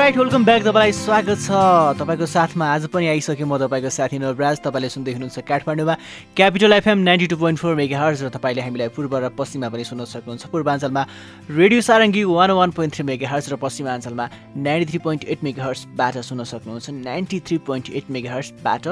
Right 0.00 0.16
welcome 0.16 0.44
back 0.44 0.62
तपाईँलाई 0.62 0.92
स्वागत 0.96 1.38
छ। 1.44 1.52
तपाईँको 2.00 2.26
साथमा 2.26 2.64
आज 2.64 2.86
पनि 2.88 3.06
आइसक्यो 3.20 3.44
म 3.44 3.60
तपाईँको 3.60 3.90
साथी 3.92 4.16
नवराज। 4.16 4.64
तपाईँले 4.64 4.88
सुन्दै 4.88 5.12
हुनुहुन्छ 5.12 5.44
काठमाडौँमा 5.44 5.94
Capital 6.32 6.72
FM 6.72 6.98
ninety 7.04 7.26
two 7.28 7.36
point 7.36 7.58
four 7.60 7.74
megahertz 8.00 8.22
र 8.24 8.28
तपाईँले 8.32 8.64
हामीलाई 8.64 8.88
पूर्व 8.96 9.12
र 9.20 9.28
पश्चिममा 9.36 9.68
पनि 9.68 9.84
सुन्न 9.84 10.08
सक्नुहुन्छ। 10.08 10.48
पूर्वाञ्चलमा 10.48 11.02
radio 11.52 11.80
Sarangi 11.84 12.24
one 12.24 12.50
one 12.50 12.70
point 12.72 12.94
three 12.96 13.04
megahertz 13.28 13.52
र 13.52 13.56
पश्चिमाञ्चलमा 13.60 14.24
नाइन्टी 14.56 14.88
थ्री 14.88 14.98
पोइन्ट 15.04 15.24
एट 15.28 15.38
मेगा 15.44 15.64
हर्सबाट 15.68 16.14
सुन्न 16.24 16.48
सक्नुहुन्छ। 16.48 16.88
नाइन्टी 17.04 17.38
थ्री 17.44 17.56
पोइन्ट 17.68 17.92
एट 17.92 18.08
मेगा 18.08 18.32
हर्सबाट 18.40 18.84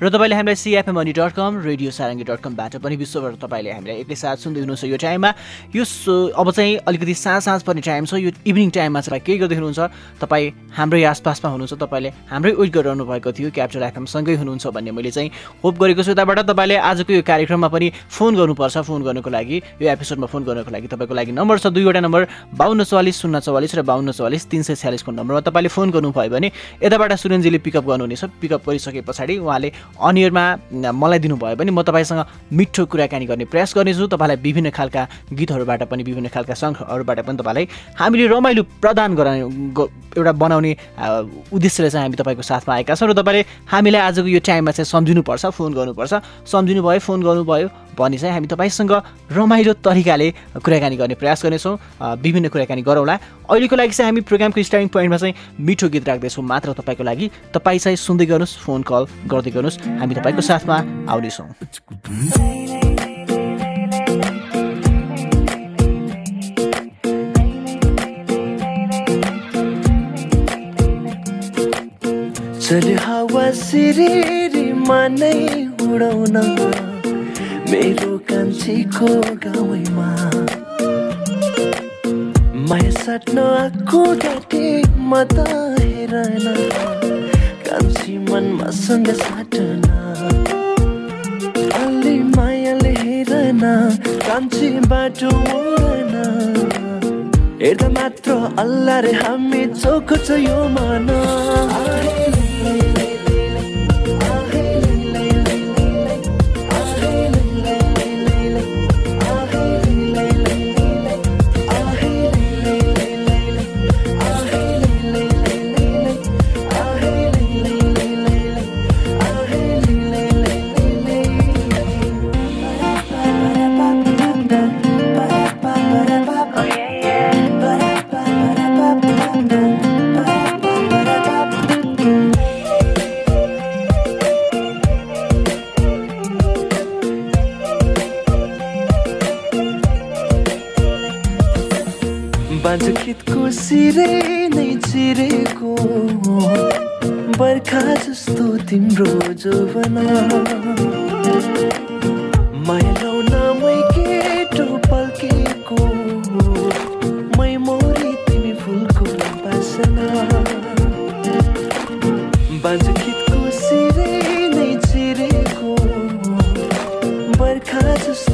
र 0.00 0.08
तपाईँले 0.08 0.34
हामीलाई 0.40 0.56
सिएफएम 0.56 0.96
अनि 0.96 1.12
dot 1.12 1.32
com 1.36 1.60
radio 1.60 1.90
Sarangi 1.92 2.24
dot 2.24 2.40
कमबाट 2.40 2.80
पनि 2.80 2.96
विश्वबाट 3.04 3.36
तपाईँले 3.36 3.70
हामीलाई 3.84 3.96
एकैसाथ 4.08 4.36
सुन्दै 4.48 4.64
हुनुहुन्छ 4.64 4.84
यो 4.88 4.96
टाइममा। 4.96 5.30
यो 5.76 5.84
अब 6.32 6.48
चाहिँ 6.56 6.88
अलिकति 6.88 7.14
साँझ 7.20 7.42
साँझ 7.52 7.60
पर्ने 7.68 7.84
टाइम 7.84 8.04
छ। 8.08 8.16
यो 8.16 8.32
इभिनिङ 8.48 8.70
टाइममा 8.72 9.00
चाहिँ 9.04 9.20
केही 9.20 9.38
गर्दै 9.44 9.56
हुनुहुन्छ? 9.60 10.24
तपाईँ 10.24 10.52
हाम्रै 10.72 11.02
आसपासमा 11.04 11.50
हुनुहुन्छ 11.50 11.74
तपाईँले 11.82 12.10
हाम्रै 12.30 12.52
वेट 12.58 12.70
गरिरहनु 12.74 13.04
भएको 13.04 13.32
थियो 13.32 13.50
क्याप्चर 13.50 13.82
एफएमसँगै 13.82 14.34
हुनुहुन्छ 14.40 14.66
भन्ने 14.74 14.90
मैले 14.90 15.10
चाहिँ 15.10 15.30
होप 15.62 15.74
गरेको 15.78 16.02
छु। 16.02 16.10
यताबाट 16.12 16.38
तपाईँले 16.50 16.76
आजको 16.76 17.12
यो 17.12 17.22
कार्यक्रममा 17.22 17.68
पनि 17.68 17.86
फोन 18.10 18.32
गर्नुपर्छ 18.34 18.76
फोन 18.88 19.02
गर्नुको 19.02 19.30
लागि 19.30 19.56
यो 19.80 19.86
एपिसोडमा 19.92 20.26
फोन 20.26 20.42
गर्नुको 20.44 20.70
लागि 20.70 20.86
तपाईँको 20.90 21.14
लागि 21.14 21.32
नम्बर 21.32 21.58
छ। 21.58 21.66
दुईवटा 21.70 22.00
नम्बर 22.00 22.22
बाहन्न 22.58 22.84
चौवालिस 22.84 23.16
शून्य 23.22 23.40
चौवालिस 23.40 23.74
र 23.74 23.82
बाहन्न 23.82 24.12
चौवालिस 24.12 24.46
तिन 24.50 24.62
सय 24.62 24.74
छ्यालिसको 24.74 25.10
नम्बरमा 25.12 25.40
तपाईँले 25.46 25.70
फोन 25.70 25.90
गर्नुभयो 25.90 26.30
भने 26.30 26.48
यताबाट 26.82 27.12
सुरेन्जीले 27.22 27.58
पिकअप 27.62 27.84
गर्नुहुनेछ। 27.86 28.24
पिकअप 28.42 28.62
गरिसके 28.66 29.00
पछाडि 29.06 29.38
उहाँले 29.38 29.72
अनियरमा 30.02 30.44
मलाई 30.90 31.18
दिनुभयो 31.18 31.56
भने 31.56 31.70
म 31.70 31.82
तपाईँसँग 31.82 32.50
मिठो 32.50 32.82
कुराकानी 32.90 33.26
गर्ने 33.26 33.44
प्रयास 33.46 33.74
गर्नेछु। 33.76 34.06
तपाईँलाई 34.10 34.36
विभिन्न 34.42 34.70
खालका 34.74 35.02
गीतहरूबाट 35.32 35.82
पनि 35.86 36.02
विभिन्न 36.02 36.28
खालका 36.34 36.54
सङ्घहरूबाट 36.54 37.18
पनि 37.26 37.36
तपाईँलाई 37.38 37.64
हामीले 37.94 38.26
रमाइलो 38.26 38.62
प्रदान 38.82 39.14
गराउने 39.14 39.42
एउटा 40.14 40.32
बनाउने 40.44 40.72
उद्देश्यले 41.52 41.90
चाहिँ 41.90 42.04
हामी 42.04 42.16
तपाईँको 42.20 42.42
साथमा 42.42 42.74
आएका 42.74 42.94
छौँ 42.94 43.08
र 43.08 43.12
तपाईँले 43.16 43.42
हामीलाई 43.72 44.00
आजको 44.00 44.28
यो 44.28 44.40
टाइममा 44.44 44.70
चाहिँ 44.76 44.88
सम्झिनुपर्छ 44.92 45.46
फोन 45.56 45.72
गर्नुपर्छ। 45.74 46.14
सम्झिनु 46.44 46.82
भयो 46.82 47.00
फोन 47.00 47.22
गर्नुभयो 47.22 47.68
भने 47.96 48.18
चाहिँ 48.18 48.34
हामी 48.34 48.46
तपाईँसँग 48.50 48.92
रमाइलो 49.32 49.72
तरिकाले 49.80 50.30
कुराकानी 50.60 50.96
गर्ने 50.96 51.14
प्रयास 51.14 51.42
गर्नेछौँ 51.44 51.74
विभिन्न 52.20 52.48
कुराकानी 52.50 52.82
गरौँला। 52.82 53.14
अहिलेको 53.50 53.76
लागि 53.76 53.94
चाहिँ 53.94 54.08
हामी 54.10 54.20
प्रोग्रामको 54.26 54.62
स्टार्टिङ 54.62 54.88
पोइन्टमा 54.90 55.16
चाहिँ 55.16 55.34
मिठो 55.60 55.88
गीत 55.88 56.08
राख्दैछौँ 56.08 56.44
मात्र 56.44 56.72
तपाईँको 56.74 57.04
लागि। 57.04 57.30
तपाईँ 57.54 57.78
चाहिँ 57.78 57.96
सुन्दै 57.96 58.26
गर्नुहोस् 58.26 58.58
फोन 58.66 58.82
कल 58.82 59.06
गर्दै 59.30 59.50
गर्नुहोस्। 59.54 59.78
हामी 60.00 60.14
तपाईँको 60.14 60.42
साथमा 60.42 60.76
आउनेछौँ। 61.12 62.83
हावा 73.74 73.82
सिरिरीमा 73.82 75.00
नै 75.18 75.34
उडाउन 75.82 76.36
मेरो 77.70 78.12
कान्छीको 78.30 79.08
गाउँमा। 79.44 80.08
माया 82.68 82.90
साट्न 83.02 83.38
आएको 83.38 84.02
डाटे 84.22 84.66
म 85.10 85.22
त 85.26 85.36
हेरन 85.78 86.46
कान्छी 87.66 88.14
मनमा 88.30 88.70
सँग 88.70 89.10
साटन। 89.22 89.82
अलि 91.82 92.16
मायाले 92.36 92.94
हेरन 93.02 93.62
कान्छी 94.26 94.70
बाटो 94.86 95.30
मोडन 95.50 96.14
हेर्दा 97.62 97.88
मात्र 97.98 98.30
अल्लाह 98.62 98.98
रे 99.06 99.12
हामी 99.22 99.62
चोखो 99.82 100.16
छ 100.26 100.38
यो 100.46 100.58
मन। 100.76 101.10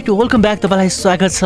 राइट 0.00 0.08
वेलकम 0.10 0.42
ब्याक 0.42 0.58
तपाईँलाई 0.58 0.88
स्वागत 0.88 1.30
छ। 1.30 1.44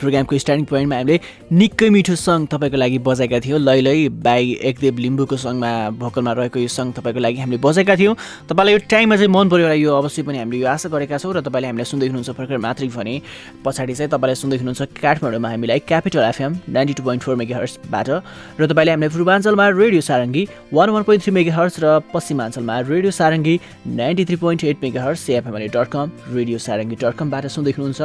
प्रोग्रामको 0.00 0.38
स्टार्टिङ 0.38 0.64
पोइन्टमा 0.64 0.96
हामीले 0.96 1.16
निकै 1.52 1.88
मिठो 1.92 2.14
सङ्ग 2.16 2.48
तपाईँको 2.48 2.76
लागि 2.80 2.98
बजाएका 3.04 3.38
थियौँ। 3.44 3.58
लै 3.60 3.80
लै 3.84 4.08
बाई 4.08 4.56
एकदेव 4.72 4.96
लिम्बूको 5.04 5.36
सङ्गमा 5.36 6.00
भोकलमा 6.00 6.32
रहेको 6.32 6.58
यो 6.64 6.68
सङ्ग 6.72 6.96
तपाईँको 6.96 7.20
लागि 7.20 7.38
हामीले 7.44 7.60
बजाएका 7.60 7.94
थियौँ। 8.00 8.14
तपाईँलाई 8.48 8.72
यो 8.72 8.80
टाइममा 8.88 9.16
चाहिँ 9.20 9.28
मन 9.28 9.48
पऱ्यो 9.52 9.64
होला 9.68 9.76
यो 9.76 9.92
अवश्य 9.92 10.22
पनि 10.24 10.38
हामीले 10.40 10.64
यो 10.64 10.68
आशा 10.72 10.88
गरेका 10.88 11.20
छौँ 11.20 11.32
र 11.36 11.44
तपाईँले 11.44 11.68
हामीलाई 11.68 11.88
सुन्दै 11.92 12.08
हुनुहुन्छ 12.08 12.30
भर्खर 12.32 12.56
मात्रै 12.56 12.88
भने। 12.96 13.14
पछाडि 13.60 13.92
चाहिँ 13.92 14.08
तपाईँलाई 14.08 14.38
सुन्दै 14.40 14.56
हुनुहुन्छ 14.64 14.80
काठमाडौँमा 14.96 15.48
हामीलाई 15.52 15.78
Capital 15.84 16.24
FM 16.32 16.52
ninety 16.72 16.94
two 16.96 17.02
point 17.04 17.20
four 17.20 17.36
mega 17.36 17.56
हर्सबाट 17.60 18.08
र 18.56 18.62
तपाईँले 18.72 18.90
हामीलाई 18.96 19.12
पूर्वाञ्चलमा 19.12 19.66
radio 19.76 20.00
Sarangi 20.08 20.42
one 20.72 20.88
one 20.88 21.02
point 21.04 21.20
three 21.22 21.32
megahertz 21.52 21.76
र 21.84 22.00
पश्चिमाञ्चलमा 22.16 22.80
radio 22.88 23.12
Sarangi 23.12 23.54
ninety 24.00 24.24
three 24.24 24.36
point 24.40 24.64
eight 24.72 24.80
megahertz 25.04 25.28
FM 25.36 25.68
dot 25.68 25.88
com 25.92 26.06
radio 26.32 26.58
Sarangi 26.64 26.96
dot 26.96 27.14
कमबाट 27.20 27.52
सुन्दै 27.52 27.76
हुनुहुन्छ। 27.76 28.00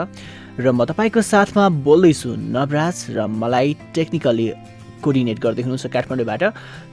र 0.57 0.71
म 0.73 0.85
तपाईँको 0.89 1.21
साथमा 1.21 1.63
बोल्दैछु 1.85 2.29
नवराज 2.33 2.97
र 3.13 3.27
मलाई 3.29 3.93
टेक्निकली 3.93 4.47
कोर्डिनेट 5.05 5.37
गर्दै 5.37 5.61
हुनुहुन्छ 5.61 5.85
काठमाडौँबाट। 5.93 6.43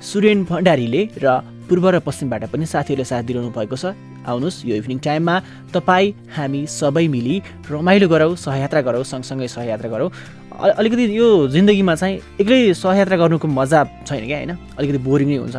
सुरेन 0.05 0.45
भण्डारीले 0.45 1.03
र 1.17 1.41
पूर्व 1.65 1.85
र 1.89 1.99
पश्चिमबाट 2.05 2.53
पनि 2.53 2.67
साथीहरूले 2.69 3.09
साथ 3.09 3.23
दिइरहनु 3.25 3.51
भएको 3.57 3.77
छ। 3.77 3.97
आउनुहोस् 4.29 4.69
यो 4.69 4.77
इभिनिङ 4.77 4.99
टाइममा 5.01 5.35
तपाईँ 5.73 6.13
हामी 6.37 6.61
सबै 6.69 7.09
मिली 7.09 7.37
रमाइलो 7.65 8.09
गरौँ 8.09 8.37
सहयात्रा 8.37 8.81
गरौँ 8.85 9.05
सँगसँगै 9.05 9.49
सहयात्रा 9.49 9.89
गरौँ। 9.89 10.11
अलिकति 10.53 11.05
यो 11.17 11.49
जिन्दगीमा 11.49 11.95
चाहिँ 11.97 12.21
एक्लै 12.41 12.77
सहयात्रा 12.77 13.17
गर्नुको 13.17 13.49
मजा 13.49 13.81
छैन 14.05 14.29
क्या 14.29 14.39
होइन? 14.45 14.53
अलिकति 14.77 14.99
बोरिङ 15.01 15.29
नै 15.29 15.37
हुन्छ। 15.41 15.57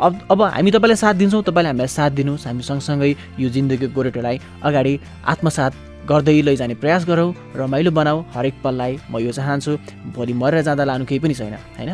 अब 0.00 0.12
अब 0.32 0.40
हामी 0.56 0.70
तपाईँलाई 0.72 0.96
साथ 0.96 1.14
दिन्छौँ 1.20 1.42
तपाईँले 1.44 1.68
हामीलाई 1.68 1.88
साथ 1.88 2.10
दिनुहोस् 2.16 2.46
हामी 2.48 2.62
सँगसँगै 2.64 3.10
यो 3.40 3.48
जिन्दगीको 3.48 3.92
गोरेटोलाई 3.92 4.36
अगाडि 4.60 4.92
आत्मसात 5.24 5.72
गर्दै 6.08 6.40
लैजाने 6.42 6.74
प्रयास 6.82 7.02
गरौँ 7.06 7.34
रमाइलो 7.56 7.90
बनाऊ 7.90 8.18
हरेक 8.34 8.54
पललाई 8.64 8.92
म 9.10 9.18
यो 9.18 9.32
चाहन्छु। 9.32 9.72
भोलि 10.14 10.32
मरेर 10.32 10.62
जाँदा 10.62 10.84
लानु 10.84 11.04
केही 11.04 11.18
पनि 11.18 11.34
छैन 11.34 11.54
होइन? 11.76 11.90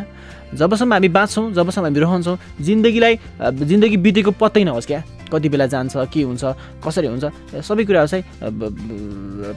जबसम्म 0.53 0.93
हामी 0.93 1.09
बाँच्छौँ 1.09 1.51
जबसम्म 1.53 1.85
हामी 1.85 1.99
रहन्छौँ 1.99 2.37
जिन्दगीलाई 2.61 3.13
जिन्दगी 3.41 3.97
बितेको 3.97 4.31
पत्तै 4.37 4.63
नहोस् 4.63 4.85
क्या। 4.85 5.01
कति 5.33 5.49
बेला 5.49 5.65
जान्छ 5.65 6.13
के 6.13 6.21
हुन्छ 6.29 6.43
कसरी 6.85 7.07
हुन्छ 7.09 7.25
सबै 7.65 7.83
कुराहरू 7.89 8.07
चाहिँ 8.13 8.23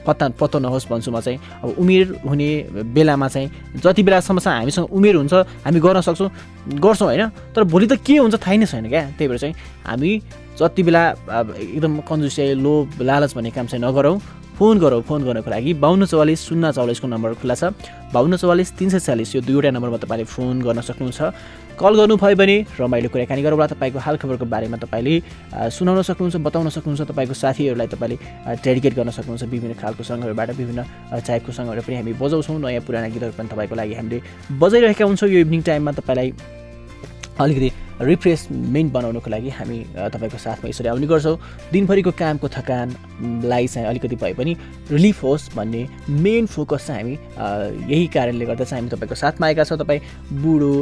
पत्ता 0.06 0.28
पत्तो 0.40 0.58
नहोस् 0.64 0.88
भन्छु 0.88 1.10
म 1.12 1.20
चाहिँ। 1.20 1.38
अब 1.60 1.76
उमेर 1.76 2.24
हुने 2.24 2.48
बेलामा 2.96 3.28
चाहिँ 3.28 3.76
जति 3.84 4.02
बेलासम्म 4.02 4.40
चाहिँ 4.40 4.58
हामीसँग 4.64 4.88
उमेर 4.88 5.14
हुन्छ 5.20 5.34
हामी 5.68 5.80
गर्न 5.84 6.00
सक्छौँ 6.00 6.30
गर्छौँ 6.80 7.08
होइन? 7.12 7.28
तर 7.52 7.62
भोलि 7.68 7.86
त 7.92 8.00
के 8.00 8.16
हुन्छ 8.16 8.40
थाहै 8.40 8.56
नै 8.56 8.66
छैन 8.66 8.88
क्या। 8.88 9.04
त्यही 9.20 9.28
भएर 9.28 9.38
चाहिँ 9.38 9.54
हामी 9.84 10.10
जति 10.56 10.82
बेला 10.82 11.02
एकदम 11.60 12.00
कन्जुसिया 12.08 12.56
लोभ 12.56 13.04
लालच 13.04 13.36
भन्ने 13.36 13.50
काम 13.52 13.66
चाहिँ 13.68 13.84
नगरौँ। 13.84 14.16
फोन 14.56 14.78
गरौँ 14.78 15.02
फोन 15.04 15.20
गर्नको 15.24 15.50
लागि 15.50 15.72
बाहन्न 15.76 16.04
चौवालिस 16.08 16.40
शून्य 16.48 16.72
चौवालिसको 16.72 17.06
नम्बर 17.06 17.34
खुल्ला 17.40 17.54
छ। 17.54 17.64
बाहन्न 18.08 18.36
चौवालिस 18.40 18.72
तिन 18.72 18.88
सय 18.88 19.00
चालिस 19.04 19.34
यो 19.36 19.40
दुईवटा 19.44 19.70
नम्बरमा 19.70 19.98
तपाईँले 20.00 20.24
फोन 20.24 20.62
गर्न 20.64 20.80
सक्नुहुन्छ। 20.80 21.20
कल 21.76 21.92
गर्नुभयो 21.92 22.36
भने 22.40 22.56
रमाइलो 22.80 23.08
कुराकानी 23.12 23.42
गरौँला 23.44 23.66
तपाईँको 23.76 23.98
हालखबरको 24.00 24.46
बारेमा 24.48 24.76
तपाईँले 24.80 25.14
सुनाउन 25.76 26.02
सक्नुहुन्छ 26.08 26.36
बताउन 26.40 26.68
सक्नुहुन्छ 26.72 27.02
तपाईँको 27.04 27.34
साथीहरूलाई 27.36 27.88
तपाईँले 27.92 28.16
डेडिकेट 28.64 28.92
गर्न 28.96 29.10
सक्नुहुन्छ 29.12 29.44
विभिन्न 29.44 29.74
खालको 29.76 30.02
सङ्घहरूबाट 30.08 30.50
विभिन्न 30.56 30.80
टाइपको 31.20 31.52
सङ्घहरू 31.52 31.82
पनि 31.84 31.96
हामी 32.00 32.12
बजाउँछौँ 32.16 32.56
नयाँ 32.56 32.80
पुराना 32.80 33.08
गीतहरू 33.12 33.36
पनि 33.36 33.48
तपाईँको 33.52 33.74
लागि 33.76 33.94
हामीले 34.00 34.18
बजाइरहेका 34.56 35.04
हुन्छौँ। 35.04 35.28
यो 35.28 35.38
इभिनिङ 35.44 35.62
टाइममा 35.68 35.92
तपाईँलाई 36.00 36.32
अलिकति 37.44 37.68
रिफ्रेसमेन्ट 38.00 38.92
बनाउनुको 38.92 39.30
लागि 39.30 39.50
हामी 39.58 39.78
तपाईँको 39.96 40.38
साथमा 40.38 40.68
यसरी 40.68 40.88
आउने 40.88 41.06
गर्छौँ। 41.06 41.36
दिनभरिको 41.72 42.10
कामको 42.12 42.48
थकानलाई 42.48 43.66
चाहिँ 43.66 43.88
अलिकति 43.88 44.16
भए 44.16 44.32
पनि 44.36 44.52
रिलिफ 44.90 45.22
होस् 45.24 45.54
भन्ने 45.56 45.82
मेन 46.10 46.46
फोकस 46.46 46.86
चाहिँ 46.86 47.00
हामी 47.00 47.92
यही 47.92 48.06
कारणले 48.12 48.44
गर्दा 48.46 48.64
चाहिँ 48.64 48.80
हामी 48.82 48.90
तपाईँको 48.96 49.14
साथमा 49.14 49.46
आएका 49.46 49.64
छौँ। 49.64 49.78
तपाईँ 49.78 50.00
बुढो 50.42 50.72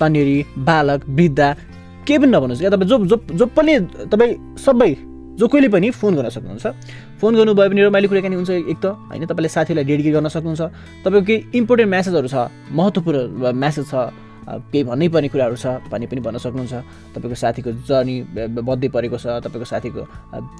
तनेरी 0.00 0.38
बालक 0.58 1.04
वृद्ध 1.08 1.40
केही 2.06 2.18
पनि 2.18 2.30
नभन्नुहोस् 2.32 2.62
या 2.62 2.70
तपाईँ 2.70 2.88
जो 2.88 2.98
जो 3.06 3.16
जो 3.38 3.46
पनि 3.46 3.78
तपाईँ 4.10 4.34
सबै 4.58 4.94
जो 5.38 5.46
कोहीले 5.46 5.68
पनि 5.70 5.90
फोन 5.94 6.14
गर्न 6.16 6.28
सक्नुहुन्छ। 6.34 6.66
फोन 7.20 7.36
गर्नुभयो 7.36 7.68
भने 7.70 7.82
रमाइलो 7.86 8.08
कुराकानी 8.08 8.36
हुन्छ 8.36 8.50
एक 8.50 8.78
त 8.82 8.86
होइन? 9.06 9.26
तपाईँले 9.26 9.48
साथीलाई 9.48 9.84
डेडिकेट 9.86 10.12
गर्न 10.14 10.28
सक्नुहुन्छ। 10.28 10.62
तपाईँको 11.06 11.26
केही 11.26 11.38
इम्पोर्टेन्ट 11.54 11.90
म्यासेजहरू 11.90 12.28
छ 12.28 12.50
महत्त्वपूर्ण 12.74 13.52
म्यासेज 13.54 13.86
छ 13.86 13.94
केही 14.48 14.84
भन्नै 14.84 15.08
पर्ने 15.12 15.28
कुराहरू 15.28 15.56
छ 15.56 15.66
भने 15.92 16.06
पनि 16.08 16.20
भन्न 16.24 16.38
सक्नुहुन्छ। 16.40 16.74
तपाईँको 17.14 17.36
साथीको 17.36 17.70
जर्नी 17.84 18.16
बर्थडे 18.64 18.88
परेको 18.88 19.16
छ 19.20 19.26
तपाईँको 19.44 19.66
साथीको 19.68 20.02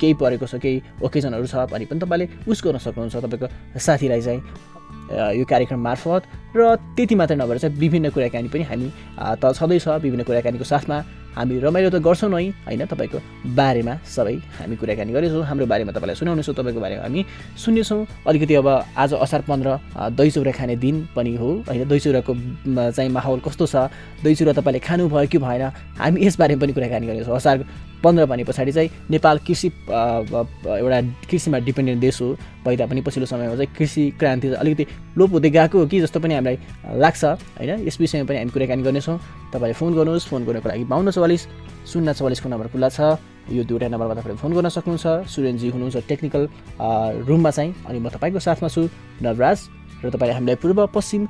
केही 0.00 0.14
परेको 0.20 0.46
छ 0.46 0.54
केही 0.60 0.76
ओकेजनहरू 1.00 1.46
छ 1.48 1.56
भने 1.72 1.84
पनि 1.88 2.00
तपाईँले 2.04 2.26
उस 2.48 2.58
गर्न 2.64 2.78
सक्नुहुन्छ 2.84 3.16
तपाईँको 3.16 3.46
साथीलाई 3.80 4.20
चाहिँ 4.20 4.40
यो 5.08 5.44
कार्यक्रम 5.48 5.80
मार्फत। 5.80 6.22
र 6.56 6.76
त्यति 6.96 7.14
मात्रै 7.16 7.36
नभएर 7.36 7.58
चाहिँ 7.58 7.76
विभिन्न 7.80 8.10
कुराकानी 8.12 8.48
पनि 8.52 8.64
हामी 8.68 8.88
त 9.40 9.44
छँदैछ 9.56 9.88
विभिन्न 10.04 10.22
कुराकानीको 10.28 10.64
साथमा। 10.64 10.96
हामी 11.38 11.58
रमाइलो 11.62 11.90
त 11.94 12.02
गर्छौँ 12.02 12.30
नै 12.34 12.50
होइन? 12.66 12.82
तपाईँको 12.90 13.18
बारेमा 13.54 13.94
सबै 14.02 14.34
हामी 14.58 14.74
कुराकानी 14.74 15.12
गरेछौँ। 15.14 15.42
हाम्रो 15.46 15.66
बारेमा 15.70 15.92
तपाईँलाई 15.94 16.16
सुनाउनेछौँ 16.18 16.54
तपाईँको 16.58 16.80
बारेमा 16.82 17.02
हामी 17.06 17.20
सुन्नेछौँ। 17.62 18.26
अलिकति 18.26 18.54
अब 18.58 18.68
आज 18.98 19.10
असार 19.14 19.42
पन्ध्र 19.46 19.68
दही 20.18 20.30
चौरा 20.34 20.52
खाने 20.58 20.76
दिन 20.82 21.06
पनि 21.14 21.32
हो 21.38 21.48
होइन? 21.62 21.86
दही 21.86 22.00
चौराको 22.02 22.32
चाहिँ 22.90 23.10
माहौल 23.14 23.38
कस्तो 23.46 23.66
छ? 23.70 23.86
दही 24.26 24.34
चौरा 24.34 24.52
तपाईँले 24.58 24.80
खानुभयो 24.82 25.26
कि 25.30 25.38
भएन? 25.38 25.62
हामी 26.02 26.18
यसबारेमा 26.26 26.60
पनि 26.60 26.72
कुराकानी 26.74 27.06
गर्नेछौँ 27.06 27.36
असार 27.38 27.56
पन्ध्र 28.02 28.26
भने 28.26 28.44
पछाडि 28.44 28.72
चाहिँ 28.72 28.90
नेपाल 29.10 29.38
कृषि 29.46 29.68
एउटा 29.68 30.98
कृषिमा 31.30 31.58
डिपेन्डेन्ट 31.66 32.00
देश 32.00 32.20
हो। 32.22 32.28
भए 32.68 32.76
तापनि 32.76 33.00
पछिल्लो 33.00 33.26
समयमा 33.26 33.56
चाहिँ 33.56 33.72
कृषि 33.72 34.02
क्रान्ति 34.20 34.48
अलिकति 34.60 34.84
लोप 35.16 35.30
हुँदै 35.32 35.50
गएको 35.50 35.78
हो 35.80 35.86
कि 35.88 36.00
जस्तो 36.04 36.20
पनि 36.20 36.34
हामीलाई 36.36 36.56
लाग्छ 37.00 37.24
होइन? 37.24 37.88
यस 37.88 37.96
विषयमा 38.00 38.28
पनि 38.28 38.38
हामी 38.38 38.52
कुराकानी 38.52 38.82
गर्नेछौँ। 38.84 39.16
तपाईँले 39.52 39.74
फोन 39.80 39.90
गर्नुहोस् 39.96 40.28
फोन 40.28 40.44
गर्नको 40.44 40.68
लागि 40.68 40.84
बाहन्न 40.84 41.10
चौवालिस 41.16 41.42
शून्य 41.88 42.12
चौवालिसको 42.14 42.48
नम्बर 42.52 42.68
खुल्ला 42.68 42.88
छ। 42.92 43.00
यो 43.48 43.64
दुईवटा 43.64 43.88
नम्बरमा 43.88 44.14
तपाईँले 44.20 44.36
फोन 44.36 44.52
गर्न 44.52 44.68
सक्नुहुन्छ। 44.68 45.32
सुरेनजी 45.32 45.68
हुनुहुन्छ 45.72 45.96
टेक्निकल 46.04 46.42
रुममा 47.24 47.50
चाहिँ। 47.50 47.72
अनि 47.88 47.98
म 47.98 48.12
तपाईँको 48.12 48.38
साथमा 48.44 48.68
छु 48.68 48.84
नवराज। 49.24 49.58
र 49.98 50.10
तपाईँले 50.14 50.34
हामीलाई 50.36 50.56
पूर्व 50.62 50.86
पश्चिम 50.94 51.22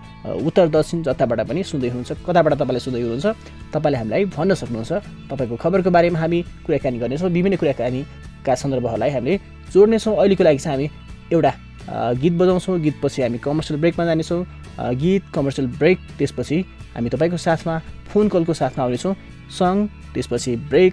उत्तर 0.44 0.68
दक्षिण 0.68 1.00
जताबाट 1.06 1.40
पनि 1.48 1.62
सुन्दै 1.62 1.88
हुनुहुन्छ। 1.88 2.20
कताबाट 2.26 2.52
तपाईँले 2.60 2.80
सुन्दै 2.84 3.00
हुनुहुन्छ? 3.00 3.26
तपाईँले 3.72 3.96
हामीलाई 3.96 4.24
भन्न 4.28 4.52
सक्नुहुन्छ। 4.60 4.92
तपाईँको 5.30 5.56
खबरको 5.56 5.90
बारेमा 5.94 6.18
हामी 6.18 6.38
कुराकानी 6.66 6.98
गर्नेछौँ। 7.00 7.30
विभिन्न 7.32 7.56
कुराकानीका 7.56 8.52
सन्दर्भहरूलाई 8.60 9.10
हामीले 9.16 9.34
जोड्नेछौँ। 9.72 10.14
अहिलेको 10.20 10.44
लागि 10.44 10.58
चाहिँ 10.58 10.74
हामी 10.76 10.86
एउटा 11.32 11.52
गीत 12.20 12.32
बजाउँछौँ। 12.32 12.78
गीतपछि 12.80 13.22
हामी 13.22 13.38
कमर्सियल 13.38 13.80
ब्रेकमा 13.80 14.04
जानेछौँ। 14.04 14.44
गीत 14.94 15.22
कमर्सियल 15.34 15.68
ब्रेक 15.78 15.98
त्यसपछि 16.18 16.58
हामी 16.94 17.08
तपाईँको 17.08 17.36
साथमा 17.36 17.78
फोन 18.08 18.28
कलको 18.28 18.54
साथमा 18.54 18.84
आउनेछौँ। 18.84 19.14
सङ 19.50 19.86
त्यसपछि 20.14 20.56
ब्रेक 20.68 20.92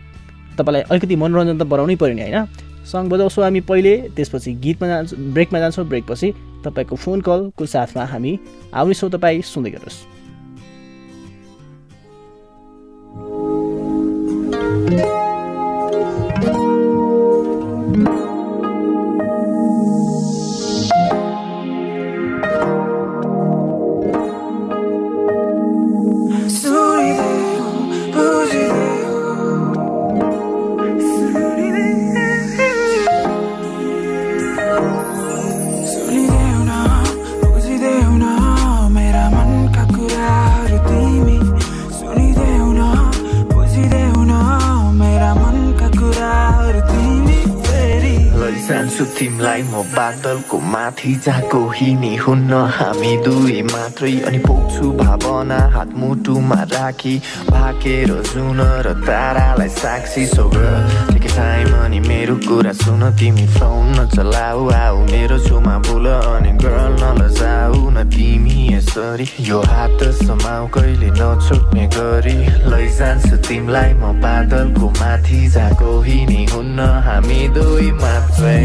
तपाईँलाई 0.57 0.81
अलिकति 0.91 1.15
मनोरञ्जन 1.15 1.57
त 1.59 1.63
बनाउनै 1.67 1.95
पऱ्यो 1.99 2.15
नि 2.15 2.21
होइन? 2.21 2.47
सङ 2.85 3.09
बजाउँछौँ 3.09 3.43
हामी 3.43 3.61
पहिले 3.67 3.93
त्यसपछि 4.15 4.51
गीतमा 4.63 4.87
जान्छौँ 4.87 5.19
ब्रेकमा 5.33 5.59
जान्छौँ। 5.59 5.85
ब्रेकपछि 5.85 6.27
तपाईँको 6.65 6.95
फोन 6.95 7.21
कलको 7.21 7.65
साथमा 7.65 8.03
हामी 8.05 8.39
आउनेछौँ। 8.73 9.09
तपाईँ 9.11 9.41
सुन्दै 9.43 9.71
गर्नुहोस्। 9.71 9.99
तिमलाई 49.15 49.61
म 49.63 49.83
बादलको 49.95 50.59
माथि 50.71 51.13
जाको 51.25 51.59
हिँडी 51.75 52.15
हुन्न 52.23 52.53
हामी 52.77 53.15
दुई 53.25 53.61
मात्रै 53.71 54.11
अनि 54.27 54.39
पोख्छु 54.47 54.91
भावना 54.99 55.59
हात 55.75 55.93
मुटुमा 55.95 56.61
राखी 56.73 57.15
भाकेर 57.49 58.11
जुन 58.31 58.59
र 58.85 58.93
तारालाई 59.07 59.69
साक्षी 59.81 60.25
सोग। 60.35 60.57
टाइम 61.35 61.73
अनि 61.75 61.99
मेरो 61.99 62.35
कुरा 62.47 62.71
सुन 62.79 63.01
तिमी 63.19 63.45
फोन 63.55 63.99
नचलाऊ 63.99 64.69
आऊ 64.71 64.97
मेरो 65.11 65.37
छुमा 65.43 65.75
बोल 65.83 66.07
अनि 66.07 66.51
गर्ल 66.63 66.95
नलजाऊ 67.01 67.89
न 67.91 68.07
तिमी 68.07 68.55
यसरी। 68.71 69.27
यो 69.43 69.59
हात 69.67 70.03
समाउ 70.23 70.67
कहिले 70.71 71.09
नछुट्ने 71.19 71.85
गरी। 71.91 72.37
लैजान्छु 72.71 73.35
तिमीलाई 73.47 73.93
म 73.99 74.15
बादलको 74.23 74.89
माथि 74.95 75.41
जाको 75.55 75.99
हिँडी 76.07 76.41
हुन्न 76.55 76.79
हामी 77.03 77.41
दुई 77.51 77.91
मात्रै। 77.99 78.63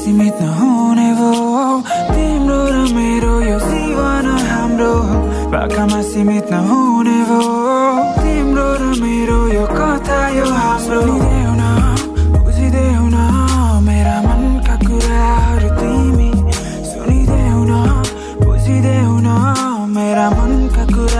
सीमित 0.00 0.38
नहुने 0.42 1.08
भो। 1.18 1.30
तिम्रो 2.10 2.60
र 2.72 2.76
मेरो 2.94 3.34
यो 3.40 3.58
हाम्रो 4.48 4.92
पाखामा 5.52 6.00
सीमित 6.10 6.50
नहुने 6.52 7.18
तिम्रो 8.20 8.68
र 8.80 8.82
मेरो 9.02 9.40
यो 9.54 9.66
कथा 9.76 10.20
यो 10.38 10.46
हाम्रो 10.50 11.29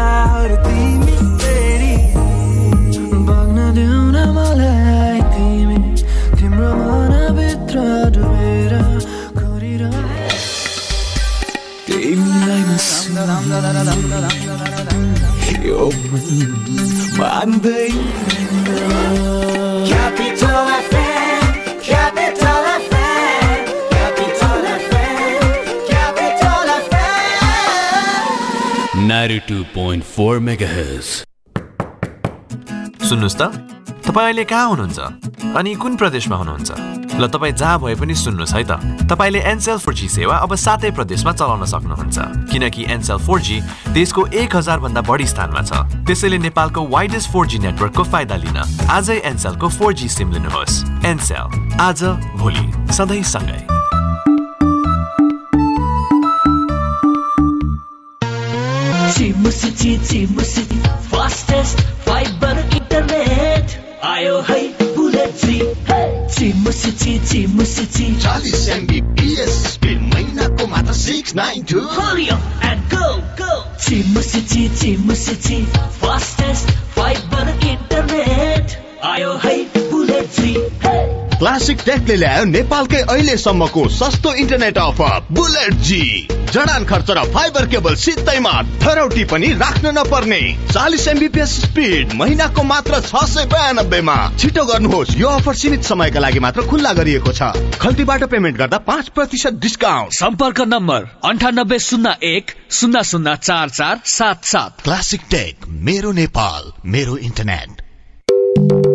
कुराहरू 0.00 0.56
तिमी 0.64 1.16
फेरि 1.40 1.94
बग्न 3.28 3.58
देऊ 3.76 4.00
न 4.14 4.18
मलाई 4.36 5.20
तिमी 5.32 5.78
तिम्रो 6.38 6.70
मनभित्र 6.80 7.76
डुबेर 8.14 8.72
तिमीलाई 11.86 12.62
यो 15.68 15.84
मान्दै 17.18 17.88
92.4 29.10 30.38
मेगाहर्ज 30.38 31.06
सुन्नुहोस् 33.08 33.36
त 33.40 33.42
तपाईँ 34.06 34.26
अहिले 34.26 34.44
कहाँ 34.44 34.66
कुन 35.74 35.96
प्रदेशमा 35.98 36.36
हुनुहुन्छ? 36.36 36.70
ल 37.18 37.26
तपाईँ 37.26 37.52
जहाँ 37.58 37.78
भए 37.82 37.94
है 38.54 38.62
त। 38.62 38.78
तपाईँले 39.10 39.40
एनसेल 39.50 39.78
फोर 39.82 39.94
जी 39.94 40.08
सेवा 40.08 40.36
अब 40.46 40.54
सातै 40.54 40.90
प्रदेशमा 40.94 41.32
चलाउन 41.32 41.64
सक्नुहुन्छ। 41.66 42.18
किनकि 42.54 42.86
एनसेल 42.86 43.18
फोर 43.26 43.40
जी 43.40 43.60
देशको 43.90 44.26
एक 44.30 44.56
हजार 44.56 44.78
भन्दा 44.78 45.02
बढी 45.02 45.26
स्थानमा 45.26 45.62
छ। 45.66 46.06
त्यसैले 46.06 46.38
नेपालको 46.46 46.86
वाइडेस्ट 46.86 47.30
फोर 47.34 47.46
जी 47.50 47.58
नेटवर्कको 47.66 48.04
फाइदा 48.14 48.36
लिन 48.46 48.58
आजै 48.94 49.18
एनसेलको 49.26 49.68
फोर 49.74 49.92
जी 49.92 50.08
सिम 50.08 50.30
लिनुहोस्। 50.38 50.74
एनसेल 51.02 51.78
आज 51.82 52.00
भोलि 52.38 52.66
सधैँ 52.94 53.22
सँगै। 53.26 53.79
चिमुसी 59.50 59.96
चिमुसी 59.98 60.62
फास्टेस्ट 61.10 61.80
फाइबर 62.06 62.58
इन्टरनेट 62.76 63.72
आयो 64.06 64.36
है 64.48 64.58
बुलेट 64.96 65.34
जी 65.36 65.58
चिमुसी 66.34 67.18
चिमुसी 67.26 68.14
चालिस 68.20 68.68
एमबिपिएस 68.76 69.58
स्पिड 69.72 70.00
महिनाको 70.14 70.66
मात्र 70.66 70.92
six 71.00 71.34
nine 71.36 71.64
two 71.72 71.80
Hurry 71.96 72.28
up 72.30 72.64
and 72.70 72.88
go, 72.94 73.10
go! 73.42 73.50
चिमुसी 73.88 74.68
चिमुसी 74.78 75.62
फास्टेस्ट 76.00 76.70
फाइबर 76.96 77.54
इन्टरनेट 77.66 78.78
आयो 79.04 79.32
है 79.44 79.56
क्लासिक 81.40 81.78
टेकले 81.84 82.14
ल्यायो 82.16 82.44
नेपालकै 82.46 83.00
अहिलेसम्मको 83.02 83.82
सस्तो 83.90 84.32
इन्टरनेट 84.40 84.78
अफर 84.78 85.20
बुलेट 85.32 85.74
जी 85.88 86.02
जडान 86.52 86.84
खर्च 86.84 87.10
र 87.10 87.22
फाइबर 87.32 87.66
केबल 87.72 87.94
सित्तैमा 87.96 88.52
थरौटी 88.82 89.24
पनि 89.24 89.48
राख्न 89.56 89.92
नपर्ने। 89.98 90.40
चालिस 90.72 91.06
एमबिपिएस 91.08 91.54
स्पिड 91.62 92.12
महिनाको 92.12 92.62
मात्र 92.64 93.00
छ 93.00 93.24
सय 93.26 93.46
बयानब्बेमा। 93.46 94.18
छिटो 94.36 94.64
गर्नुहोस् 94.64 95.16
यो 95.16 95.28
अफर 95.30 95.54
सीमित 95.54 95.82
समयका 95.84 96.20
लागि 96.20 96.40
मात्र 96.40 96.66
खुल्ला 96.68 96.92
गरिएको 97.00 97.32
छ। 97.32 97.50
खल्तीबाट 97.80 98.24
पेमेन्ट 98.28 98.58
गर्दा 98.58 98.78
पाँच 98.84 99.08
प्रतिशत 99.16 99.60
डिस्काउन्ट 99.64 100.20
सम्पर्क 100.20 100.60
नम्बर 100.68 101.08
अन्ठानब्बे 101.24 101.78
शून्य 101.80 102.16
एक 102.34 102.56
शून्य 102.70 103.04
शून्य 103.06 103.36
चार 103.42 103.68
चार 103.70 104.00
सात 104.04 104.44
सात। 104.44 104.80
क्लासिक 104.84 105.20
टेक 105.30 105.68
मेरो 105.88 106.12
नेपाल 106.12 106.72
मेरो 106.90 107.16
इन्टरनेट 107.18 108.89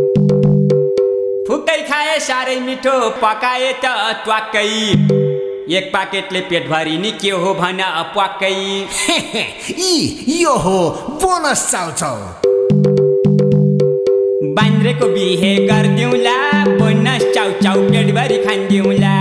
फुकै 1.66 1.84
खाए 1.90 2.18
साह्रै 2.24 2.56
मिठो 2.66 2.96
पकाए 3.22 3.70
त 3.84 3.86
ट्वाक्कै 4.24 4.66
एक 5.78 5.86
पाकेटले 5.94 6.42
पेटभरि 6.50 6.98
नि 7.04 7.12
के 7.22 7.32
हो 7.44 7.54
भन 7.62 7.80
प्वाक्कै 8.14 8.52
यी 9.80 9.96
यो 10.42 10.54
हो 10.66 10.76
बोनस 11.24 11.64
चाउचाउ। 11.72 12.18
बान्द्रेको 14.60 15.08
बिहे 15.16 15.52
गरिदिउँला 15.72 16.38
बोनस 16.78 17.26
चाउचाउ 17.36 17.82
पेटभरि 17.90 18.38
खानिदिउँला। 18.46 19.16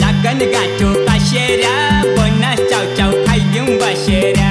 लगन 0.00 0.40
गाँठो 0.56 0.90
कसेर 1.06 1.64
बोनस 2.16 2.66
चाउचाउ 2.72 3.12
खाइदिउँ 3.26 3.70
बसेर। 3.84 4.44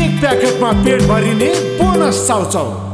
एक 0.00 0.18
प्याकेटमा 0.22 0.72
पेट 0.84 1.08
भरिने 1.12 1.54
बोनस 1.78 2.26
चाउचाउ। 2.28 2.93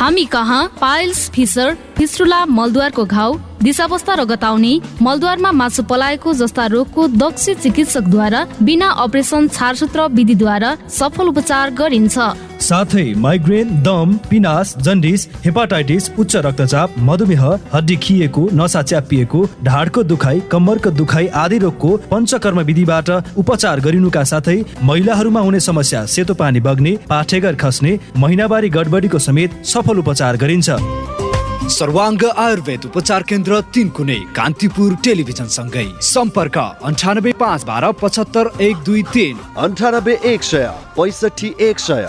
हामी 0.00 0.24
कहाँ 0.24 0.66
पाइल्स 0.80 1.28
फिसर 1.30 1.74
फिस्टुला 1.96 2.44
मलद्वारको 2.46 3.04
घाउ 3.04 3.34
दिशावस्था 3.62 4.14
रगताउने 4.14 4.72
मलद्वारमा 5.02 5.50
मासु 5.52 5.82
पलाएको 5.82 6.32
जस्ता 6.34 6.66
रोगको 6.66 7.06
दक्ष 7.20 7.48
चिकित्सकद्वारा 7.62 8.46
बिना 8.62 8.88
अपरेसन 9.04 9.48
छारसूत्र 9.48 10.06
विधिद्वारा 10.08 10.76
सफल 10.88 11.28
उपचार 11.28 11.70
गरिन्छ। 11.74 12.18
साथै 12.60 13.04
माइग्रेन 13.18 13.68
दम 13.82 14.16
पिनास 14.30 14.74
जन्डिस 14.78 15.26
हेपाटाइटिस 15.44 16.10
उच्च 16.18 16.36
रक्तचाप 16.46 16.94
मधुमेह 17.00 17.44
हड्डी 17.74 17.96
खिएको 18.04 18.48
नसा 18.54 18.82
च्यापिएको 18.82 19.40
ढाडको 19.64 20.02
दुखाइ 20.04 20.40
कम्मरको 20.52 20.90
दुखाइ 21.00 21.26
आदि 21.42 21.58
रोगको 21.58 21.96
पञ्चकर्म 22.10 22.60
विधिबाट 22.70 23.10
उपचार 23.36 23.80
गरिनुका 23.80 24.24
साथै 24.32 24.58
महिलाहरूमा 24.82 25.40
हुने 25.40 25.60
समस्या 25.60 26.04
सेतो 26.14 26.34
पानी 26.34 26.60
बग्ने 26.60 26.96
पाठेगर 27.08 27.54
खस्ने 27.56 27.98
महिनावारी 28.18 28.68
गडबडीको 28.70 29.18
समेत 29.20 29.60
सफल 29.66 29.98
उपचार 29.98 30.36
गरिन्छ। 30.36 31.29
सर्वाङ्ग 31.70 32.24
आयुर्वेद 32.36 32.84
उपचार 32.86 33.22
केन्द्र 33.22 33.60
तिन 33.74 33.88
कुने 33.96 34.18
कान्तिपुर 34.36 34.94
टेलिभिजन 35.04 35.48
सँगै 35.56 35.86
सम्पर्क 36.04 36.58
अन्ठानब्बे 36.58 37.32
पाँच 37.40 37.64
बाह्र 37.64 37.92
पचहत्तर 38.02 38.50
एक 38.60 38.76
दुई 38.86 39.02
तिन। 39.14 39.38
अन्ठानब्बे 39.58 40.18
एक 40.32 40.42
सय 40.42 40.66
पैँसठी 40.96 41.54
एक 41.68 41.78
सय। 41.78 42.08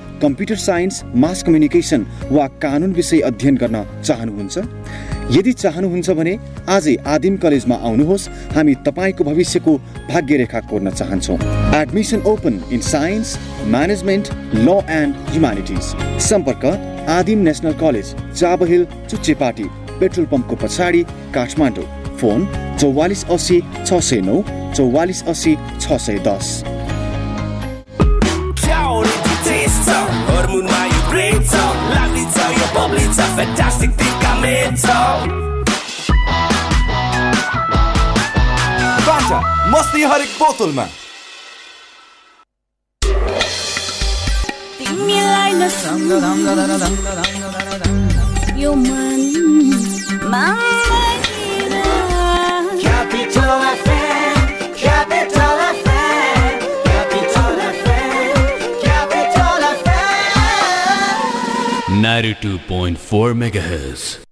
computer 0.21 0.55
science 0.57 1.03
mass 1.15 1.43
communication 1.43 2.05
वा 2.31 2.47
कानुन 2.61 2.91
विषय 2.93 3.19
अध्ययन 3.29 3.55
गर्न 3.57 3.83
चाहनुहुन्छ? 4.03 4.57
यदि 5.31 5.51
चाहनुहुन्छ 5.53 6.09
भने 6.11 6.33
आजै 6.69 6.95
आदिम 7.07 7.37
कलेजमा 7.37 7.75
आउनुहोस्। 7.87 8.27
हामी 8.55 8.73
तपाईँको 8.87 9.23
भविष्यको 9.23 9.73
भाग्यरेखा 10.09 10.59
कोर्न 10.69 10.89
चाहन्छौँ। 10.91 11.37
Admission 11.75 12.21
open 12.31 12.61
in 12.71 12.81
science 12.85 13.37
management 13.67 14.25
law 14.55 14.79
and 14.91 15.15
humanities 15.31 15.83
सम्पर्क 16.29 16.65
Adim 17.09 17.39
national 17.47 17.73
college 17.81 18.15
Chabahil 18.39 18.85
Chuchchepati 19.09 19.65
petrol 19.99 20.25
पम्पको 20.25 20.55
पछाडि 20.63 21.03
काठमाडौँ। 21.35 21.87
फोन 22.19 22.47
चौवालिस 22.81 23.25
असी 23.31 23.61
छ 23.85 23.99
सय 24.09 24.21
नौ 24.21 24.41
चौवालिस 24.75 25.23
असी 25.27 25.55
छ 25.79 25.97
सय 25.97 26.19
दस। 26.27 26.63
Lovely 31.95 32.25
talk, 32.35 32.51
your 32.59 32.71
bubbly 32.75 33.05
talk 33.15 33.31
Fantastic 33.37 33.91
think 33.99 34.25
I'm 34.31 34.43
in 34.45 34.75
talk 34.87 35.41
बाटा 39.05 39.37
मस्ती 39.73 40.01
हरेक 40.11 40.31
बोतलमा 40.39 40.85
तिमीलाई 44.77 45.51
यो 48.61 48.73
मन 48.87 49.19
Capital 52.81 53.59
FM 53.77 53.90
92.4 62.01 63.33
megahertz. 63.35 64.30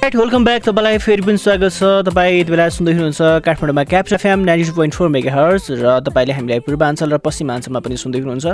Right 0.00 0.14
welcome 0.16 0.44
back 0.44 0.62
तपाईँलाई 0.64 0.98
फेरि 0.98 1.22
पनि 1.22 1.36
स्वागत 1.36 1.72
छ 1.72 1.84
तपाईँ 2.08 2.40
यति 2.40 2.50
बेला 2.50 2.68
सुन्दै 2.72 2.92
हुनुहुन्छ 2.92 3.44
काठमाडौँमा 3.44 3.82
Capital 3.84 4.12
FM 4.12 4.40
ninety 4.48 4.68
two 4.68 4.74
point 4.76 4.94
four 4.96 5.08
megahertz 5.32 5.66
र 5.76 5.98
तपाईँले 6.00 6.32
हामीलाई 6.32 6.60
पूर्वाञ्चल 6.64 7.12
र 7.12 7.18
पश्चिमाञ्चलमा 7.20 7.80
पनि 7.84 7.96
सुन्दै 8.00 8.18
हुनुहुन्छ। 8.24 8.46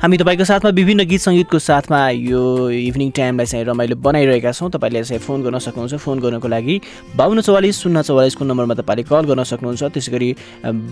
हामी 0.00 0.16
तपाईँको 0.16 0.44
साथमा 0.48 0.70
विभिन्न 0.72 1.04
गीत 1.04 1.20
सङ्गीतको 1.20 1.58
साथमा 1.60 2.00
यो 2.08 2.40
इभिनिङ 2.88 3.10
टाइमलाई 3.20 3.46
चाहिँ 3.46 3.64
रमाइलो 3.68 3.96
बनाइरहेका 4.00 4.52
छौँ। 4.52 4.70
तपाईँले 4.72 5.04
चाहिँ 5.04 5.20
फोन 5.28 5.42
गर्न 5.44 5.58
सक्नुहुन्छ। 5.60 5.94
फोन 6.00 6.16
गर्नको 6.24 6.48
लागि 6.48 6.80
बाहन्न 7.20 7.40
चौवालिस 7.44 7.76
शून्य 7.84 8.02
चौवालिसको 8.08 8.44
नम्बरमा 8.48 8.74
तपाईँले 8.80 9.04
कल 9.12 9.24
गर्न 9.28 9.44
सक्नुहुन्छ। 9.44 9.92
त्यसै 9.92 10.08
गरी 10.08 10.30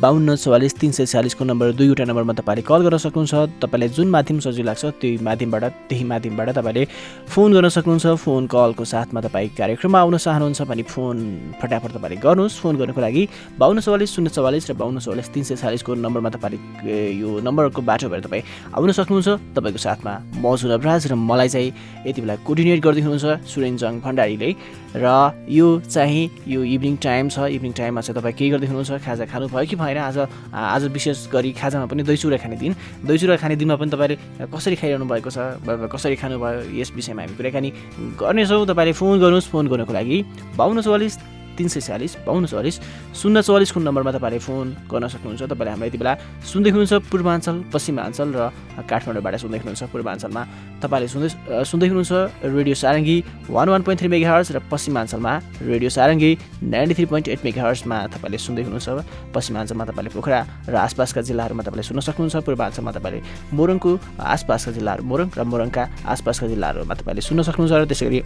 बाहन्न 0.04 0.36
चौवालिस 0.36 0.76
तिन 0.76 0.92
सय 0.92 1.06
चालिसको 1.08 1.44
नम्बर 1.48 1.72
दुईवटा 1.72 2.04
नम्बरमा 2.04 2.36
तपाईँले 2.44 2.62
कल 2.68 2.80
गर्न 2.84 3.00
सक्नुहुन्छ। 3.00 3.64
तपाईँलाई 3.64 3.88
जुन 3.96 4.12
माध्यम 4.12 4.44
सजिलो 4.44 4.66
लाग्छ 4.68 4.84
त्यही 5.00 5.24
माध्यमबाट 5.24 5.64
त्यही 5.88 6.04
माध्यमबाट 6.04 6.48
तपाईँले 6.60 6.84
फोन 7.32 7.48
गर्न 7.56 7.68
सक्नुहुन्छ। 7.72 8.06
फोन 8.20 8.46
कलको 8.52 8.84
साथमा 8.84 9.20
तपाईँ 9.24 9.48
कार्यक्रममा 9.86 10.00
आउन 10.00 10.16
चाहनुहुन्छ 10.18 10.62
भने 10.66 10.82
फोन 10.82 11.16
फटाफट 11.62 11.90
तपाईँले 11.94 12.16
गर्नुहोस्। 12.18 12.58
फोन 12.58 12.74
गर्नको 12.76 13.00
लागि 13.00 13.22
बाहन्न 13.58 13.80
चौवालिस 13.80 14.10
शून्य 14.10 14.30
चौवालिस 14.34 14.70
र 14.70 14.74
बाहन्न 14.74 14.98
चौवालिस 14.98 15.28
तिन 15.30 15.44
सय 15.46 15.56
चालिसको 15.62 15.94
नम्बरमा 15.94 16.30
तपाईँले 16.34 17.22
यो 17.22 17.28
नम्बरको 17.46 17.80
बाटो 17.86 18.08
भएर 18.10 18.20
तपाईँ 18.26 18.42
आउन 18.74 18.90
सक्नुहुन्छ। 18.90 19.54
तपाईँको 19.54 19.78
साथमा 19.78 20.12
म 20.42 20.44
सुनभराज 20.58 21.06
र 21.06 21.14
मलाई 21.14 21.48
चाहिँ 21.48 21.70
यति 22.06 22.20
बेला 22.20 22.34
कोर्डिनेट 22.42 22.78
गर्दै 22.82 23.02
हुनुहुन्छ 23.06 23.46
सुरेन्जङ 23.46 23.92
भण्डारीले। 24.02 24.50
र 24.96 25.08
यो 25.48 25.66
चाहिँ 25.80 26.30
यो 26.48 26.62
इभिनिङ 26.64 26.96
टाइम 27.04 27.28
छ। 27.28 27.52
इभिनिङ 27.52 27.72
टाइममा 27.76 28.00
चाहिँ 28.00 28.16
तपाईँ 28.16 28.34
के 28.34 28.48
गर्दै 28.50 28.66
हुनुहुन्छ 28.66 29.04
खाजा 29.04 29.24
खानुभयो 29.28 29.64
कि 29.68 29.76
भएन? 29.76 29.98
आज 30.00 30.18
आज 30.52 30.84
विशेष 30.88 31.28
गरी 31.28 31.52
खाजामा 31.52 31.86
पनि 31.86 32.02
दही 32.02 32.16
चुरा 32.16 32.36
खाने 32.40 32.56
दिन। 32.56 32.72
दही 33.04 33.18
चुरा 33.18 33.36
खाने 33.36 33.56
दिनमा 33.60 33.76
पनि 33.76 33.90
तपाईँले 33.92 34.16
कसरी 34.48 34.76
खाइरहनु 34.80 35.04
भएको 35.04 35.30
छ 35.30 35.60
कसरी 35.92 36.16
खानुभयो 36.16 36.80
यस 36.80 36.90
विषयमा 36.96 37.22
हामी 37.22 37.36
कुराकानी 37.36 37.70
गर्नेछौँ। 38.16 38.64
तपाईँले 38.66 38.92
फोन 38.96 39.20
गर्नुहोस् 39.20 39.50
फोन 39.52 39.64
गर्नको 39.68 39.92
लागि। 39.92 40.16
बाहन्न 40.56 40.80
चौवालिस 40.80 41.14
तिन 41.56 41.68
सय 41.68 41.80
चालिस 41.80 42.12
बाहन्न 42.26 42.46
चौवालिस 42.46 42.76
शून्य 43.16 43.42
चौवालिसको 43.42 43.78
नम्बरमा 43.80 44.12
तपाईँले 44.16 44.38
फोन 44.38 44.66
गर्न 44.92 45.04
सक्नुहुन्छ। 45.08 45.42
तपाईँले 45.50 45.70
हामीलाई 45.72 45.88
यति 45.88 45.98
बेला 45.98 46.12
सुन्दै 46.44 46.70
हुनुहुन्छ 46.70 46.94
पूर्वाञ्चल 47.10 47.56
पश्चिमाञ्चल 47.72 48.28
र 48.36 48.40
काठमाडौँबाट 48.84 49.34
सुन्दै 49.42 49.58
हुनुहुन्छ 49.64 49.82
पूर्वाञ्चलमा। 49.92 50.42
तपाईँले 50.84 51.08
सुन्दै 51.08 51.28
सुन्दै 51.64 51.86
हुनुहुन्छ 51.90 52.12
radio 52.44 52.76
Sarangi 52.76 53.16
one 53.48 53.68
one 53.72 53.82
point 53.82 53.98
three 54.00 54.08
mega 54.12 54.36
र 54.36 54.58
पश्चिमाञ्चलमा 54.70 55.32
radio 55.64 55.90
Sarangi 55.96 56.30
ninety 56.72 56.94
three 56.94 57.06
point 57.10 57.26
eight 57.32 57.40
mega 57.46 57.62
हर्समा 57.64 57.96
तपाईँले 58.14 58.38
सुन्दै 58.38 58.62
हुनुहुन्छ। 58.68 58.88
पश्चिमाञ्चलमा 59.34 59.84
तपाईँले 59.88 60.10
पोखरा 60.12 60.40
र 60.68 60.74
आसपासका 60.76 61.20
जिल्लाहरूमा 61.28 61.62
तपाईँले 61.64 61.84
सुन्न 61.88 62.00
सक्नुहुन्छ। 62.04 62.36
पूर्वाञ्चलमा 62.46 62.90
तपाईँले 62.96 63.20
मोरङको 63.56 63.90
आसपासका 64.20 64.70
जिल्लाहरू 64.76 65.02
मोरङ 65.10 65.26
र 65.32 65.42
मोरङका 65.48 65.82
आसपासका 66.12 66.46
जिल्लाहरूमा 66.52 66.94
तपाईँले 67.00 67.22
सुन्न 67.24 67.40
सक्नुहुन्छ। 67.48 67.72
र 67.72 67.84
त्यसै 67.88 68.06
गरी 68.06 68.20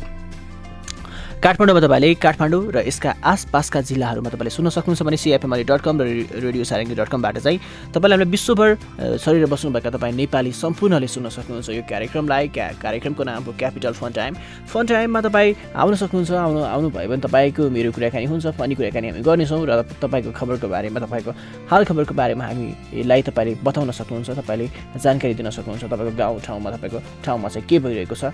काठमाडौँमा 1.41 1.81
तपाईँले 1.81 2.09
काठमाडौँ 2.21 2.63
र 2.69 2.79
यसका 2.85 3.11
आसपासका 3.25 3.81
जिल्लाहरूमा 3.89 4.29
तपाईँले 4.29 4.51
सुन्न 4.53 4.69
सक्नुहुन्छ 4.77 5.03
भने 5.09 5.17
सिएफएमआली 5.17 5.65
डट 5.65 5.81
कम 5.81 5.97
र 6.05 6.29
रेडियो 6.37 6.65
सारङ्गी 6.69 6.93
डट 7.01 7.09
कमबाट 7.09 7.39
चाहिँ 7.41 7.59
तपाईँले 7.97 8.15
हामीलाई 8.15 8.29
विश्वभर 8.29 8.69
अ, 9.01 9.17
छरेर 9.17 9.49
बस्नुभएका 9.49 9.91
तपाईँ 9.97 10.13
नेपाली 10.21 10.53
सम्पूर्णले 10.53 11.09
सुन्न 11.09 11.29
सक्नुहुन्छ 11.33 11.69
यो 11.73 11.83
कार्यक्रमलाई। 11.89 12.45
क्या 12.53 12.67
कार्यक्रमको 12.77 13.23
नाम 13.25 13.41
हो 13.49 13.53
क्यापिटल 13.57 13.93
फन 13.97 14.13
टाइम 14.13 14.33
फन 14.69 14.85
टाइममा 14.85 15.21
तपाईँ 15.25 15.51
आउन 15.81 15.95
सक्नुहुन्छ 15.97 16.31
आउनु 16.45 16.61
आउनुभयो 16.61 17.09
भने 17.09 17.21
तपाईँको 17.25 17.63
मेरो 17.73 17.91
कुराकानी 17.97 18.27
हुन्छ 18.29 18.47
फनी 18.61 18.75
कुराकानी 18.77 19.09
हामी 19.09 19.23
गर्नेछौँ 19.25 19.65
र 19.65 19.81
तपाईँको 19.97 20.31
खबरको 20.37 20.69
बारेमा 20.69 21.01
तपाईँको 21.09 21.33
हाल 21.73 21.83
खबरको 21.89 22.15
बारेमा 22.21 22.45
हामीलाई 22.53 23.21
तपाईँले 23.33 23.57
बताउन 23.65 23.91
सक्नुहुन्छ 23.97 24.31
तपाईँले 24.45 24.67
जानकारी 25.01 25.35
दिन 25.41 25.49
सक्नुहुन्छ 25.57 25.89
तपाईँको 25.89 26.13
गाउँ 26.21 26.37
ठाउँमा 26.45 26.69
तपाईँको 26.77 26.99
ठाउँमा 27.25 27.49
चाहिँ 27.49 27.65
के 27.65 27.77
भइरहेको 27.81 28.15
छ। 28.15 28.29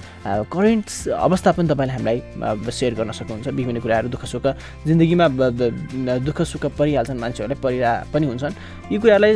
करेन्ट 0.51 0.87
अवस्था 1.15 1.51
पनि 1.55 1.69
तपाईँले 1.71 1.95
हामीलाई 1.95 2.19
सेयर 2.75 2.95
गर्न 2.97 3.11
सक्नुहुन्छ। 3.13 3.49
विभिन्न 3.49 3.81
कुराहरू 3.81 4.09
दुःख 4.09 4.25
सुख। 4.25 4.47
जिन्दगीमा 4.87 5.27
दुःख 6.25 6.39
सुख 6.43 6.65
परिहाल्छन् 6.79 7.21
मान्छेहरूले 7.21 7.57
परिरा 7.61 7.91
पनि 8.13 8.27
हुन्छन्। 8.27 8.55
यी 8.91 8.99
कुरालाई 8.99 9.33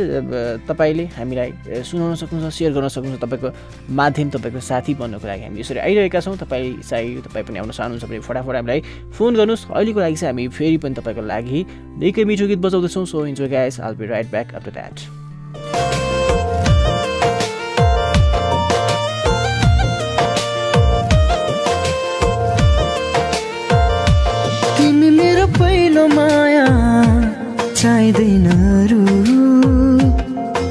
तपाईँले 0.67 1.05
हामीलाई 1.17 1.49
सुनाउन 1.85 2.15
सक्नुहुन्छ 2.17 2.53
सेयर 2.53 2.71
गर्न 2.73 2.87
सक्नुहुन्छ 2.87 3.21
तपाईँको 3.21 3.49
माध्यम 3.93 4.27
तपाईँको 4.35 4.59
साथी 4.59 4.93
बन्नको 4.97 5.27
लागि 5.27 5.43
हामी 5.45 5.59
यसरी 5.59 5.79
आइरहेका 5.79 6.19
छौँ। 6.19 6.35
तपाईँ 6.41 6.81
चाहिँ 6.81 7.21
तपाईँ 7.21 7.45
पनि 7.45 7.59
आउन 7.59 7.71
चाहनुहुन्छ 7.71 8.05
भने 8.09 8.19
फटाफट 8.19 8.55
हामीलाई 8.55 8.79
फोन 9.13 9.31
गर्नुहोस्। 9.35 9.63
अहिलेको 9.71 9.99
लागि 9.99 10.15
चाहिँ 10.15 10.31
हामी 10.33 10.47
फेरि 10.49 10.77
पनि 10.81 10.93
तपाईँको 10.97 11.21
लागि 11.21 11.59
निकै 12.01 12.23
मिठो 12.23 12.45
गीत 12.47 12.59
बजाउँदैछौँ। 12.59 13.05
So 13.05 13.25
enjoy 13.25 13.47
guys 13.47 13.79
all 13.79 13.93
be 13.95 14.05
right 14.07 14.27
back 14.31 14.55
up 14.55 14.63
to 14.65 14.71
that 14.71 14.95
पहिलो 26.01 26.15
माया 26.17 26.65
चाहिँदैन 27.77 28.45
अरू 28.49 29.01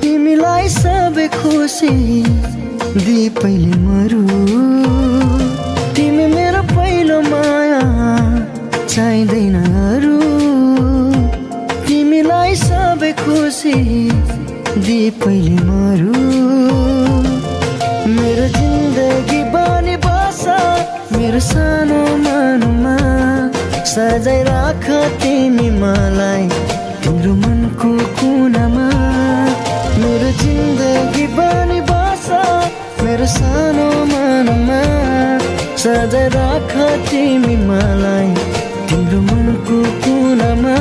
तिमीलाई 0.02 0.66
सबै 0.74 1.26
खुसी 1.38 1.94
पहिले 3.38 3.74
मरु। 3.86 4.22
तिमी 5.94 6.26
मेरो 6.34 6.62
पहिलो 6.74 7.20
माया 7.30 7.82
चाहिँदैन 8.90 9.56
अरू 9.86 10.18
तिमीलाई 11.86 12.54
सबै 12.66 13.12
खुसी 13.22 13.76
पहिले 15.22 15.56
मरु। 15.70 16.12
मेरो 18.18 18.46
जिन्दगी 18.58 19.42
बनी 19.54 19.96
बस 20.06 20.42
मेरो 21.14 21.40
सानो 21.52 22.02
मनमा। 22.26 22.98
सजाइ 23.90 24.42
राख 24.46 24.84
तिमी 25.22 25.68
मलाई। 25.78 26.44
तिम्रो 27.02 27.32
मनको 27.34 27.90
कुनामा 28.18 28.86
मेरो 30.00 30.30
जिन्दगी 30.42 31.26
बनी 31.38 31.80
बस 31.90 32.28
मेरो 33.02 33.26
सानो 33.34 33.88
मनमा 34.12 34.80
सजाइ 35.82 36.28
राख 36.36 36.72
तिमी 37.10 37.56
मलाई। 37.66 38.30
तिम्रो 38.88 39.20
मनको 39.30 39.78
कुनामा 40.06 40.76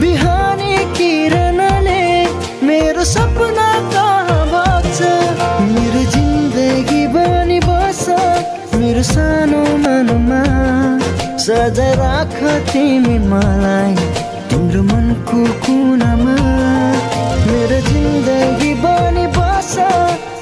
बिहानी 0.00 0.72
किरणले 0.98 2.02
मेरो 2.68 3.04
सपना 3.14 3.68
भाग्छ 4.52 4.98
मेरो 5.72 6.02
जिन्दगी 6.14 7.06
बनी 7.16 7.58
बस 7.68 8.04
मेरो 8.80 9.02
सानो 9.12 9.62
मनमा 9.84 10.42
सजा 11.46 11.88
राख 12.00 12.36
तिमी 12.72 13.18
मलाई। 13.30 13.94
तिम्रो 14.50 14.82
मनको 14.90 15.40
कुनामा 15.64 16.36
मेरो 17.46 17.80
जिन्दगी 17.88 18.72
बनी 18.84 19.26
बस 19.36 19.74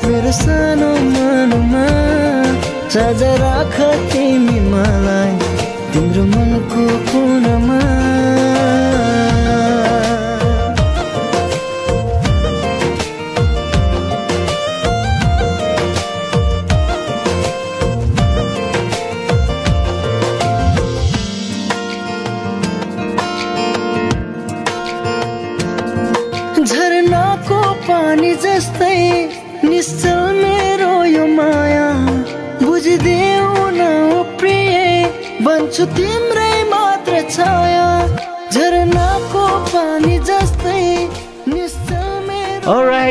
मेरो 0.06 0.32
सानो 0.40 0.90
मनमा 1.14 1.86
सजा 2.94 3.32
राख 3.42 3.76
तिमी 4.12 4.58
मलाई। 4.72 5.34
तिम्रो 5.92 6.24
मनको 6.34 6.84
कुनामा 7.10 7.80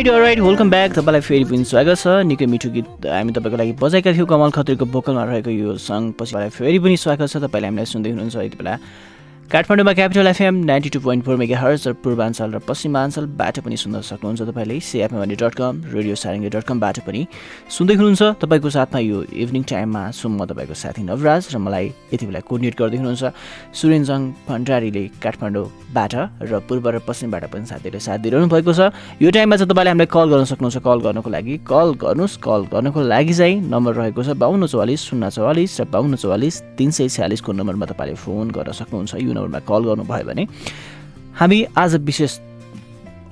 राइट 0.02 0.22
राइट 0.22 0.40
वेलकम 0.40 0.70
ब्याक 0.70 0.92
तपाईँलाई 0.92 1.22
फेरि 1.22 1.44
पनि 1.46 1.64
स्वागत 1.64 1.98
छ। 2.02 2.26
निकै 2.26 2.46
मिठो 2.50 2.70
गीत 2.74 3.06
हामी 3.06 3.32
तपाईँको 3.38 3.58
लागि 3.58 3.74
बजाएका 3.78 4.12
थियौँ। 4.18 4.26
कमल 4.26 4.50
खत्रीको 4.50 4.86
बोकलमा 4.90 5.24
रहेको 5.30 5.50
यो 5.54 5.78
सङ्ग 5.78 6.18
पछि 6.18 6.50
फेरि 6.58 6.80
पनि 6.82 6.98
स्वागत 6.98 7.30
छ। 7.30 7.38
तपाईँले 7.38 7.68
हामीलाई 7.70 7.86
सुन्दै 7.86 8.10
हुनुहुन्छ 8.10 8.36
यति 8.36 8.58
बेला। 8.58 8.74
काठमाडौँमा 9.52 9.92
capital 9.94 10.28
FM 10.28 10.56
ninety 10.66 10.90
two 10.90 11.00
point 11.04 11.24
four 11.26 11.36
mega 11.36 11.58
hertz 11.60 11.88
र 11.88 11.94
पूर्वाञ्चल 12.00 12.52
र 12.56 12.60
पश्चिमाञ्चलबाट 12.64 13.60
पनि 13.60 13.78
सुन्न 13.78 14.00
सक्नुहुन्छ 14.00 14.42
तपाईँले। 14.48 14.80
CFMD 14.80 15.36
dot 15.36 15.54
com 15.60 15.82
radio 15.92 16.16
Sarangi 16.16 16.50
dot 16.56 16.64
कमबाट 16.64 17.00
पनि 17.04 17.28
सुन्दै 17.68 17.96
हुनुहुन्छ। 18.00 18.40
तपाईँको 18.40 18.70
साथमा 18.72 19.00
यो 19.04 19.18
इभिनिङ 19.28 19.64
टाइममा 19.68 20.04
सुम 20.16 20.32
म 20.40 20.48
तपाईँको 20.48 20.72
साथी 20.72 21.04
नवराज 21.04 21.52
र 21.52 21.58
मलाई 21.60 21.86
यति 22.16 22.26
बेला 22.32 22.40
कोर्डिनेट 22.48 22.76
गर्दै 22.80 22.98
हुनुहुन्छ 23.04 23.24
सुरेन्जङ 23.76 24.20
भण्डारीले 24.48 25.04
काठमाडौँबाट 25.20 26.14
र 26.48 26.52
पूर्व 26.64 26.88
र 26.88 26.98
पश्चिमबाट 27.04 27.44
पनि 27.52 27.66
साथीहरूले 27.68 28.00
साथ 28.00 28.20
दिइरहनु 28.24 28.48
भएको 28.48 28.72
छ। 28.72 28.96
यो 29.20 29.30
टाइममा 29.36 29.56
चाहिँ 29.60 29.68
तपाईँले 29.68 29.92
हामीलाई 29.92 30.08
कल 30.16 30.28
गर्न 30.32 30.48
सक्नुहुन्छ। 30.48 30.80
कल 30.80 30.98
गर्नको 31.04 31.28
लागि 31.28 31.54
कल 31.68 31.88
गर्नुहोस्। 32.00 32.40
कल 32.40 32.62
गर्नको 32.72 33.00
लागि 33.04 33.34
चाहिँ 33.36 33.60
नम्बर 33.68 33.92
रहेको 34.00 34.22
छ 34.24 34.32
बाहन्न 34.32 34.64
चौवालिस 34.72 35.00
शून्य 35.12 35.28
चौवालिस 35.36 35.72
र 35.76 35.84
बाहन्न 35.92 36.16
चौवालिस 36.24 36.56
तिन 36.80 36.90
सय 36.96 37.12
छ्यालिसको 37.20 37.52
नम्बरमा 37.52 37.86
तपाईँले 37.92 38.16
फोन 38.16 38.48
गर्न 38.56 38.72
सक्नुहुन्छ। 38.80 39.20
यो 39.20 39.41
नम्बरमा 39.42 39.60
कल 39.66 39.84
गर्नुभयो 39.86 40.26
भने 40.26 40.46
हामी 41.36 41.64
आज 41.78 41.96
विशेष 42.06 42.40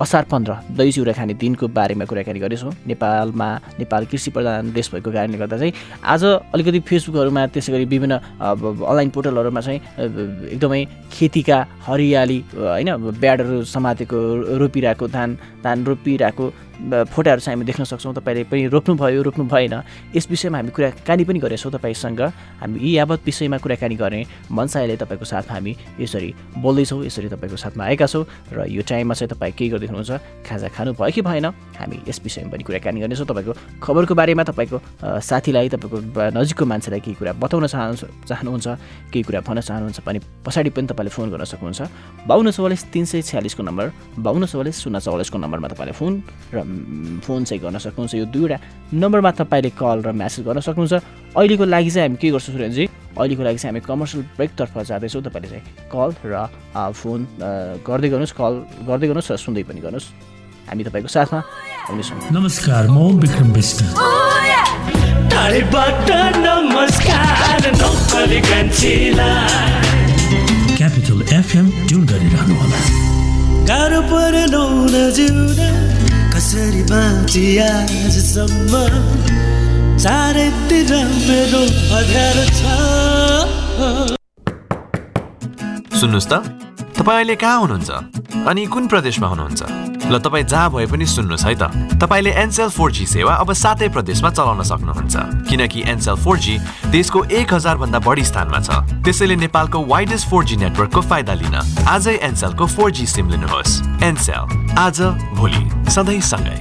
असार 0.00 0.24
पन्ध्र 0.24 0.52
दही 0.72 0.92
चिउरा 0.92 1.12
खाने 1.12 1.34
दिनको 1.36 1.68
बारेमा 1.68 2.04
कुराकानी 2.08 2.40
गरेछौँ 2.40 2.72
नेपालमा 2.88 3.48
नेपाल 3.78 4.04
कृषि 4.08 4.30
प्रधान 4.32 4.72
देश 4.72 4.88
भएको 4.92 5.10
कारणले 5.12 5.38
गर्दा 5.38 5.56
चाहिँ 5.58 5.72
आज 6.02 6.24
अलिकति 6.24 6.80
फेसबुकहरूमा 6.88 7.46
त्यसै 7.52 7.72
गरी 7.72 7.84
विभिन्न 7.84 8.14
अनलाइन 8.40 9.10
पोर्टलहरूमा 9.12 9.60
चाहिँ 9.60 9.80
एकदमै 10.56 10.80
खेतीका 11.12 11.58
हरियाली 11.84 12.38
होइन 12.56 12.88
ब्याडहरू 13.20 13.62
समातेको 13.68 14.18
रोपिरहेको 14.56 15.08
धान 15.12 15.36
धान 15.64 15.84
रोपिरहेको 15.84 16.46
फोटाहरू 16.80 17.40
चाहिँ 17.40 17.56
हामी 17.56 17.64
देख्न 17.66 17.84
सक्छौँ 17.84 18.14
तपाईँले 18.14 18.44
पनि 18.48 18.66
रोप्नुभयो 18.72 19.22
रोप्नु 19.22 19.44
भएन 19.44 19.74
यस 20.16 20.26
विषयमा 20.30 20.58
हामी 20.58 20.70
कुराकानी 20.70 21.24
पनि 21.24 21.38
गरेछौँ 21.38 21.72
तपाईँसँग। 21.72 22.20
हामी 22.60 22.78
यी 22.80 22.96
यावत 22.96 23.20
विषयमा 23.26 23.58
कुराकानी 23.58 23.96
गर्ने 24.00 24.20
मनसायले 24.48 24.96
तपाईँको 24.96 25.24
साथमा 25.24 25.54
हामी 25.54 25.72
यसरी 26.00 26.30
बोल्दैछौँ 26.56 27.04
यसरी 27.04 27.28
तपाईँको 27.28 27.56
साथमा 27.56 27.84
आएका 27.84 28.06
छौँ 28.06 28.24
र 28.52 28.64
यो 28.68 28.82
टाइममा 28.82 29.14
चाहिँ 29.14 29.30
तपाईँ 29.34 29.52
के 29.52 29.68
गर्दै 29.68 29.86
हुनुहुन्छ 29.92 30.46
खाजा 30.48 30.68
खानु 30.72 30.92
भयो 30.96 31.12
कि 31.12 31.22
भएन 31.22 31.46
हामी 31.76 31.96
यस 32.08 32.20
विषयमा 32.24 32.50
पनि 32.50 32.62
कुराकानी 32.64 33.00
गर्नेछौँ। 33.00 33.26
तपाईँको 33.28 33.52
खबरको 33.84 34.14
बारेमा 34.16 34.42
तपाईँको 34.48 34.78
साथीलाई 35.20 35.68
तपाईँको 35.68 35.98
नजिकको 36.32 36.64
मान्छेलाई 36.64 37.00
केही 37.04 37.16
कुरा 37.20 37.32
बताउन 37.36 37.66
चाहनुहुन्छ 37.66 38.04
चाहनुहुन्छ 38.28 38.66
केही 39.12 39.22
कुरा 39.28 39.40
भन्न 39.44 39.60
चाहनुहुन्छ 39.60 40.00
भने 40.00 40.18
पछाडि 40.46 40.70
पनि 40.72 40.86
तपाईँले 40.88 41.12
फोन 41.12 41.28
गर्न 41.30 41.44
सक्नुहुन्छ। 41.44 41.80
बाहन्न 42.24 42.50
चौवालिस 42.50 42.82
तिन 42.88 43.04
सय 43.04 43.22
छ्यालिसको 43.22 43.62
नम्बर 43.62 43.86
बाहन्न 44.18 44.44
चौवालिस 44.48 44.76
शून्य 44.80 45.00
चौवालिसको 45.00 45.38
नम्बरमा 45.38 45.68
तपाईँले 45.68 45.92
फोन 45.92 46.12
र 46.54 46.58
फोन 47.24 47.44
चाहिँ 47.44 47.60
गर्न 47.62 47.78
सक्नुहुन्छ 47.78 48.14
यो 48.14 48.26
दुईवटा 48.34 48.58
नम्बरमा 48.94 49.30
तपाईँले 49.40 49.70
कल 49.76 49.98
र 50.06 50.08
म्यासेज 50.12 50.44
गर्न 50.46 50.60
सक्नुहुन्छ। 50.60 50.94
अहिलेको 51.36 51.64
लागि 51.64 51.90
चाहिँ 51.90 52.08
हामी 52.08 52.18
के 52.20 52.28
गर्छौँ 52.30 52.54
सुरेनजी? 52.54 52.84
अहिलेको 53.18 53.42
लागि 53.42 53.58
चाहिँ 53.58 53.70
हामी 53.70 53.80
कमर्सियल 53.86 54.22
ब्रेकतर्फ 54.36 54.74
जाँदैछौँ। 54.90 55.22
तपाईँले 55.26 55.48
चाहिँ 55.50 55.64
कल 55.92 56.10
र 56.24 56.34
फोन 56.94 57.20
गर्दै 57.86 58.08
गर्नुहोस् 58.10 58.34
कल 58.34 58.52
गर्दै 58.88 59.06
गर्नुहोस् 59.10 59.30
र 59.30 59.36
सुन्दै 59.36 59.62
पनि 59.68 59.80
गर्नुहोस्। 59.80 60.08
हामी 60.70 60.82
तपाईँको 60.86 61.10
साथमा 61.10 61.40
हुनेछौँ 61.90 62.30
नमस्कार 62.30 62.84
म 62.94 63.18
Bikram 63.20 63.48
Bista. 63.52 63.78
Capital 70.80 71.20
FM 71.36 71.66
tune 71.88 72.02
गरिरहनु 72.06 72.54
होला। 72.60 72.78
गाह्रो 73.68 74.00
परेन 74.10 74.54
जिउन 75.16 75.58
कसरी 76.40 76.82
बाँची 76.88 77.44
आजसम्म? 77.60 78.72
चारैतिर 80.00 80.92
मेरो 81.28 81.62
अध्यारो 81.98 82.44
छ। 82.56 82.60
सुन्नुहोस् 86.00 86.28
त 86.32 86.34
तपाईँ 86.96 87.16
अहिले 87.16 87.36
कहाँ 87.36 87.58
हुनुहुन्छ? 87.60 87.90
अनि 88.48 88.62
कुन 88.72 88.86
प्रदेशमा 88.88 89.28
हुनुहुन्छ? 89.28 89.60
ल 90.10 90.18
तपाईँ 90.18 90.44
जहाँ 90.44 90.70
भए 90.70 90.86
पनि 90.90 91.06
सुन्नुहोस् 91.06 91.44
है 91.46 91.54
त। 91.54 91.70
तपाईँले 92.02 92.30
एनसेल 92.34 92.68
फोर 92.74 92.90
जी 92.92 93.06
सेवा 93.06 93.34
अब 93.38 93.52
सातै 93.54 93.88
प्रदेशमा 93.94 94.30
चलाउन 94.30 94.62
सक्नुहुन्छ। 94.66 95.46
किनकि 95.46 95.82
एनसेल 95.86 96.16
फोर 96.18 96.38
जी 96.38 96.58
देशको 96.90 97.24
एक 97.30 97.54
हजार 97.54 97.76
भन्दा 97.78 97.98
बढी 98.02 98.24
स्थानमा 98.26 98.58
छ। 98.58 98.82
त्यसैले 99.06 99.36
नेपालको 99.38 99.78
वाइडेस्ट 99.86 100.28
फोर 100.30 100.44
जी 100.44 100.56
नेटवर्कको 100.66 101.00
फाइदा 101.06 101.34
लिन 101.38 101.54
आजै 101.86 102.18
एनसेलको 102.26 102.66
फोर 102.66 102.90
जी 102.90 103.06
सिम 103.06 103.30
लिनुहोस्। 103.30 104.02
एनसेल 104.02 104.74
आज 104.78 104.98
भोलि 105.38 105.62
सधैँ 105.90 106.20
सँगै। 106.20 106.58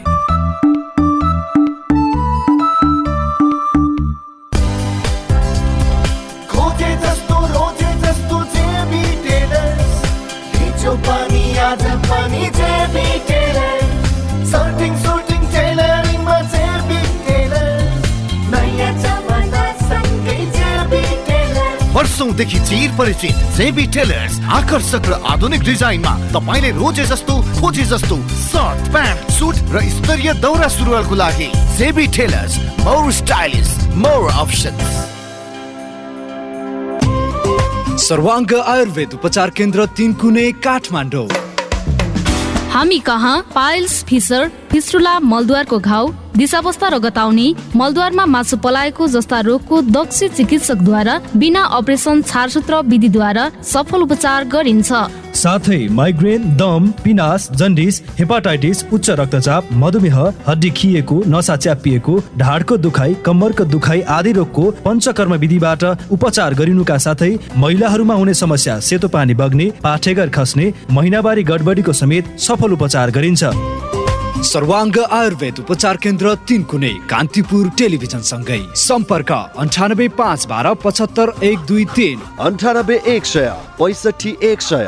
आज 11.60 11.84
पनि 12.02 12.46
जेबी 12.56 13.39
वर्षौंदेखि 22.20 22.60
चिर 22.60 22.92
परिचित 22.98 23.36
जेबी 23.56 23.86
टेलर्स 23.96 24.40
आकर्षक 24.52 25.06
र 25.08 25.14
आधुनिक 25.24 25.62
डिजाइनमा 25.64 26.14
तपाईँले 26.36 26.72
रोजे 26.76 27.06
जस्तो 27.08 27.36
खोजे 27.60 27.84
जस्तो 27.88 28.16
सर्ट 28.44 28.92
प्यान्ट 28.92 29.32
सुट 29.32 29.56
र 29.72 29.80
स्तरीय 29.90 30.34
दौरा 30.44 30.68
सुरुवालको 30.68 31.16
लागि 31.16 31.50
JB 31.80 32.08
tailors 32.12 32.54
more 32.84 33.12
stylish 33.20 33.72
more 34.04 34.32
options 34.36 34.92
सर्वाङ्ग 38.04 38.54
Ayurveda 38.68 39.14
उपचार 39.16 39.50
केन्द्र 39.56 39.86
तिन 39.96 40.14
कुने 40.20 40.52
काठमाडौँ। 40.60 41.28
हामी 42.74 43.00
कहाँ? 43.00 43.38
पाइल्स 43.56 44.04
फिसर 44.10 44.52
फिस्टुला 44.72 45.20
मलद्वारको 45.20 45.80
घाउ 45.80 46.12
दिशावस्था 46.38 46.88
र 46.90 46.98
गताउने 47.00 47.48
मलद्वारमा 47.76 48.26
मासु 48.28 48.58
पलाएको 48.58 49.08
जस्ता 49.10 49.40
रोगको 49.42 49.82
दक्ष 49.92 50.24
चिकित्सकद्वारा 50.36 51.20
बिना 51.36 51.64
अपरेसन 51.78 52.22
छारसूत्र 52.24 52.82
विधिद्वारा 52.86 53.50
सफल 53.66 54.02
उपचार 54.02 54.46
गरिन्छ। 54.48 54.92
साथै 55.36 55.80
माइग्रेन 55.92 56.44
दम 56.58 56.88
पिनास 57.04 57.50
जन्डिस 57.54 58.02
हेपाटाइटिस 58.20 58.84
उच्च 58.94 59.10
रक्तचाप 59.20 59.68
मधुमेह 59.74 60.18
हड्डी 60.48 60.70
खिएको 60.72 61.22
नसा 61.28 61.56
च्यापिएको 61.58 62.18
ढाडको 62.38 62.78
दुखाइ 62.78 63.14
कम्मरको 63.26 63.66
दुखाइ 63.66 64.02
आदि 64.18 64.32
रोगको 64.32 64.72
पञ्चकर्म 64.86 65.34
विधिबाट 65.36 65.84
उपचार 66.12 66.54
गरिनुका 66.54 66.98
साथै 67.00 67.32
महिलाहरूमा 67.58 68.16
हुने 68.16 68.34
समस्या 68.36 68.80
सेतो 68.90 69.08
पानी 69.10 69.34
बग्ने 69.36 69.72
पाठेघर 69.84 70.30
खस्ने 70.32 70.74
महिनावारी 70.92 71.44
गडबडीको 71.44 71.94
समेत 71.94 72.38
सफल 72.40 72.72
उपचार 72.74 73.12
गरिन्छ। 73.12 73.44
सर्वाङ्ग 74.44 74.98
आयुर्वेद 75.12 75.60
उपचार 75.60 75.98
केन्द्र 76.04 76.34
तिन 76.48 76.62
कुनै 76.72 76.92
कान्तिपुर 77.12 77.66
टेलिभिजन 77.80 78.22
सँगै 78.24 78.60
सम्पर्क 78.80 79.32
अन्ठानब्बे 79.60 80.08
पाँच 80.16 80.46
बाह्र 80.48 80.74
पचहत्तर 80.84 81.28
एक 81.44 81.60
दुई 81.68 81.86
तिन। 81.96 82.20
अन्ठानब्बे 82.40 82.96
एक 83.14 83.26
सय 83.26 83.52
पैँसठी 83.80 84.32
एक 84.42 84.62
सय। 84.62 84.88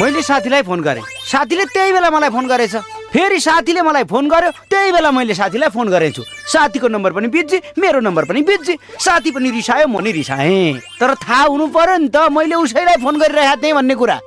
मैले 0.00 0.22
साथीलाई 0.22 0.62
फोन 0.62 0.80
गरेँ। 0.82 1.02
साथीले 1.30 1.64
त्यही 1.70 1.92
बेला 1.92 2.10
मलाई 2.10 2.30
फोन 2.34 2.46
गरेछ। 2.50 2.74
फेरि 3.14 3.38
साथीले 3.40 3.82
मलाई 3.82 4.04
फोन 4.10 4.28
गर्यो। 4.28 4.50
त्यही 4.70 4.92
बेला 4.92 5.10
मैले 5.10 5.34
साथीलाई 5.34 5.70
फोन 5.70 5.88
गरेछु। 5.88 6.22
साथीको 6.52 6.88
नम्बर 6.88 7.12
पनि 7.14 7.28
बिजी 7.30 7.58
मेरो 7.78 8.00
नम्बर 8.02 8.24
पनि 8.26 8.42
बिजी 8.42 8.74
साथी 9.06 9.30
पनि 9.30 9.50
रिसायो 9.54 9.86
म 9.86 10.02
नि 10.02 10.12
रिसाएँ। 10.12 10.98
तर 10.98 11.14
थाहा 11.14 11.42
हुनु 11.46 11.66
पर्यो 11.70 11.96
नि 12.02 12.08
त 12.10 12.26
मैले 12.34 12.58
उसैलाई 12.58 12.98
फोन 12.98 13.14
गरिरहेको 13.22 13.62
थिएँ 13.62 13.74
भन्ने 13.78 13.94
कुरा। 13.94 14.18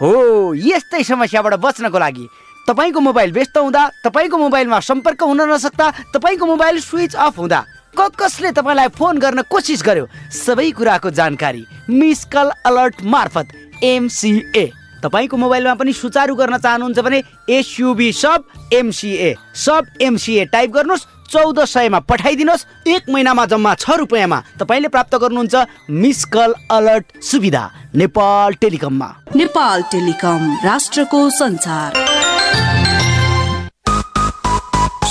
हो 0.00 0.10
यस्तै 0.54 1.02
समस्याबाट 1.04 1.54
बच्नको 1.60 1.98
लागि। 1.98 2.24
तपाईँको 2.68 3.00
मोबाइल 3.00 3.32
व्यस्त 3.32 3.58
हुँदा 3.58 3.88
तपाईँको 4.04 4.36
मोबाइलमा 4.38 4.80
सम्पर्क 4.80 5.22
हुन 5.22 5.40
नसक्दा 5.50 5.90
तपाईँको 6.14 6.46
मोबाइल 6.46 6.80
स्विच 6.80 7.14
अफ 7.16 7.38
हुँदा 7.38 7.64
कसले 7.98 8.52
तपाईँलाई 8.52 8.88
फोन 8.88 9.18
गर्न 9.18 9.42
कोसिस 9.42 9.82
गर्यो? 9.82 10.06
सबै 10.32 10.70
कुराको 10.70 11.10
जानकारी 11.10 11.64
मिस 11.90 12.24
कल 12.24 12.50
अलर्ट 12.66 13.02
मार्फत 13.04 13.48
एमसिए 13.84 14.64
तपाईँको 15.02 15.36
मोबाइलमा 15.36 15.74
पनि 15.74 15.92
सुचारू 15.92 16.34
गर्न 16.34 16.58
चाहनुहुन्छ 16.58 16.98
भने 16.98 17.22
SUB 17.50 18.12
sub 18.12 18.44
MCA 18.72 19.34
sub 19.54 19.86
MCA 20.00 20.44
type 20.44 20.70
गर्नुहोस् 20.70 21.06
चौध 21.32 21.64
सयमा 21.64 21.98
पठाइदिनुहोस् 22.00 22.66
एक 22.88 23.10
महिनामा 23.10 23.46
जम्मा 23.46 23.74
छ 23.74 23.90
रुपियाँमा 23.98 24.42
तपाईँले 24.60 24.88
प्राप्त 24.88 25.14
गर्नुहुन्छ 25.14 25.54
मिस 25.90 26.24
कल 26.24 26.54
अलर्ट 26.70 27.22
सुविधा। 27.22 27.70
नेपाल 27.94 28.54
टेलिकममा। 28.54 29.14
नेपाल 29.36 29.82
टेलिकम 29.82 30.58
राष्ट्रको 30.64 31.30
संचार 31.30 31.92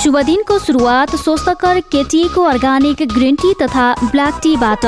शुभ 0.00 0.16
दिनको 0.26 0.58
सुरुवात 0.58 1.14
स्वस्थकर 1.16 1.80
केटिएको 1.92 2.42
अर्ग्यानिक 2.44 3.02
ग्रिन 3.08 3.34
टी 3.36 3.52
तथा 3.62 3.92
ब्ल्याक 4.04 4.38
टीबाट। 4.42 4.86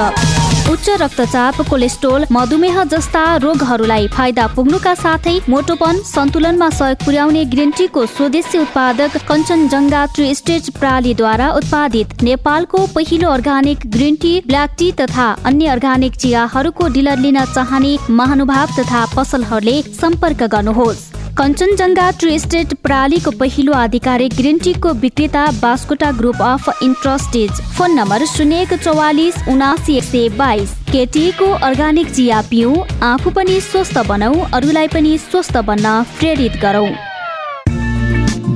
उच्च 0.70 0.88
रक्तचाप 1.00 1.60
कोलेस्ट्रोल 1.70 2.24
मधुमेह 2.32 2.82
जस्ता 2.86 3.24
रोगहरूलाई 3.36 4.08
फाइदा 4.08 4.46
पुग्नुका 4.54 4.94
साथै 4.94 5.36
मोटोपन 5.48 6.00
सन्तुलनमा 6.06 6.68
सहयोग 6.70 7.04
पुर्याउने 7.04 7.44
ग्रिन 7.46 7.70
टीको 7.78 8.06
स्वदेशी 8.08 8.58
उत्पादक 8.58 9.16
कञ्चनजङ्घा 9.28 10.04
ट्री 10.14 10.34
स्टेट 10.34 10.70
प्रणालीद्वारा 10.78 11.52
उत्पादित 11.54 12.22
नेपालको 12.22 12.86
पहिलो 12.94 13.30
organic 13.30 13.86
green 13.92 14.16
tea 14.22 14.34
black 14.46 14.76
tea 14.78 14.92
तथा 15.00 15.30
अन्य 15.44 15.74
अर्ग्यानिक 15.76 16.16
चियाहरूको 16.16 16.88
डिलर 16.90 17.18
लिन 17.20 17.44
चाहने 17.46 17.96
महानुभाव 18.12 18.78
तथा 18.78 19.06
पसलहरूले 19.16 19.80
सम्पर्क 20.00 20.42
गर्नुहोस्। 20.54 21.21
कञ्चनजङ्घा 21.38 22.10
ट्री 22.20 22.38
स्टेट 22.38 22.72
प्रणालीको 22.84 23.30
पहिलो 23.40 23.72
आधिकारिक 23.72 24.34
ग्रिन 24.38 24.58
टीको 24.64 24.90
विक्रेता 25.02 25.44
बास्कोटा 25.60 26.10
ग्रुप 26.18 26.42
अफ 26.42 26.82
इन्ट्रस्टेज। 26.82 27.60
फोन 27.76 27.94
नम्बर 27.98 28.24
शून्य 28.26 28.60
एक 28.62 28.74
चौवालिस 28.74 29.48
उनासी 29.48 29.96
एक 29.96 30.04
सय 30.04 30.28
बाइस। 30.36 30.74
केटीको 30.92 31.48
अर्ग्यानिक 31.62 32.12
चिया 32.12 32.40
पिउ 32.50 32.74
आफू 33.04 33.30
पनि 33.30 33.60
स्वस्थ 33.62 33.98
बनाऊ 34.08 34.44
अरूलाई 34.52 34.88
पनि 34.94 35.16
स्वस्थ 35.20 35.56
बन्न 35.66 36.02
प्रेरित 36.20 36.60
गरौँ। 36.62 36.86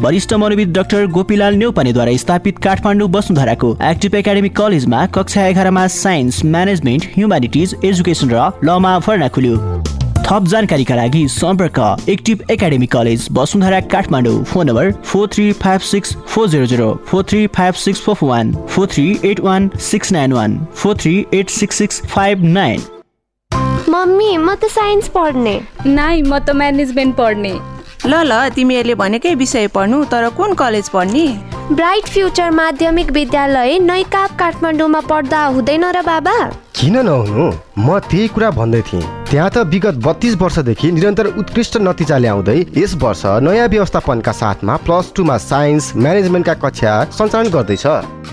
वरिष्ठ 0.05 0.35
मनोविद 0.37 0.73
डाक्टर 0.75 1.07
गोपीलाल 1.17 1.55
नेौपानेद्वारा 1.57 2.17
स्थापित 2.19 2.59
काठमाडौँ 2.63 3.09
वसुन्धराको 3.11 3.77
एक्टिभ 3.91 4.15
एकाडेमी 4.15 4.49
कलेजमा 4.53 5.07
कक्षा 5.17 5.47
एघारमा 5.49 5.87
साइन्स 5.97 6.45
म्यानेजमेन्ट 6.47 7.13
ह्युमानिटिज 7.17 7.77
एजुकेसन 7.85 8.31
र 8.31 8.51
लमा 8.65 8.99
भर्ना 9.01 9.29
खुल्यो। 9.29 9.57
थप 10.27 10.45
जानकारीका 10.51 10.95
लागि 10.95 11.27
सम्पर्क 11.29 12.09
active 12.11 12.41
academy 12.51 12.87
college 12.93 13.27
Basundhara 13.33 13.79
Kathmandu 13.93 14.43
phone 14.45 14.67
number 14.67 14.91
four 15.05 15.29
three 15.33 15.53
five 15.53 15.81
six 15.81 16.17
four 16.29 16.49
zero 16.49 16.67
zero 16.67 16.89
four 17.07 17.23
three 17.31 17.47
five 17.57 17.75
six 17.83 18.01
four 18.05 18.17
one 18.23 18.53
four 18.69 18.87
three 18.93 19.05
eight 19.25 19.41
one 19.41 19.71
six 19.81 20.13
nine 20.13 20.33
one 20.33 20.59
four 20.75 20.97
three 21.03 21.15
eight 21.35 21.51
six 21.51 21.79
six 21.79 22.03
five 22.07 22.43
nine. 22.45 22.83
Mummy 23.89 24.37
म 24.37 24.55
त 24.55 24.73
science 24.73 25.09
पढ्ने। 25.15 25.61
नाइ 25.87 26.23
म 26.23 26.39
त 26.39 26.51
management 26.57 27.17
पढ्ने। 27.17 27.55
ल 28.07 28.23
ल 28.25 28.49
तिमीहरूले 28.51 28.95
भनेकै 28.97 29.35
विषय 29.37 29.67
पढ्नु 29.69 30.05
तर 30.11 30.29
कुन 30.37 30.55
कलेज 30.55 30.89
पढ्ने? 30.89 31.27
ब्राइट 31.73 32.09
फ्युचर 32.09 32.51
माध्यमिक 32.51 33.11
विद्यालय 33.13 33.79
नैकाप 33.79 34.39
काठमाडौँमा 34.39 35.01
पढ्दा 35.09 35.45
हुँदैन 35.47 35.85
र 35.93 36.03
बाबा? 36.03 36.39
किन 36.77 36.97
नहुनु 37.07 37.45
म 37.79 37.99
त्यही 38.05 38.27
कुरा 38.29 38.51
भन्दै 38.53 38.81
थिएँ। 38.89 39.03
त्यहाँ 39.31 39.51
त 39.51 39.59
विगत 39.73 39.97
बत्तीस 40.05 40.35
वर्षदेखि 40.37 40.91
निरन्तर 40.93 41.27
उत्कृष्ट 41.41 41.77
नतिजा 41.81 42.17
ल्याउँदै 42.19 42.59
यस 42.77 42.95
वर्ष 43.01 43.23
नयाँ 43.41 43.69
व्यवस्थापनका 43.69 44.33
साथमा 44.33 44.77
प्लस 44.85 45.13
टूमा 45.17 45.37
साइन्स 45.41 45.85
म्यानेजमेन्टका 45.97 46.55
कक्षा 46.55 46.93
सञ्चालन 47.17 47.49
गर्दैछ। 47.49 47.87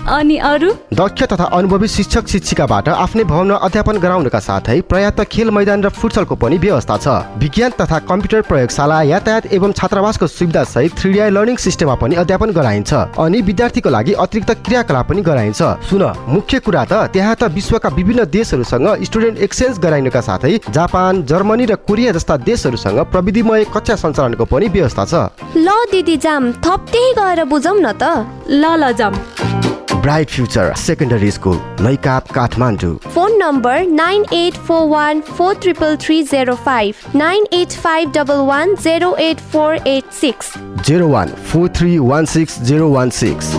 अनि 0.04 0.36
अरू? 0.36 0.70
दक्ष 0.92 1.22
तथा 1.32 1.44
अनुभवी 1.56 1.88
शिक्षक 1.88 2.28
शिक्षिकाबाट 2.28 2.88
आफ्नै 2.88 3.24
भवनमा 3.24 3.56
अध्यापन 3.64 3.96
गराउनका 3.98 4.38
साथै 4.38 4.80
पर्याप्त 4.92 5.20
खेल 5.32 5.50
मैदान 5.50 5.82
र 5.84 5.88
फुटसलको 5.90 6.34
पनि 6.36 6.58
व्यवस्था 6.58 6.96
छ। 6.96 7.08
विज्ञान 7.40 7.70
तथा 7.80 7.98
कम्प्युटर 8.04 8.40
प्रयोगशाला 8.44 9.02
यातायात 9.02 9.52
एवं 9.52 9.72
छात्रावासको 9.72 10.26
सुविधा 10.28 10.64
सहित 10.64 10.92
थ्री 11.00 11.12
लर्निङ 11.32 11.56
सिस्टममा 11.56 11.94
पनि 11.96 12.14
अध्यापन 12.22 12.50
गराइन्छ। 12.52 12.92
अनि 13.18 13.40
विद्यार्थीको 13.40 13.90
लागि 13.90 14.12
अतिरिक्त 14.20 14.50
क्रियाकलाप 14.62 15.08
पनि 15.08 15.22
गराइन्छ। 15.22 15.62
सुन 15.88 16.02
मुख्य 16.28 16.58
कुरा 16.60 16.84
त 16.84 16.92
त्यहाँ 17.12 17.34
त 17.34 17.50
विश्वका 17.56 17.88
विभिन्न 17.88 18.24
देशहरूसँग 18.34 18.88
स्टुडेन्ट 19.04 19.38
एक्सचेन्ज 19.46 19.78
गराइनुका 19.78 20.20
साथै 20.28 20.52
जापान 20.70 21.22
जर्मनी 21.24 21.66
र 21.66 21.74
कोरिया 21.88 22.12
जस्ता 22.12 22.36
देशहरूसँग 22.44 23.00
प्रविधिमय 23.12 23.64
कक्षा 23.74 23.96
सञ्चालनको 23.96 24.44
पनि 24.52 24.68
व्यवस्था 24.74 25.04
छ। 25.04 25.14
ल 25.56 25.68
दिदी 25.92 26.16
जाम 26.18 26.52
थप 26.64 26.80
त्यही 26.92 27.12
गएर 27.14 27.44
बुझौँ 27.46 27.78
न 27.78 27.92
त। 27.94 28.26
ल 28.50 28.64
ल 28.76 28.92
जाम। 28.92 29.14
Bright 30.04 30.30
future 30.30 30.72
secondary 30.76 31.30
school 31.30 31.56
Naikap 31.80 32.32
Kathmandu. 32.32 32.96
Phone 33.14 33.36
number 33.38 33.86
nine 33.88 34.24
eight 34.34 34.54
four 34.66 34.88
one 34.88 35.20
four 35.30 35.54
triple 35.62 35.96
three 36.02 36.22
zero 36.24 36.54
five 36.66 37.16
nine 37.16 37.46
eight 37.52 37.72
five 37.84 38.12
double 38.12 38.44
one 38.50 38.74
zero 38.84 39.14
eight 39.20 39.40
four 39.52 39.76
eight 39.88 40.12
six. 40.20 40.52
Zero 40.86 41.08
one 41.08 41.28
four 41.48 41.68
three 41.76 41.96
one 42.04 42.24
six 42.34 42.60
zero 42.62 42.90
one 42.92 43.10
six. 43.22 43.54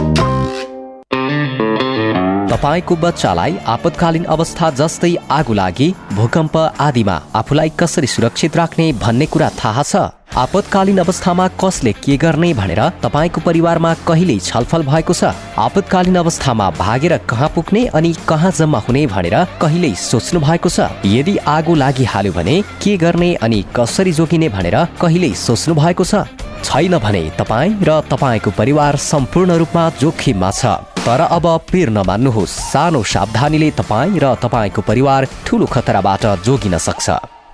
तपाईँको 2.55 2.95
बच्चालाई 2.95 3.55
आपतकालीन 3.67 4.23
अवस्था 4.33 4.69
जस्तै 4.79 5.09
आगो 5.37 5.53
लागि 5.53 5.87
भूकम्प 6.13 6.55
आदिमा 6.79 7.15
आफूलाई 7.35 7.71
कसरी 7.79 8.07
सुरक्षित 8.07 8.55
राख्ने 8.57 8.85
भन्ने 9.01 9.25
कुरा 9.25 9.49
थाहा 9.59 9.83
छ? 9.83 9.95
आपतकालीन 10.43 10.97
अवस्थामा 10.97 11.47
कसले 11.63 11.93
के 11.99 12.15
गर्ने 12.17 12.53
भनेर 12.53 12.81
तपाईँको 13.03 13.41
परिवारमा 13.41 13.93
कहिल्यै 14.07 14.39
छलफल 14.39 14.83
भएको 14.87 15.13
छ? 15.13 15.35
आपतकालीन 15.59 16.15
अवस्थामा 16.15 16.69
भागेर 16.79 17.17
कहाँ 17.27 17.51
पुग्ने 17.55 17.85
अनि 17.91 18.13
कहाँ 18.27 18.51
जम्मा 18.51 18.79
हुने 18.87 19.05
भनेर 19.07 19.35
कहिल्यै 19.61 19.93
सोच्नु 20.05 20.39
भएको 20.47 20.69
छ? 20.69 20.79
यदि 21.05 21.37
आगो 21.57 21.75
लागिहाल्यो 21.75 22.33
भने 22.39 22.55
के 22.81 22.97
गर्ने 23.03 23.33
अनि 23.43 23.63
कसरी 23.75 24.11
जोगिने 24.15 24.49
भनेर 24.55 24.77
कहिल्यै 25.03 25.33
सोच्नु 25.45 25.75
भएको 25.75 26.03
छ? 26.05 26.23
छैन 26.63 26.97
भने 27.03 27.29
तपाईँ 27.37 27.77
र 27.83 28.01
तपाईँको 28.09 28.57
परिवार 28.57 28.95
सम्पूर्ण 29.11 29.51
रूपमा 29.59 29.89
जोखिममा 29.99 30.51
छ। 30.51 30.94
तर 31.05 31.21
अब 31.21 31.45
पिर 31.71 31.89
नमान्नुहोस् 31.91 32.57
सानो 32.63 33.01
सावधानीले 33.05 33.69
तपाईँ 33.77 34.19
र 34.19 34.33
तपाईँको 34.41 34.81
परिवार 34.81 35.25
ठुलो 35.45 35.65
खतराबाट 35.65 36.25
जोगिन 36.45 36.77
सक्छ। 36.79 37.09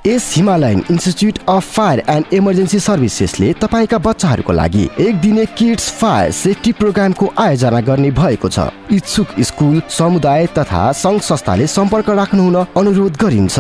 यस 0.08 0.26
Himalayan 0.36 0.84
institute 0.92 1.40
of 1.50 1.66
fire 1.74 2.04
and 2.10 2.34
emergency 2.34 2.80
सर्भिसेसले 2.80 3.52
तपाईँका 3.62 3.98
बच्चाहरूको 4.08 4.54
लागि 4.54 4.90
एक 5.00 5.16
दिने 5.22 5.46
किड्स 5.52 5.92
फायर 6.00 6.32
सेफ्टी 6.34 6.72
प्रोग्रामको 6.80 7.26
आयोजना 7.38 7.82
गर्ने 7.84 8.12
भएको 8.16 8.50
छ। 8.50 8.72
इच्छुक 8.90 9.28
स्कुल 9.42 9.82
समुदाय 9.90 10.48
तथा 10.58 10.92
सङ्घ 10.96 11.22
संस्थाले 11.22 11.68
सम्पर्क 11.68 12.10
राख्नुहुन 12.10 12.58
अनुरोध 12.80 13.18
गरिन्छ। 13.22 13.60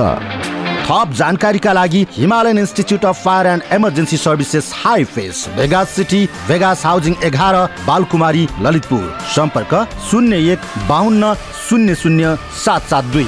थप 0.91 1.11
जानकारीका 1.15 1.73
लागि 1.73 1.99
Himalayan 2.11 2.57
institute 2.57 3.05
of 3.05 3.23
fire 3.25 3.47
and 3.47 3.63
emergency 3.73 4.17
services 4.17 4.71
high 4.75 5.03
face 5.07 5.45
Vegas 5.57 5.89
city 5.89 6.25
Vegas 6.47 6.85
housing 6.85 7.15
एघार 7.23 7.55
बालकुमारी 7.87 8.47
ललितपुर। 8.61 9.05
सम्पर्क 9.35 9.73
शून्य 10.09 10.51
एक 10.53 10.67
बाहन्न 10.89 11.33
शून्य 11.69 11.95
शून्य 11.95 12.35
सात 12.65 12.89
सात 12.89 13.05
दुई। 13.13 13.27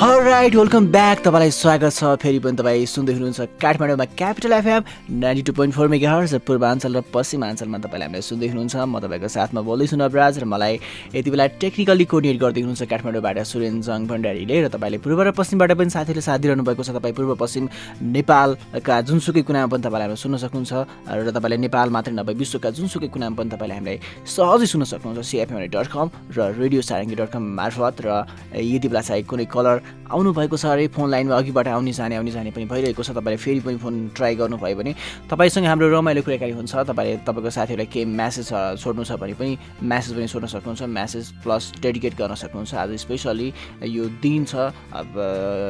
राइट 0.00 0.54
वेलकम 0.56 0.86
ब्याक 0.92 1.18
तपाईँलाई 1.20 1.50
स्वागत 1.52 1.92
छ। 1.92 2.16
फेरि 2.16 2.38
पनि 2.40 2.56
तपाईँ 2.56 2.86
सुन्दै 2.88 3.12
हुनुहुन्छ 3.12 3.60
काठमाडौँमा 3.60 4.04
capital 4.16 4.52
FM 4.52 4.82
ninety 5.20 5.42
two 5.44 5.52
point 5.52 5.74
four 5.76 5.88
mega 5.92 6.10
hertz 6.10 6.34
Purwanchal 6.48 6.96
र 6.96 7.00
पश्चिमाञ्चलमा 7.12 7.78
तपाईँले 7.84 8.04
हामीलाई 8.08 8.24
सुन्दै 8.24 8.48
हुनुहुन्छ। 8.48 8.76
म 8.80 8.96
तपाईँको 8.96 9.28
साथमा 9.28 9.60
बोल्दैछु 9.60 9.96
नवराज 10.00 10.38
र 10.40 10.44
मलाई 10.48 10.80
यति 11.12 11.30
बेला 11.30 11.46
टेक्निकली 11.60 12.04
कोर्डिनेट 12.08 12.40
गर्दै 12.40 12.60
हुनुहुन्छ 12.64 12.82
काठमाडौँबाट 12.88 13.38
सुरेन 13.44 13.80
जङ 13.84 14.00
भण्डारीले 14.08 14.56
र 14.64 14.68
तपाईँले 14.72 14.98
पूर्व 15.04 15.20
र 15.20 15.30
पश्चिमबाट 15.36 15.70
पनि 15.76 15.90
साथीहरूले 15.92 16.24
साथ 16.24 16.38
दिइरहनु 16.48 16.64
भएको 16.64 16.80
छ। 16.80 16.96
तपाईँ 16.96 17.14
पूर्व 17.20 17.36
पश्चिम 17.36 17.68
नेपालका 18.00 18.96
जुनसुकै 19.04 19.42
कुनामा 19.44 19.68
पनि 19.68 19.84
तपाईँले 19.84 20.04
हामीलाई 20.08 20.16
सुन्न 20.16 20.36
सक्नुहुन्छ 20.40 20.72
र 21.12 21.28
तपाईँले 21.28 21.56
नेपाल 21.68 21.88
मात्रै 21.92 22.16
नभए 22.16 22.34
विश्वका 22.40 22.72
जुनसुकै 22.72 23.12
कुनामा 23.12 23.36
पनि 23.36 23.52
तपाईँले 23.52 23.76
हामीलाई 23.76 23.98
सहजै 24.24 24.64
सुन्न 24.64 24.84
सक्नुहुन्छ। 24.96 25.28
सिएफएमआई 25.28 25.68
डट 25.68 25.88
कम 25.92 26.08
र 26.32 26.56
रेडियो 26.56 26.80
सारङ्गी 26.88 27.20
डट 27.20 27.30
कम 27.36 27.44
मार्फत 27.52 27.96
र 28.00 28.08
यति 28.56 28.88
बेला 28.88 29.04
चाहिँ 29.04 29.28
कुनै 29.28 29.44
कलर 29.44 29.89
आउनुभएको 30.10 30.56
छ 30.56 30.66
अरे 30.66 30.86
फोन 30.90 31.10
लाइनमा 31.10 31.36
अघिबाट 31.36 31.68
आउने 31.68 31.92
जाने 31.92 32.16
आउने 32.16 32.30
जाने 32.30 32.50
पनि 32.50 32.64
भइरहेको 32.66 33.02
छ। 33.02 33.10
तपाईँले 33.14 33.36
फेरि 33.38 33.60
पनि 33.60 33.76
फोन 33.78 33.94
ट्राई 34.16 34.34
गर्नुभयो 34.34 34.76
भने 34.76 34.94
तपाईँसँग 35.30 35.66
हाम्रो 35.66 35.88
रमाइलो 35.94 36.22
कुराकानी 36.26 36.52
हुन्छ। 36.52 36.74
तपाईँले 36.90 37.16
तपाईँको 37.22 37.50
साथीहरूलाई 37.50 37.86
केही 37.86 38.04
म्यासेज 38.04 38.50
छोड्नु 38.82 39.04
छ 39.06 39.12
भने 39.22 39.34
पनि 39.38 39.52
म्यासेज 39.82 40.12
पनि 40.18 40.26
छोड्न 40.26 40.46
सक्नुहुन्छ। 40.50 40.82
म्यासेज 40.82 41.24
प्लस 41.42 41.72
डेडिकेट 41.82 42.14
गर्न 42.18 42.34
सक्नुहुन्छ। 42.34 42.74
आज 42.74 42.90
स्पेसली 43.06 43.48
यो 43.86 44.04
दिन 44.18 44.44
छ। 44.50 44.74
अब 44.90 45.14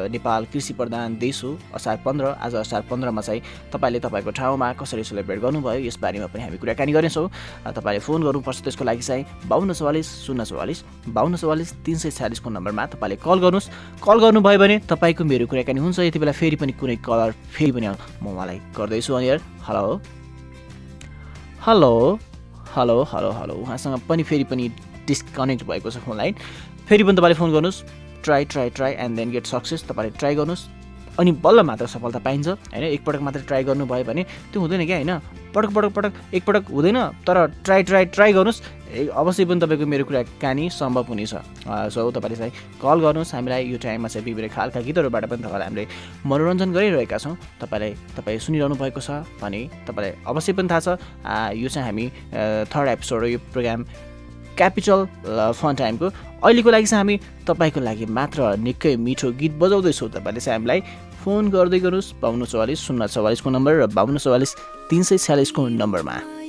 नेपाल 0.09 0.45
कृषि 0.53 0.73
प्रधान 0.73 1.19
देश 1.21 1.45
हो। 1.45 1.57
असार 1.77 1.97
पन्ध्र 2.05 2.27
आज 2.41 2.55
असार 2.65 2.83
पन्ध्रमा 2.89 3.21
चाहिँ 3.21 3.43
तपाईँले 3.73 4.01
तपाईँको 4.01 4.31
ठाउँमा 4.41 4.73
कसरी 4.81 5.05
सेलिब्रेट 5.05 5.41
गर्नुभयो 5.41 5.85
यसबारेमा 5.85 6.27
पनि 6.33 6.43
हामी 6.43 6.57
कुराकानी 6.57 6.93
गर्नेछौँ। 6.93 7.29
तपाईँले 7.77 8.01
फोन 8.01 8.23
गर्नुपर्छ 8.25 8.59
त्यसको 8.65 8.85
लागि 8.85 9.03
चाहिँ 9.05 9.25
बाहन्न 9.49 9.73
चौवालिस 9.77 10.09
शून्य 10.25 10.45
चौवालिस 10.49 10.79
बाहन्न 11.13 11.37
चौवालिस 11.37 11.69
तिन 11.85 11.97
सय 12.01 12.11
छ्यालिसको 12.11 12.49
नम्बरमा 12.51 12.87
तपाईँले 12.97 13.17
कल 13.21 13.39
गर्नुहोस्। 13.45 13.69
कल 14.11 14.19
गर्नुभयो 14.19 14.59
भने 14.59 14.77
तपाईँको 14.91 15.23
मेरो 15.23 15.47
कुराकानी 15.47 15.81
हुन्छ। 15.81 15.99
यति 16.03 16.19
बेला 16.19 16.33
फेरि 16.35 16.57
पनि 16.59 16.73
कुनै 16.75 16.97
कलर 16.99 17.31
फेरि 17.55 17.71
पनि 17.71 17.87
म 17.87 18.27
उहाँलाई 18.27 18.59
गर्दैछु 18.75 19.15
अनि 19.15 19.27
hello 19.63 19.85
hello 21.63 22.19
hello 22.75 22.97
hello 23.07 23.31
hello 23.31 23.55
उहाँसँग 23.55 24.03
पनि 24.11 24.23
फेरि 24.27 24.45
पनि 24.51 24.67
डिस्कनेक्ट 25.07 25.63
भएको 25.63 25.91
छ 25.91 26.03
फोन 26.03 26.17
लाइन 26.17 26.35
फेरि 26.91 27.03
पनि 27.07 27.17
तपाईँले 27.17 27.39
फोन 27.39 27.53
गर्नुहोस्। 27.55 27.83
Try 28.27 28.45
try 28.51 28.71
try 28.75 28.93
and 28.99 29.17
then 29.17 29.31
get 29.31 29.47
success 29.47 29.87
तपाईँले 29.87 30.19
ट्राई 30.19 30.35
गर्नुहोस्। 30.35 30.67
अनि 31.19 31.31
बल्ल 31.39 31.63
मात्र 31.63 31.87
सफलता 31.87 32.19
पाइन्छ 32.19 32.49
होइन? 32.49 32.85
एकपटक 32.91 33.21
मात्र 33.23 33.41
ट्राई 33.47 33.63
गर्नुभयो 33.63 34.05
भने 34.11 34.23
त्यो 34.51 34.59
हुँदैन 34.59 34.87
क्या 34.87 34.97
होइन? 34.99 35.19
पटक 35.55 35.71
पटक 35.71 35.95
पटक 35.95 36.13
एकपटक 36.35 36.65
हुँदैन 36.67 36.99
तर 37.23 37.47
ट्राई 37.63 37.83
ट्राई 37.87 38.05
ट्राई 38.11 38.33
गर्नुहोस्। 38.33 38.63
अवश्य 38.91 39.45
पनि 39.45 39.61
तपाईँको 39.61 39.87
मेरो 39.87 40.05
कुरा 40.05 40.23
कहानी 40.43 40.69
सम्भव 40.71 41.05
हुनेछ 41.09 41.35
सो 41.95 42.11
तपाईँले 42.11 42.37
चाहिँ 42.37 42.53
कल 42.83 42.99
गर्नुहोस्। 43.01 43.35
हामीलाई 43.35 43.63
यो 43.71 43.79
टाइममा 43.79 44.09
चाहिँ 44.09 44.25
विभिन्न 44.27 44.49
खालका 44.51 44.81
गीतहरूबाट 44.83 45.25
पनि 45.31 45.43
तपाईँलाई 45.43 45.67
हामीले 45.67 45.87
मनोरञ्जन 46.27 46.73
गरिरहेका 46.75 47.19
छौँ। 47.19 47.37
तपाईँलाई 47.63 47.93
तपाईँ 48.19 48.39
सुनिरहनु 48.39 48.75
भएको 48.75 49.01
छ 49.01 49.23
भने 49.39 49.61
तपाईँलाई 49.87 50.13
अवश्य 50.27 50.53
पनि 50.59 50.69
थाहा 50.69 50.81
छ। 50.81 50.89
यो 51.55 51.69
चाहिँ 51.71 51.87
हामी 51.87 52.07
थर्ड 52.67 52.89
एपिसोड 52.99 53.21
हो 53.23 53.29
यो 53.31 53.39
प्रोग्राम 53.55 53.81
क्यापिटल 54.59 55.01
फन 55.55 55.75
टाइमको 55.79 56.07
अहिलेको 56.43 56.71
लागि 56.71 56.87
चाहिँ 56.87 57.01
हामी 57.01 57.17
तपाईँको 57.47 57.81
लागि 57.81 58.07
मात्र 58.11 58.57
निकै 58.59 58.97
मिठो 58.97 59.31
गीत 59.39 59.53
बजाउँदैछौँ। 59.63 60.09
तपाईँले 60.19 60.41
चाहिँ 60.41 60.59
हामीलाई 60.59 60.81
फोन 61.23 61.51
गर्दै 61.53 61.79
गर्नुहोस्। 61.79 62.13
बाहन्न 62.19 62.45
चौवालिस 62.45 62.81
शून्य 62.81 63.07
चौवालिसको 63.07 63.51
नम्बर 63.51 63.73
र 63.81 63.87
बाहन्न 63.93 64.19
चौवालिस 64.19 64.51
तिन 64.91 65.03
सय 65.05 65.19
छ्यालिसको 65.19 65.69
नम्बरमा। 65.79 66.40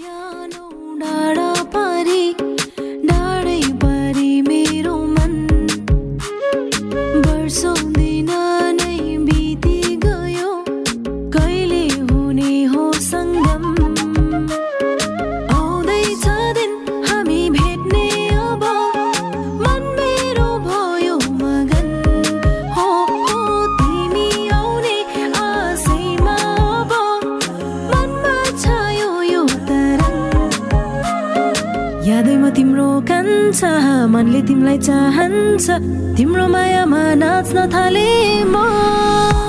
पारी 1.02 2.34
पारी 3.84 4.42
मेरो 4.42 4.98
मन। 5.06 5.34
वर्षौ 7.26 7.91
मनले 34.22 34.42
तिमीलाई 34.48 34.78
चाहन्छ 34.86 35.66
तिम्रो 36.18 36.46
मायामा 36.54 37.02
नाच्न 37.22 37.58
थाले 37.74 38.10
म। 38.54 39.41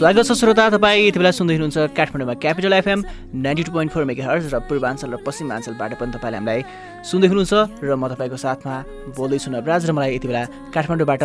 स्वागत 0.00 0.24
छ 0.24 0.32
श्रोता 0.32 0.64
तपाईँ 0.70 1.02
यति 1.02 1.18
बेला 1.18 1.30
सुन्दै 1.30 1.54
हुनुहुन्छ 1.54 1.92
काठमाडौँमा 1.92 2.34
capital 2.40 2.72
FM 2.72 3.00
ninety 3.36 3.62
two 3.64 3.72
point 3.72 3.92
four 3.92 4.04
mega 4.08 4.24
hertz 4.24 4.46
र 4.48 4.58
पूर्वाञ्चल 4.64 5.12
र 5.12 5.16
पश्चिमाञ्चलबाट 5.20 5.92
पनि 6.00 6.12
तपाईँले 6.16 6.36
हामीलाई 6.38 6.60
सुन्दै 7.04 7.28
हुनुहुन्छ 7.28 7.84
र 7.84 7.90
म 7.92 8.08
तपाईँको 8.08 8.36
साथमा 8.40 8.76
बोल्दैछु 9.12 9.48
नवराज 9.52 9.82
र 9.84 9.92
मलाई 9.92 10.16
यति 10.16 10.28
बेला 10.28 10.42
काठमाडौँबाट 10.72 11.22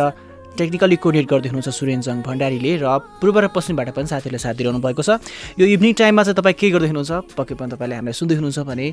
टेक्निकली 0.56 0.96
कोर्डिनेट 1.04 1.26
गर्दै 1.28 1.48
हुनुहुन्छ 1.52 1.68
सुरेन्जङ 1.68 2.16
भण्डारीले 2.24 2.72
र 2.80 2.86
पूर्व 3.20 3.36
र 3.44 3.46
पश्चिमबाट 3.52 3.88
पनि 3.92 4.08
साथीहरूले 4.08 4.40
साथ 4.40 4.54
दिइरहनु 4.56 4.80
भएको 4.80 5.02
छ। 5.04 5.20
यो 5.60 5.64
इभिनिङ 5.76 5.92
टाइममा 6.00 6.22
चाहिँ 6.24 6.36
तपाईँ 6.40 6.56
के 6.56 6.66
गर्दै 6.72 6.88
हुनुहुन्छ? 6.88 7.36
पक्कै 7.36 7.54
पनि 7.60 7.70
तपाईँले 7.76 7.94
हामीलाई 8.00 8.16
सुन्दै 8.16 8.34
हुनुहुन्छ 8.40 8.60
भने 8.64 8.86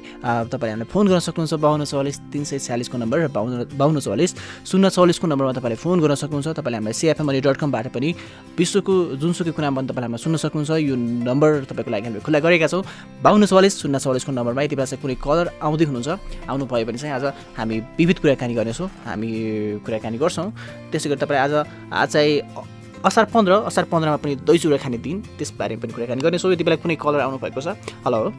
तपाईँले 0.52 0.72
हामीलाई 0.76 0.90
फोन 0.92 1.06
गर्न 1.08 1.22
सक्नुहुन्छ। 1.24 1.54
बाहन्न 1.64 1.84
चौवालिस 1.88 2.18
तिन 2.32 2.44
सय 2.44 2.60
छ्यालिसको 2.60 2.96
नम्बर 3.00 3.18
र 3.24 3.28
बाहन्न 3.32 3.80
बाहन्न 3.80 4.00
चौवालिस 4.04 4.32
शून्य 4.68 4.90
चौवालिसको 4.92 5.26
नम्बरमा 5.32 5.54
तपाईँले 5.58 5.78
फोन 5.80 5.98
गर्न 6.04 6.16
सक्नुहुन्छ। 6.20 6.48
तपाईँले 6.60 6.78
हामीलाई 6.84 6.96
सिएफएम 7.00 7.28
अनि 7.32 7.40
डट 7.40 7.58
कमबाट 7.64 7.88
पनि 7.96 8.10
विश्वको 8.60 8.94
जुनसुकै 9.24 9.52
कुनामा 9.56 9.76
पनि 9.80 9.88
तपाईँले 9.88 10.08
हामीलाई 10.12 10.24
सुन्न 10.24 10.36
सक्नुहुन्छ। 10.44 10.72
यो 10.84 10.96
नम्बर 11.00 11.52
तपाईँको 11.72 11.92
लागि 11.96 12.06
हामीले 12.12 12.22
खुल्ला 12.28 12.40
गरेका 12.44 12.68
छौँ। 12.68 12.84
बाहन्न 13.24 13.44
चौवालिस 13.48 13.74
शून्य 13.82 14.00
चौवालिसको 14.04 14.32
नम्बरमा 14.36 14.62
यति 14.68 14.76
बेला 14.76 14.88
चाहिँ 14.92 15.02
कुनै 15.02 15.16
कलर 15.24 15.48
आउँदै 15.64 15.86
हुनुहुन्छ। 15.88 16.10
आउनु 16.52 16.64
भयो 16.68 16.86
भने 16.86 16.98
चाहिँ 17.00 17.16
आज 17.16 17.26
हामी 17.58 17.76
विविध 17.98 18.18
कुराकानी 18.20 18.54
गर्नेछौँ। 18.54 18.88
हामी 19.08 19.30
कुराकानी 19.86 20.18
गर्छौँ। 20.20 20.48
त्यसै 20.92 21.08
गरी 21.10 21.20
तपाईँ 21.24 21.40
आज 21.40 21.53
आज 21.54 22.08
चाहिँ 22.14 22.34
असार 23.06 23.26
पन्ध्र 23.34 23.54
असार 23.70 23.86
पन्ध्रमा 23.92 24.18
पनि 24.24 24.34
दही 24.48 24.58
चुरा 24.60 24.78
खाने 24.84 24.98
दिन 24.98 25.18
त्यसबारे 25.38 25.76
पनि 25.82 25.92
कुराकानी 25.94 26.22
गर्नेछौँ 26.24 26.52
यति 26.54 26.64
बेला 26.64 26.78
कुनै 26.84 26.96
कलर 26.96 27.20
आउनु 27.26 27.38
भएको 27.44 27.62
छ 27.62 27.68
हेलो 28.06 28.32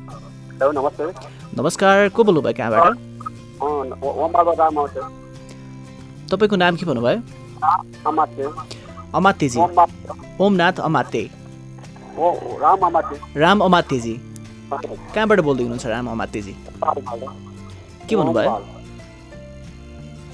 नमस्कार 1.59 2.09
को 2.15 2.21
बोल्नुभयो 2.25 2.55
कहाँबाट? 2.59 2.97
तपाईँको 6.31 6.57
नाम 6.57 6.77
के 6.77 6.85
भन्नुभयो? 6.87 7.19
अमात्यजी। 9.15 9.59
ओमनाथ 10.41 10.77
अमात्य। 10.81 11.31
राम 13.37 13.59
अमात्यजी। 13.61 14.15
कहाँबाट 15.15 15.41
बोल्दै 15.41 15.63
हुनुहुन्छ 15.63 15.87
राम 15.87 16.07
अमात्यजी? 16.11 16.55
के 18.09 18.17
भन्नुभयो? 18.17 18.51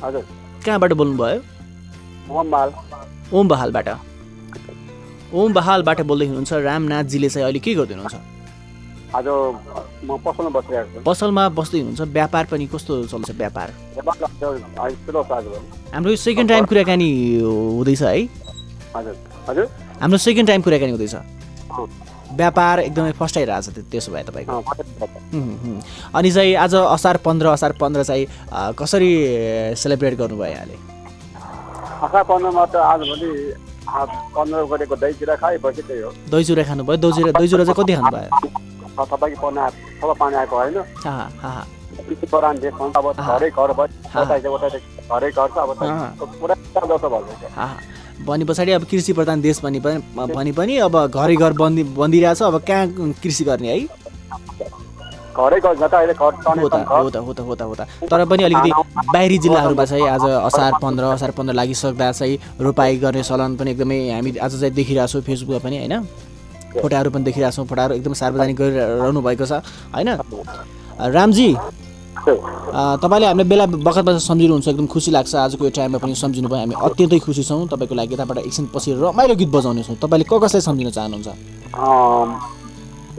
हजुर। 0.04 0.22
कहाँबाट 0.66 0.92
बोल्नुभयो? 0.92 1.38
ओम 2.30 3.48
बहालबाट 3.48 3.88
ओम 5.34 5.52
बहालबाट 5.52 6.00
बोल्दै 6.00 6.26
हुनुहुन्छ 6.26 6.52
रामनाथजीले 6.52 7.28
चाहिँ 7.28 7.44
अहिले 7.44 7.58
के 7.58 7.74
गर्दै 7.74 7.94
हुनुहुन्छ 7.94 8.16
आज 9.10 9.26
म 10.06 10.16
पसलमा 10.22 10.50
बसिरहेको 10.54 10.94
छु। 10.94 11.04
पसलमा 11.06 11.48
बस्दै 11.48 11.78
हुनुहुन्छ। 11.78 12.00
व्यापार 12.14 12.44
पनि 12.50 12.66
कस्तो 12.66 12.94
चल्छ 13.10 13.30
व्यापार? 13.30 13.68
छ 13.70 14.02
हाम्रो 15.94 16.16
सेकेन्ड 16.16 16.48
टाइम 16.50 16.64
कुराकानी 16.64 17.10
हुँदैछ 17.42 18.02
है। 18.02 18.22
हजुर 18.94 19.66
हाम्रो 20.00 20.18
सेकेन्ड 20.18 20.48
टाइम 20.48 20.62
कुराकानी 20.62 20.90
हुँदैछ। 20.90 21.14
व्यापार 22.34 22.80
एकदमै 22.80 23.12
फस्टाइरहेछ 23.12 23.68
त्यो- 23.68 23.90
त्यसो 23.90 24.12
भए 24.12 24.22
तपाईँको। 24.22 24.52
अनि 26.14 26.30
चाहिँ 26.30 26.54
आज 26.54 26.74
असार 26.74 27.16
पन्ध्र 27.16 27.46
असार 27.46 27.72
पन्ध्र 27.72 28.02
चाहिँ 28.04 28.26
कसरी 28.78 29.10
सेलिब्रेट 29.76 30.14
गर्नुभयो 30.14 30.52
यहाँले? 30.52 30.99
आशा 32.00 32.20
पन्ध्रमा 32.28 32.64
त 32.72 32.74
आजभोलि 32.80 33.30
पन्ध्र 34.34 34.64
गरेको 34.72 34.96
दही 34.96 35.12
चिरा 35.20 35.34
खाएपछि 35.36 35.82
त्यही 35.82 36.00
हो। 36.00 36.10
दही 36.32 36.44
चुरा 36.44 36.62
खानुभयो? 36.64 36.96
दही 36.96 37.12
चुरा 37.12 37.32
दही 37.38 37.48
चुरा 37.48 37.64
चाहिँ 37.64 37.76
कति 37.80 37.92
खानुभयो? 38.00 38.28
तपाईँको 38.96 39.38
पन्ध्र 39.40 39.68
सब 40.00 40.10
पानी 40.20 40.36
आएको 40.40 40.56
होइन। 40.56 40.78
देश 42.60 42.74
भन्छ 42.74 42.96
अब 42.96 43.06
घरै 43.12 43.50
घर 43.50 43.70
भयो। 43.78 43.88
घरै 45.10 45.30
घर 45.30 45.48
छ। 45.48 45.56
अब 45.60 45.70
पुरा 46.40 46.54
जस्तो 46.54 47.08
भइसक्यो 47.10 47.48
हा 47.56 47.68
भने 48.20 48.44
पछाडि 48.44 48.72
अब 48.72 48.84
कृषि 48.90 49.12
प्रधान 49.12 49.40
देश 49.40 49.60
भने 49.64 49.80
पनि 49.80 50.00
भने 50.34 50.52
पनि 50.52 50.76
अब 50.86 50.96
घरै 51.08 51.36
घर 51.36 51.52
बन्दी 51.60 51.82
बन्दिरहेछ। 51.96 52.42
अब 52.42 52.56
कहाँ 52.68 53.12
कृषि 53.22 53.44
गर्ने 53.44 53.68
है? 53.68 53.78
घरै 55.40 55.58
घर 55.60 55.74
जता 55.82 55.96
अहिले 55.98 56.14
घर 56.14 56.32
हो 56.62 56.68
त 56.68 56.76
हो 56.90 57.10
त 57.10 57.16
हो 57.16 57.32
त 57.32 57.40
हो 57.40 57.54
त 57.54 57.62
हो 57.62 57.74
त। 57.74 57.82
तर 58.10 58.24
पनि 58.30 58.42
अलिकति 58.48 58.70
बाहिरी 59.14 59.38
जिल्लाहरूमा 59.44 59.84
चाहिँ 59.84 60.06
आज 60.14 60.24
असार 60.48 60.72
पन्ध्र 60.82 61.04
असार 61.16 61.30
पन्ध्र 61.38 61.54
लागिसक्दा 61.60 62.12
चाहिँ 62.12 62.36
रोपाइ 62.60 62.96
गर्ने 63.04 63.22
चलन 63.22 63.56
पनि 63.56 63.70
एकदमै 63.70 63.98
हामी 64.10 64.30
आज 64.38 64.52
चाहिँ 64.60 64.74
देखिरहेको 64.74 65.12
छौँ 65.12 65.22
फेसबुकमा 65.28 65.60
पनि 65.64 65.76
होइन? 65.78 65.94
फोटाहरू 66.82 67.10
पनि 67.10 67.24
देखिरहेको 67.24 67.56
छौँ 67.56 67.66
फोटाहरू 67.66 67.94
एकदम 67.98 68.14
सार्वजनिक 68.22 68.56
गरिरहनु 68.56 69.20
भएको 69.20 69.44
छ 69.46 69.52
होइन? 69.94 70.08
रामजी 71.16 71.50
तपाईँले 72.20 73.26
हामीले 73.26 73.48
बेला 73.48 73.64
बखतमा 73.66 74.12
सम्झिनुहुन्छ 74.20 74.68
एकदम 74.68 74.86
खुसी 74.92 75.10
लाग्छ 75.10 75.34
आजको 75.34 75.64
यो 75.64 75.70
टाइममा 75.72 75.98
पनि 76.04 76.14
सम्झिनु 76.14 76.48
भयो 76.52 76.60
हामी 76.60 76.74
अत्यन्तै 76.76 77.18
खुसी 77.24 77.42
छौँ 77.48 77.66
तपाईँको 77.72 77.94
लागि 77.96 78.14
यताबाट 78.14 78.38
एकछिन 78.44 78.68
पछि 78.74 78.92
रमाइलो 79.00 79.34
गीत 79.40 79.50
बजाउनेछौँ। 79.56 79.96
तपाईँले 80.04 80.24
क 80.28 80.32
कसलाई 80.44 80.62
सम्झिन 80.68 80.90
चाहनुहुन्छ? 80.92 81.28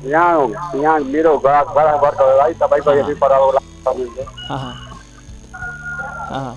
यहाँ 0.06 0.48
यहाँ 0.82 1.00
मेरो 1.14 1.38
गडा 1.38 1.62
गडा 1.76 1.96
वर्गलाई 2.04 2.54
तपाईँको 2.62 2.92
यदि 2.92 3.14
हा। 6.32 6.54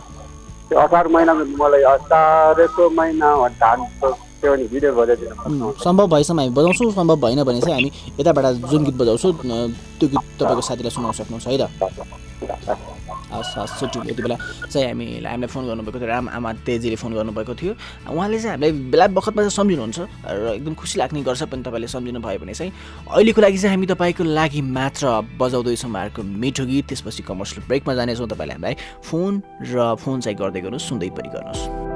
त्यो 0.69 0.79
असार 0.79 1.09
महिनामा 1.09 1.45
मलाई 1.61 1.83
असारको 1.93 2.89
महिना 2.91 3.29
धानको 3.61 4.11
त्यो 4.41 4.55
नि 4.57 4.65
भिडियो 4.73 4.93
बजाइदिनु 4.95 5.73
सम्भव 5.85 6.07
भएसम्म 6.15 6.41
हामी 6.41 6.53
बजाउँछौँ 6.57 6.91
सम्भव 6.93 7.17
भएन 7.21 7.43
भने 7.45 7.61
चाहिँ 7.61 7.75
हामी 7.75 7.91
यताबाट 8.21 8.47
जुन 8.71 8.85
गीत 8.85 8.97
बजाउँछौँ 8.97 9.33
त्यो 9.35 10.09
गीत 10.09 10.25
तपाईँको 10.41 10.63
साथीलाई 10.69 10.91
सुनाउन 10.97 11.13
सक्नुहुन्छ 11.13 11.47
है 11.49 11.59
त? 11.59 12.94
हस् 13.35 13.59
हस् 13.59 13.79
छुट्टी 13.81 13.99
यति 14.11 14.23
बेला 14.23 14.37
चाहिँ 14.71 14.87
हामीलाई 14.89 15.31
हामीलाई 15.31 15.51
फोन 15.51 15.67
गर्नुभएको 15.67 15.99
थियो 15.99 16.09
राम 16.09 16.29
आमा 16.29 16.53
तेजीले 16.67 16.97
फोन 16.97 17.13
गर्नुभएको 17.15 17.55
थियो। 17.55 17.73
उहाँले 18.11 18.39
चाहिँ 18.39 18.51
हामीलाई 18.55 18.73
बेला 18.91 19.07
बखतमा 19.11 19.43
चाहिँ 19.43 19.57
सम्झिनुहुन्छ 19.59 19.99
र 19.99 20.55
एकदम 20.55 20.75
खुसी 20.75 20.99
लाग्ने 20.99 21.23
गर्छ 21.23 21.43
पनि 21.51 21.63
तपाईँले 21.63 21.89
सम्झिनु 21.89 22.21
भयो 22.21 22.39
भने 22.39 22.55
चाहिँ। 22.55 22.73
अहिलेको 23.11 23.41
लागि 23.41 23.59
चाहिँ 23.59 23.75
हामी 23.77 23.87
तपाईँको 23.87 24.25
लागि 24.25 24.61
मात्र 24.61 25.05
बजाउँदैछौँ 25.39 25.91
उहाँहरूको 25.91 26.23
मिठो 26.23 26.65
गीत 26.67 26.87
त्यसपछि 26.89 27.23
कमर्सियल 27.23 27.67
ब्रेकमा 27.67 27.95
जानेछौँ। 27.95 28.29
तपाईँले 28.29 28.55
हामीलाई 28.55 28.75
फोन 29.03 29.43
र 29.63 29.95
फोन 29.99 30.21
चाहिँ 30.21 30.39
गर्दै 30.39 30.61
गर्नुहोस् 30.61 30.89
सुन्दै 30.89 31.11
पनि 31.15 31.29
गर्नुहोस्। 31.35 31.94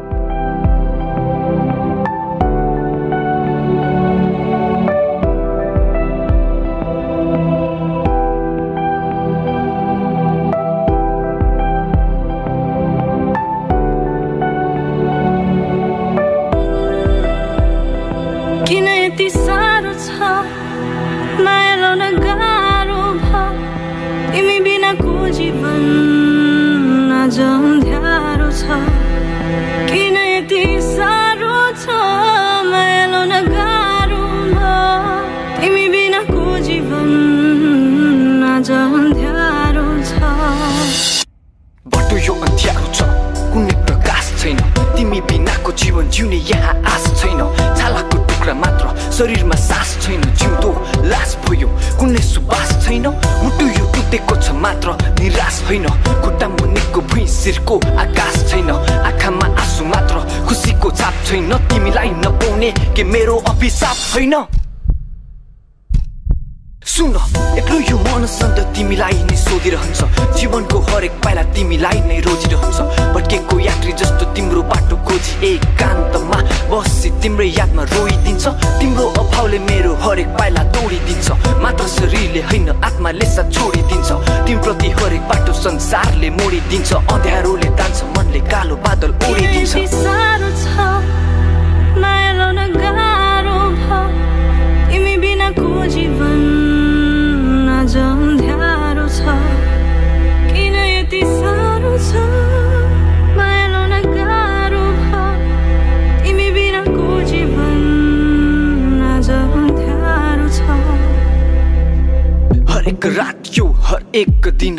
हरेक 112.98 113.06
रात 113.16 113.48
यो 113.58 113.64
हरेक 113.86 114.46
दिन 114.58 114.78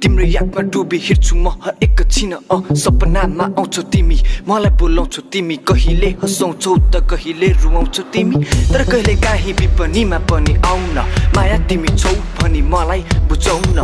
तिम्रो 0.00 0.24
यादमा 0.24 0.60
डुबी 0.72 0.98
हिँड्छु 0.98 1.36
म 1.36 1.48
हरेक 1.60 2.00
छिन 2.08 2.32
अ 2.32 2.56
सपनामा 2.72 3.44
आउँछौ 3.58 3.82
तिमी। 3.92 4.16
मलाई 4.48 4.72
बोलाउँछौ 4.80 5.22
तिमी 5.32 5.56
कहिले 5.68 6.08
हँसाउँछौ 6.22 6.76
त 6.88 7.04
कहिले 7.10 7.48
रुवाउँछौ 7.60 8.02
तिमी। 8.08 8.36
तर 8.72 8.82
कहिले 8.88 9.14
काहीँ 9.20 9.52
विपनीमा 9.60 10.18
पनि 10.24 10.52
आउन 10.64 10.96
माया 11.36 11.58
तिमी 11.68 11.88
छौ 12.00 12.12
भनी 12.40 12.60
मलाई 12.72 13.00
बुझाउन। 13.28 13.78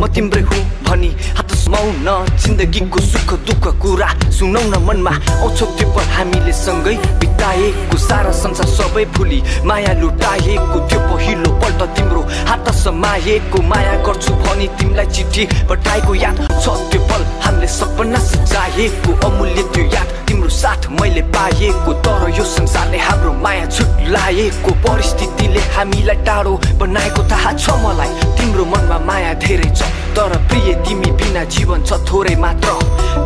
म 0.00 0.02
तिम्रै 0.12 0.42
हुँ 0.42 0.62
भनी 0.84 1.10
हात 1.32 1.50
सुमाउन 1.56 2.28
जिन्दगीको 2.36 3.00
सुख 3.00 3.30
दुःख 3.48 3.64
कुरा 3.80 4.08
सुनाउन 4.36 4.74
मनमा 4.84 5.12
आउँछौ 5.40 5.66
त्यो 5.76 5.88
पल 5.96 6.08
हामीले 6.12 6.52
सँगै 6.52 6.96
बिताएको 7.20 7.96
सारा 7.98 8.32
संसार 8.36 8.68
सबै 8.68 9.04
भुली 9.16 9.40
माया 9.64 9.92
लुटाएको 10.00 10.78
त्यो 10.88 11.00
पहिलो 11.08 11.50
पल्ट 11.60 11.80
तिम्रो 11.96 12.20
हात 12.52 12.68
समाएको 12.84 13.62
माया 13.64 13.94
गर्छु 14.04 14.32
भनी 14.44 14.66
तिमीलाई 14.76 15.06
चिठी 15.14 15.42
पठाएको 15.68 16.14
याद 16.14 16.36
छ 16.62 16.76
त्यो 16.90 17.00
पल 17.08 17.22
हामीले 17.44 17.68
सपना 17.68 18.18
सजाएको 18.30 19.12
अमूल्य 19.26 19.62
त्यो 19.74 19.84
याद। 19.94 20.08
तिम्रो 20.28 20.48
साथ 20.48 20.88
मैले 21.00 21.22
पाएको 21.34 21.92
तर 22.04 22.22
यो 22.36 22.44
संसारले 22.44 22.98
हाम्रो 22.98 23.32
माया 23.44 23.66
छुट्यो 23.66 24.12
लाएको 24.12 24.70
परिस्थितिले 24.84 25.60
हामीलाई 25.76 26.16
टाढो 26.26 26.54
बनाएको 26.80 27.22
थाहा 27.30 27.52
छ 27.58 27.76
मलाई। 27.84 28.12
तिम्रो 28.38 28.64
मनमा 28.72 28.98
माया 29.08 29.32
धेरै 29.44 29.70
छ 29.76 29.92
तर 30.16 30.32
प्रिय 30.48 30.74
तिमी 30.86 31.10
बिना 31.18 31.44
जीवन 31.54 31.82
छ 31.84 31.98
थोरै 32.08 32.34
मात्र 32.38 32.72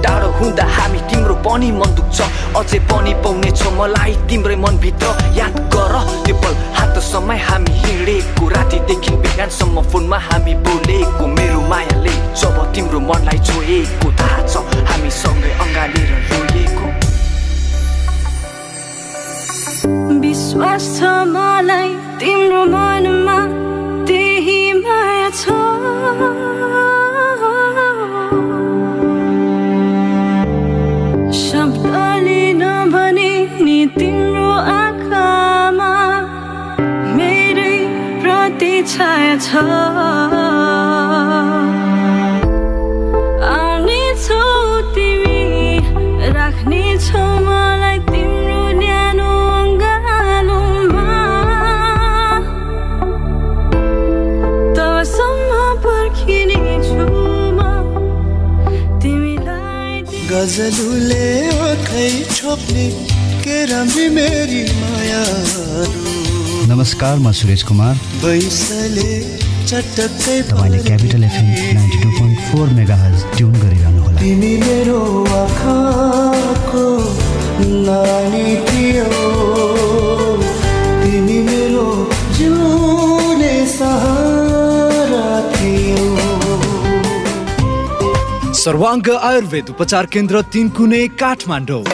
टाढो 0.04 0.28
हुँदा 0.38 0.64
हामी 0.76 1.00
तिम्रो 1.10 1.34
पनि 1.46 1.70
मन 1.78 1.94
दुख्छ 1.96 2.18
अझै 2.58 2.78
पनि 2.90 3.14
पाउने 3.24 3.50
छ 3.50 3.72
मलाई। 3.78 4.14
तिम्रै 4.28 4.56
मनभित्र 4.64 5.06
याद 5.38 5.58
गर 5.74 5.94
त्यो 6.26 6.34
पल 6.42 6.54
हात 6.78 6.98
समय 7.12 7.38
हामी 7.48 7.72
हिँडेको। 7.82 8.48
रातिदेखि 8.48 9.16
बिहानसम्म 9.24 9.82
फोनमा 9.92 10.18
हामी 10.28 10.54
बोलेको 10.66 11.26
मेरो 11.36 11.60
मायाले 11.70 12.14
जब 12.40 12.56
तिम्रो 12.74 13.00
मनलाई 13.00 13.38
छोएको 13.48 14.08
थाहा 14.20 14.40
छ 14.46 14.54
हामी 14.88 15.10
सँगै 15.20 15.52
अँगालेर 15.64 16.10
रोएको। 16.30 16.86
विश्वास 20.20 20.84
छ 20.98 21.00
मलाई 21.34 21.90
तिम्रो 22.20 22.62
मनमा 22.74 23.38
त्यही 24.06 24.60
माया 24.82 25.30
छ। 25.40 25.42
नि 33.58 33.78
तिम्रो 33.98 34.50
आँखामा 34.72 35.92
छाया 38.88 39.34
छ। 39.36 40.37
गजलुले 60.48 61.24
आँखै 61.60 62.08
छोप्ने 62.34 62.84
के 63.44 63.56
राम्री 63.68 64.06
मेरी 64.16 64.62
माया 64.80 65.22
नमस्कार 66.72 67.16
म 67.20 67.32
सुरेश 67.36 67.62
कुमार। 67.68 67.94
बैसले 68.24 69.12
चटक्कै 69.68 70.36
तपाईँले 70.48 70.78
capital 70.88 71.24
FM 71.28 71.48
ninety 71.76 71.98
two 72.02 72.08
point 72.16 72.38
four 72.48 72.66
mega 72.78 72.96
tune 73.36 73.52
गरिरहनु 73.60 74.00
होला 74.06 74.18
तिमी 74.20 74.52
मेरो 74.64 75.00
आँखाको 75.42 76.86
नानी 77.84 78.48
थियो। 78.70 79.10
तिमी 81.04 81.38
मेरो 81.50 81.86
जिउने 82.38 83.54
सहारा 83.76 84.27
सर्वाङ्ग 88.58 89.08
आयुर्वेद 89.10 89.68
उपचार 89.70 90.06
केन्द्र 90.06 90.40
तिन 90.52 90.68
कुने 90.68 91.06
काठमाडौँ। 91.20 91.84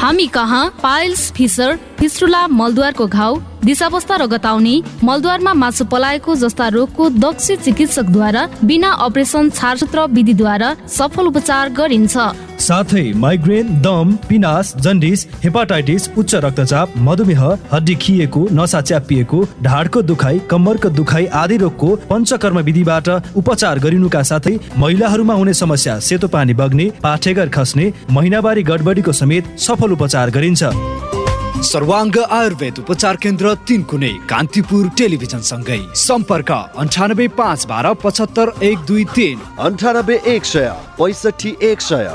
हामी 0.00 0.26
कहाँ? 0.26 0.64
पाइल्स 0.82 1.30
फिसर 1.32 1.78
फिस्टुला 1.98 2.46
मलद्वारको 2.48 3.06
घाउ। 3.06 3.38
दिशावस्था 3.64 4.16
र 4.16 4.26
गताउने 4.28 4.74
मलद्वारमा 5.04 5.52
मासु 5.54 5.84
पलाएको 5.86 6.34
जस्ता 6.36 6.68
रोगको 6.70 7.08
दक्ष 7.18 7.50
चिकित्सकद्वारा 7.64 8.48
बिना 8.64 8.90
अपरेसन 9.06 9.50
छारसूत्र 9.52 10.06
विधिद्वारा 10.10 10.74
सफल 10.90 11.26
उपचार 11.26 11.68
गरिन्छ। 11.72 12.16
साथै 12.60 13.02
माइग्रेन 13.16 13.68
दम 13.82 14.16
पिनास 14.28 14.72
जन्डिस 14.78 15.26
हेपाटाइटिस 15.44 16.08
उच्च 16.18 16.34
रक्तचाप 16.36 16.92
मधुमेह 16.98 17.42
हड्डी 17.72 17.94
खिएको 17.96 18.46
नसा 18.52 18.80
च्यापिएको 18.82 19.44
ढाडको 19.62 20.02
दुखाइ 20.02 20.40
कम्मरको 20.50 20.88
दुखाइ 20.90 21.26
आदि 21.36 21.56
रोगको 21.56 21.94
पञ्चकर्म 22.10 22.58
विधिबाट 22.60 23.08
उपचार 23.36 23.78
गरिनुका 23.78 24.22
साथै 24.24 24.58
महिलाहरूमा 24.78 25.34
हुने 25.34 25.54
समस्या 25.54 25.98
सेतो 26.08 26.28
पानी 26.28 26.54
बग्ने 26.54 26.90
पाठेघर 27.02 27.48
खस्ने 27.50 27.92
महिनावारी 28.10 28.62
गडबडीको 28.62 29.12
समेत 29.14 29.56
सफल 29.60 29.92
उपचार 29.92 30.30
गरिन्छ। 30.30 31.19
सर्वाङ्ग 31.62 32.16
आयुर्वेद 32.32 32.78
उपचार 32.78 33.16
केन्द्र 33.22 33.54
तिन 33.68 33.82
कुने 33.90 34.08
कान्तिपुर 34.28 34.88
टेलिभिजन 34.98 35.40
सँगै 35.44 35.78
सम्पर्क 36.02 36.50
अन्ठानब्बे 36.80 37.26
पाँच 37.36 37.66
बाह्र 37.68 37.92
पचहत्तर 38.00 38.52
एक 38.64 38.78
दुई 38.88 39.04
तिन। 39.14 39.40
अन्ठानब्बे 39.60 40.16
एक 40.26 40.44
सय 40.44 40.68
पैँसठी 40.98 41.56
एक 41.62 41.80
सय। 41.80 42.08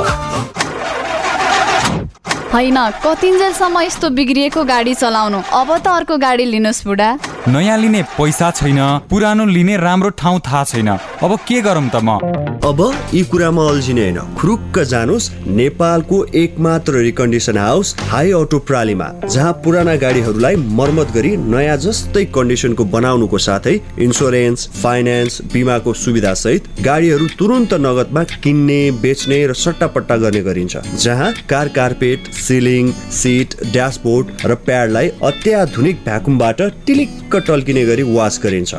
होइन 2.54 2.78
कतिन्जेलसम्म 3.06 3.82
यस्तो 3.82 4.10
बिग्रिएको 4.18 4.64
गाडी 4.66 4.94
चलाउनु? 4.96 5.40
अब 5.54 5.78
त 5.78 5.88
अर्को 5.94 6.18
गाडी 6.18 6.46
लिनुहोस् 6.46 6.86
बुढा। 6.88 7.10
नयाँ 7.48 7.78
लिने 7.78 8.02
पैसा 8.12 8.50
छैन 8.52 8.78
पुरानो 9.10 9.46
लिने 9.46 9.76
राम्रो 9.78 10.10
ठाउँ 10.18 10.40
थाहा 10.42 10.64
छैन। 10.64 10.88
अब 10.88 11.38
के 11.48 11.60
गरौँ 11.62 11.90
त 11.90 12.02
म? 12.02 12.18
अब 12.66 12.80
यी 13.14 13.22
कुरामा 13.24 13.64
अल्झिने 13.70 14.02
होइन। 14.02 14.34
खुरुक्क 14.36 14.80
जानुहोस् 14.84 15.30
नेपालको 15.48 16.24
एकमात्र 16.36 16.94
रिकन्डिसन 17.06 17.58
हाउस 17.58 17.94
हाई 18.10 18.32
अटो 18.34 18.60
प्रालीमा 18.60 19.10
जहाँ 19.26 19.52
पुराना 19.64 19.96
गाडीहरूलाई 19.96 20.56
मर्मत 20.56 21.12
गरी 21.14 21.36
नयाँ 21.38 21.78
जस्तै 21.78 22.24
कन्डिसनको 22.34 22.86
बनाउनुको 22.96 23.38
साथै 23.38 23.76
इन्सुरेन्स 24.00 24.68
फाइनेन्स 24.82 25.42
बिमाको 25.54 25.94
सुविधा 25.96 26.34
सहित 26.36 26.70
गाडीहरू 26.82 27.28
तुरुन्त 27.40 27.74
नगदमा 27.86 28.24
किन्ने 28.42 28.80
बेच्ने 29.06 29.40
र 29.48 29.54
सट्टापट्टा 29.56 30.18
गर्ने 30.18 30.42
गरिन्छ। 30.42 30.78
जहाँ 30.98 31.32
car 31.50 31.68
carpet 31.78 32.34
ceiling 32.40 32.92
seat 33.20 33.56
dashboard 33.72 34.34
र 34.46 34.56
प्याडलाई 34.66 35.10
अत्याधुनिक 35.24 36.04
भ्याकुमबाट 36.06 36.62
टिलिक्क 36.86 37.35
टल्किने 37.42 37.86
गरी 37.86 38.04
वास 38.14 38.40
गरिन्छ। 38.44 38.76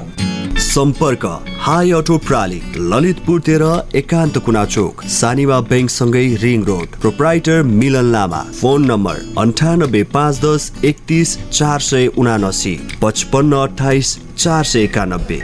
सम्पर्क 0.58 1.24
हाई 1.60 1.90
अटो 1.92 2.16
प्राली 2.18 2.60
ललितपुर 2.90 3.40
तेह्र 3.40 3.64
एकान्त 3.94 4.38
कुना 4.38 4.64
चोक 4.66 5.02
Sanima 5.10 5.60
ब्याङ्कसँगै 5.70 6.24
ring 6.42 6.64
road 6.64 6.96
proprietor 7.00 7.62
Milan 7.62 8.12
Lama. 8.12 8.42
Phone 8.60 8.84
number 8.84 9.16
अन्ठानब्बे 9.38 10.02
पाँच 10.14 10.40
दस 10.40 10.72
एकतिस 10.84 11.36
चार 11.50 11.80
सय 11.80 12.06
उनासी 12.18 12.74
पचपन्न 13.02 13.52
अठाइस 13.58 14.18
चार 14.38 14.64
सय 14.64 14.82
एकानब्बे। 14.82 15.40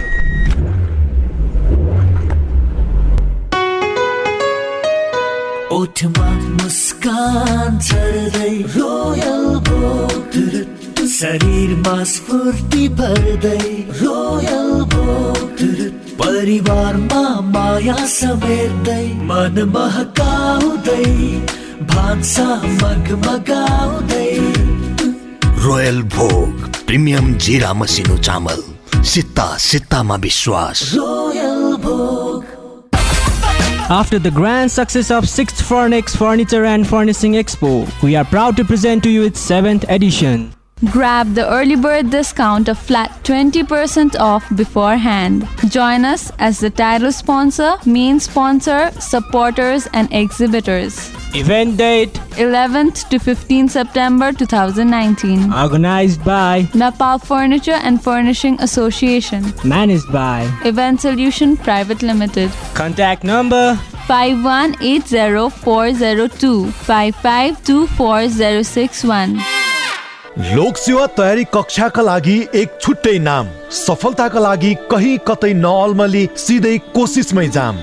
ओठमा 5.73 6.29
मुस्कान 6.63 7.79
झर्दै 7.79 8.55
royal 8.77 9.45
Bhog 9.69 10.72
शरीरमा 11.18 12.04
स्फूर्ति 12.14 12.88
भर्दै 13.00 13.60
रोयल 14.02 14.72
भोग 14.94 15.62
परिवारमा 16.22 17.22
माया 17.54 17.96
समेट्दै 18.14 19.06
मन 19.30 19.62
महकाउँदै 19.76 21.06
भान्सा 21.92 22.48
मगमगाउँदै 22.82 24.30
रोयल 25.66 26.02
भोग 26.16 26.70
प्रिमियम 26.88 27.34
जिरा 27.46 27.74
मसिनो 27.82 28.18
चामल 28.28 28.62
सित्ता 29.14 29.48
सित्तामा 29.70 30.16
विश्वास 30.28 30.84
रोयल 30.96 31.76
भोग 31.88 32.56
After 33.96 34.20
the 34.20 34.32
grand 34.32 34.70
success 34.70 35.10
of 35.18 35.24
6th 35.24 35.62
Fornex 35.68 36.16
Furniture 36.22 36.66
and 36.66 36.86
Furnishing 36.86 37.36
Expo, 37.42 37.72
we 38.04 38.18
are 38.18 38.26
proud 38.26 38.58
to 38.58 38.66
present 38.66 39.02
to 39.04 39.10
you 39.10 39.24
its 39.24 39.40
7th 39.40 39.86
edition. 39.88 40.52
Grab 40.91 41.35
the 41.35 41.49
early 41.49 41.77
bird 41.77 42.11
discount 42.11 42.69
of 42.69 42.77
flat 42.77 43.23
20% 43.23 44.17
off 44.19 44.45
beforehand. 44.57 45.47
Join 45.69 46.05
us 46.05 46.33
as 46.41 46.59
the 46.59 46.71
title 46.71 47.13
sponsor, 47.13 47.77
main 47.87 48.19
sponsor, 48.19 48.91
supporters, 48.99 49.87
and 49.93 50.13
exhibitors. 50.13 51.13
Event 51.35 51.77
date 51.77 52.13
11th 52.33 53.09
to 53.11 53.19
15th 53.19 53.71
September 53.71 54.33
2019. 54.33 55.53
organized 55.53 56.25
by, 56.25 56.67
Nepal 56.75 57.19
Furniture 57.21 57.79
and 57.85 58.03
Furnishing 58.03 58.61
Association. 58.61 59.53
managed 59.65 60.11
by. 60.13 60.51
Event 60.65 61.01
Solution 61.01 61.57
Private 61.57 62.03
Limited. 62.03 62.51
Contact 62.75 63.23
number 63.23 63.79
5180402 64.09 66.73
5524061. 70.33 70.55
लोक 70.55 70.77
सेवा 70.77 71.07
तयारी 71.07 71.45
कक्षाका 71.55 72.03
लागि 72.03 72.37
एक 72.55 72.79
छुट्टै 72.81 73.19
नाम। 73.19 73.49
सफलताका 73.71 74.41
लागि 74.41 74.75
कहीँ 74.91 75.19
कतै 75.29 75.53
नअल्मली 75.55 76.25
सिधै 76.37 76.77
कोसिसमै 76.95 77.49
जाम। 77.49 77.77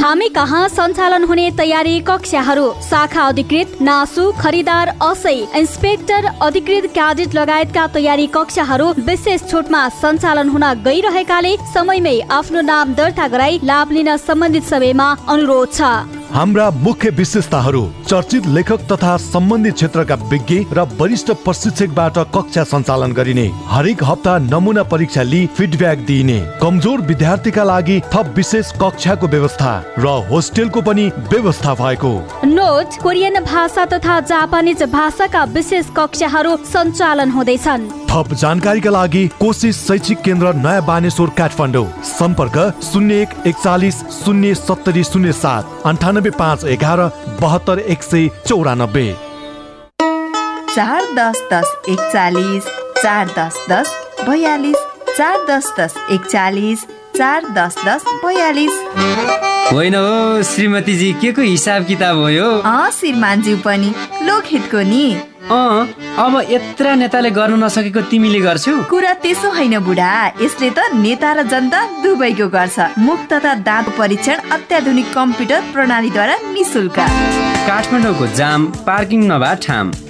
हामी 0.00 0.28
कहाँ 0.28 0.68
सञ्चालन 0.68 1.24
हुने 1.24 1.50
तयारी 1.58 1.98
कक्षाहरू? 2.00 2.66
शाखा 2.82 3.22
अधिकृत 3.28 3.80
नासु 3.80 4.30
खरिदार 4.40 4.88
असै 5.02 5.34
इन्सपेक्टर 5.56 6.22
अधिकृत 6.42 6.92
क्याडेट 6.94 7.34
लगायतका 7.34 7.86
तयारी 7.96 8.26
कक्षाहरू 8.36 8.92
विशेष 9.08 9.40
छुटमा 9.50 9.88
सञ्चालन 10.00 10.48
हुन 10.48 10.64
गइरहेकाले 10.84 11.56
समयमै 11.74 12.18
आफ्नो 12.30 12.60
नाम 12.60 12.94
दर्ता 12.94 13.26
गराई 13.28 13.60
लाभ 13.64 13.92
लिन 13.92 14.16
सम्बन्धित 14.18 14.64
सबैमा 14.64 15.08
अनुरोध 15.28 15.68
छ। 15.72 16.19
हाम्रा 16.32 16.68
मुख्य 16.70 17.10
विशेषताहरू 17.10 17.82
चर्चित 18.08 18.46
लेखक 18.46 18.80
तथा 18.90 19.16
सम्बन्धित 19.16 19.74
क्षेत्रका 19.74 20.14
विज्ञ 20.30 20.58
र 20.72 20.80
वरिष्ठ 21.00 21.30
प्रशिक्षकबाट 21.44 22.18
कक्षा 22.34 22.64
सञ्चालन 22.64 23.12
गरिने 23.12 23.46
हरेक 23.66 24.04
हप्ता 24.04 24.36
नमुना 24.40 24.82
परीक्षा 24.92 25.22
लिई 25.22 25.46
फिडब्याक 25.56 25.98
दिइने 26.06 26.38
कमजोर 26.62 27.00
विद्यार्थीका 27.08 27.64
लागि 27.64 28.00
थप 28.14 28.32
विशेष 28.36 28.72
कक्षाको 28.82 29.26
व्यवस्था 29.26 29.72
र 29.98 30.06
होस्टेलको 30.30 30.80
पनि 30.82 31.10
व्यवस्था 31.30 31.74
भएको। 31.74 32.12
नोट 32.46 33.02
कोरियन 33.02 33.40
भाषा 33.44 33.84
तथा 33.86 34.20
जापानिज 34.30 34.82
भाषाका 34.92 35.44
विशेष 35.56 35.90
कक्षाहरू 35.96 36.56
सञ्चालन 36.66 37.30
हुँदैछन्। 37.30 37.88
थप 38.10 38.32
जानकारीका 38.34 38.90
लागि 38.90 39.26
कोसिस 39.40 39.76
शैक्षिक 39.86 40.20
केन्द्र 40.20 40.52
नयाँ 40.54 40.84
बानेश्वर 40.86 41.28
काठमाडौँ 41.38 41.84
सम्पर्क 42.04 42.56
शून्य 42.82 43.20
एक 43.22 43.34
एकचालिस 43.46 44.00
शून्य 44.14 44.54
सत्तरी 44.54 45.04
शून्य 45.04 45.32
सात 45.32 45.86
अन्ठानब्बे 45.86 46.30
पाँच 46.38 46.64
एघार 46.74 47.00
बहत्तर 47.40 47.78
एक 47.78 48.02
सय 48.02 48.28
चौरानब्बे। 48.48 49.06
चार 50.74 51.06
दस 51.14 51.42
दस 51.52 51.76
एकचालिस 51.88 52.64
चार 52.98 53.30
दस 53.38 53.64
दस 53.70 53.94
बयालिस 54.28 54.76
चार 55.16 55.46
दस 55.48 55.72
दस 55.78 55.94
एकचालिस 56.10 56.84
चार 57.16 57.48
दस 57.56 57.76
दस 57.86 58.04
बयालिस। 58.24 58.84
होइन 59.72 59.94
हो 59.94 60.42
श्रीमतीजी 60.42 61.12
के 61.22 61.32
को 61.32 61.42
हिसाब 61.42 61.86
किताब 61.86 62.16
हो 62.16 62.28
यो? 62.28 62.52
अँ 62.58 62.90
श्रीमानज्यू 62.90 63.56
पनि 63.64 63.94
लोकहितको 64.22 64.88
नि। 64.90 65.04
अँ 65.40 65.86
अब 66.20 66.34
यत्र 66.50 66.94
नेताले 66.96 67.30
गर्न 67.30 67.62
नसकेको 67.64 68.00
तिमीले 68.10 68.40
गर्छौ। 68.40 68.72
कुरा 68.90 69.12
त्यसो 69.24 69.48
होइन 69.50 69.78
बुढा 69.80 70.10
यसले 70.42 70.68
त 70.70 70.78
नेता 70.94 71.32
र 71.32 71.42
जनता 71.48 71.80
दुवैको 72.02 72.46
गर्छ। 72.52 73.00
मुख 73.00 73.20
तथा 73.32 73.54
दाँत 73.64 73.88
परीक्षण 73.98 74.36
अत्याधुनिक 74.52 75.08
कम्प्युटर 75.14 75.60
प्रणालीद्वारा 75.72 76.36
निशुल्क 76.52 76.98
काठमाडौँको 77.66 78.26
जाम 78.36 78.60
पार्किङ 78.86 79.20
नभए 79.32 79.54
ठाम। 79.64 79.86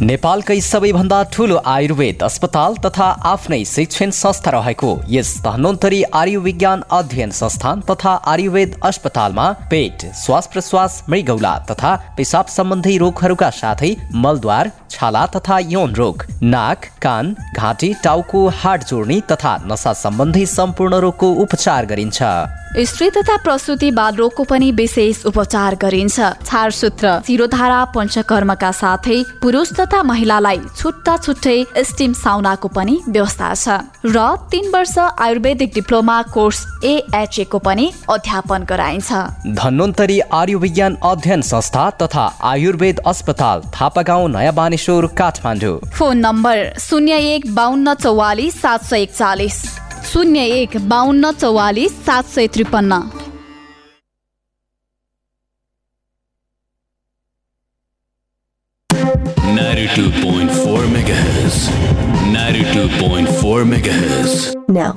नेपालकै 0.00 0.60
सबैभन्दा 0.62 1.16
ठुलो 1.34 1.56
आयुर्वेद 1.66 2.20
अस्पताल 2.22 2.74
तथा 2.82 3.06
आफ्नै 3.30 3.58
शिक्षण 3.70 4.10
संस्था 4.18 4.50
रहेको 4.50 4.90
यस 5.10 5.30
धन्वन्तरी 5.44 6.02
आयुर्विज्ञान 6.20 6.82
अध्ययन 6.98 7.30
संस्थान 7.38 7.80
तथा 7.88 8.12
आयुर्वेद 8.32 8.76
अस्पतालमा 8.90 9.46
पेट 9.72 10.04
श्वास 10.20 10.46
प्रश्वास 10.52 11.02
मृगौला 11.10 11.54
तथा 11.70 11.94
पेसाब 12.16 12.46
सम्बन्धी 12.56 12.96
रोगहरूका 13.04 13.50
साथै 13.58 13.90
मलद्वार 14.26 14.70
छाला 14.90 15.24
तथा 15.34 15.58
यौन 15.72 15.94
रोग 15.94 16.24
नाक 16.54 16.86
कान 17.02 17.34
घाँटी 17.56 17.92
टाउको 18.04 18.46
हाड 18.60 18.84
जोड्ने 18.90 19.20
तथा 19.32 19.56
नसा 19.72 19.92
सम्बन्धी 20.04 20.46
सम्पूर्ण 20.48 21.02
रोगको 21.06 21.32
उपचार 21.44 21.86
गरिन्छ। 21.86 22.22
स्त्री 22.76 23.08
तथा 23.10 23.36
प्रसुति 23.36 23.90
बाल 23.90 24.14
रोगको 24.14 24.44
पनि 24.44 24.70
विशेष 24.72 25.24
उपचार 25.26 25.74
गरिन्छ। 25.74 26.20
छारसूत्र 26.44 27.12
शिरोधारा 27.26 27.84
पञ्चकर्मका 27.94 28.70
साथै 28.72 29.22
पुरुष 29.42 29.72
तथा 29.72 30.02
महिलालाई 30.02 30.58
छुट्टा 30.76 31.16
छुट्टै 31.16 31.56
स्टिम 31.82 32.12
साउनाको 32.14 32.68
पनि 32.68 32.98
व्यवस्था 33.08 33.54
छ। 33.54 33.68
र 34.06 34.36
तीन 34.50 34.70
वर्ष 34.70 34.96
आयुर्वेदिक 34.98 35.72
डिप्लोमा 35.74 36.20
कोर्स 36.34 36.60
एएचए 36.84 37.44
को 37.44 37.58
पनि 37.58 37.90
अध्यापन 38.10 38.64
गराइन्छ। 38.70 39.10
धन्वन्तरी 39.56 40.20
आयुर्विज्ञान 40.20 40.96
अध्ययन 41.02 41.42
संस्था 41.42 41.88
तथा 42.02 42.26
आयुर्वेद 42.44 42.98
अस्पताल 43.06 43.62
थापागाउँ 43.74 44.28
नयाँ 44.28 44.54
बानेश्वर 44.54 45.06
काठमाडौँ। 45.18 45.78
फोन 45.98 46.16
नम्बर 46.18 46.56
शून्य 46.78 47.18
एक 47.34 47.54
बाहन्न 47.54 47.94
चौवालिस 47.96 48.60
सात 48.62 48.84
सय 48.84 49.02
एकचालिस। 49.02 49.60
शून्य 50.04 50.40
एक 50.40 50.76
बााउन्न 50.88 51.30
चौवालिस 51.30 51.92
सात 52.06 52.24
सय 52.24 52.46
त्रिपन्न। 52.46 53.00
ने 64.68 64.88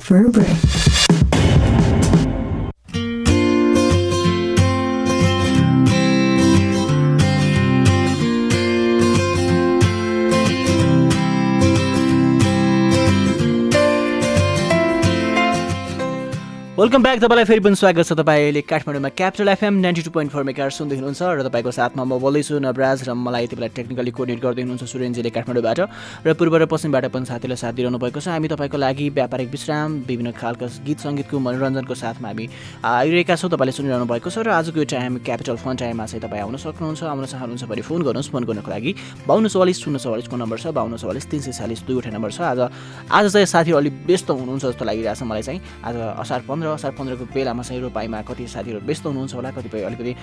वेलकम 16.82 17.04
ब्याक 17.04 17.20
तपाईँलाई 17.20 17.46
फेरि 17.46 17.60
पनि 17.62 17.76
स्वागत 17.76 18.06
छ 18.10 18.14
तपाईँ 18.18 18.42
अहिले 18.42 18.62
काठमाडौँमा 18.66 19.10
capital 19.14 19.50
FM 19.50 19.74
ninety 19.86 20.02
two 20.02 20.12
point 20.12 20.32
four 20.34 20.44
maker 20.44 20.70
सुन्दै 20.74 20.96
हुनुहुन्छ 20.98 21.22
र 21.22 21.46
तपाईँको 21.46 21.72
साथमा 21.78 22.04
म 22.10 22.18
बोल्दैछु 22.18 22.58
नवराज 22.58 23.06
र 23.06 23.14
मलाई 23.14 23.44
यति 23.46 23.56
बेला 23.56 23.68
टेक्निकली 23.78 24.12
कोर्डिनेट 24.18 24.42
गर्दै 24.42 24.62
हुनुहुन्छ 24.66 24.90
सुरेन्जीले 24.90 25.30
काठमाडौँबाट 25.30 25.80
र 26.26 26.34
पूर्व 26.34 26.56
र 26.58 26.66
पश्चिमबाट 26.66 27.06
पनि 27.14 27.26
साथीलाई 27.30 27.58
साथ 27.62 27.74
दिइरहनु 27.78 27.98
भएको 28.02 28.18
छ। 28.18 28.34
हामी 28.34 28.48
तपाईँको 28.50 28.78
लागि 28.82 29.10
व्यापारिक 29.14 29.50
विश्राम 29.54 29.90
विभिन्न 30.10 30.32
खालका 30.34 30.66
गीत 30.82 31.00
सङ्गीतको 31.06 31.38
मनोरञ्जनको 31.38 31.94
साथमा 32.02 32.28
हामी 32.34 32.46
आइरहेका 32.82 33.36
छौँ 33.38 33.50
तपाईँले 33.54 33.74
सुनिरहनु 33.78 34.06
भएको 34.10 34.30
छ 34.34 34.42
र 34.42 34.50
आजको 34.50 34.82
यो 34.82 34.86
टाइम 34.90 35.22
क्यापिटल 35.22 35.62
फन 35.62 35.76
टाइममा 35.86 36.06
चाहिँ 36.10 36.22
तपाईँ 36.26 36.42
आउन 36.50 36.58
सक्नुहुन्छ। 36.66 37.02
आउन 37.06 37.26
चाहनुहुन्छ 37.30 37.64
भने 37.70 37.82
फोन 37.86 38.02
गर्नुहोस्। 38.10 38.34
फोन 38.34 38.44
गर्नको 38.50 38.70
लागि 38.74 38.92
बाहन्न 39.30 39.54
चौवालिस 39.54 39.78
शून्य 39.86 40.00
चौवालिसको 40.02 40.34
नम्बर 40.34 40.58
छ। 40.58 40.66
बाहन्न 40.74 40.98
चौवालिस 40.98 41.30
तिन 41.30 41.42
सय 41.46 41.54
चालिस 41.62 41.86
दुईवटा 41.86 42.10
नम्बर 42.10 42.32
छ। 42.34 42.42
आज 42.42 42.60
आज 43.06 43.26
चाहिँ 43.30 43.46
साथीहरू 43.46 43.78
अलिक 43.78 43.94
व्यस्त 44.10 44.30
हुनुहुन्छ 44.34 44.66
जस्तो 44.66 44.82
लागिरहेको 44.82 45.20
छ 45.22 45.30
मलाई 45.30 45.46
चाहिँ। 45.46 45.62
आज 45.86 45.96
असार 46.26 46.42
पन्ध्र 46.50 46.70
असार 46.72 46.92
पन्ध्रको 46.98 47.26
बेलामा 47.34 47.64
चाहिँ 47.64 47.82
रोपाइमा 47.82 48.22
कति 48.30 48.48
साथीहरू 48.48 48.80
व्यस्त 48.86 49.06
हुनुहुन्छ 49.06 49.34
होला 49.36 49.52
कतिपय 49.52 49.82
अलिकति 49.90 50.14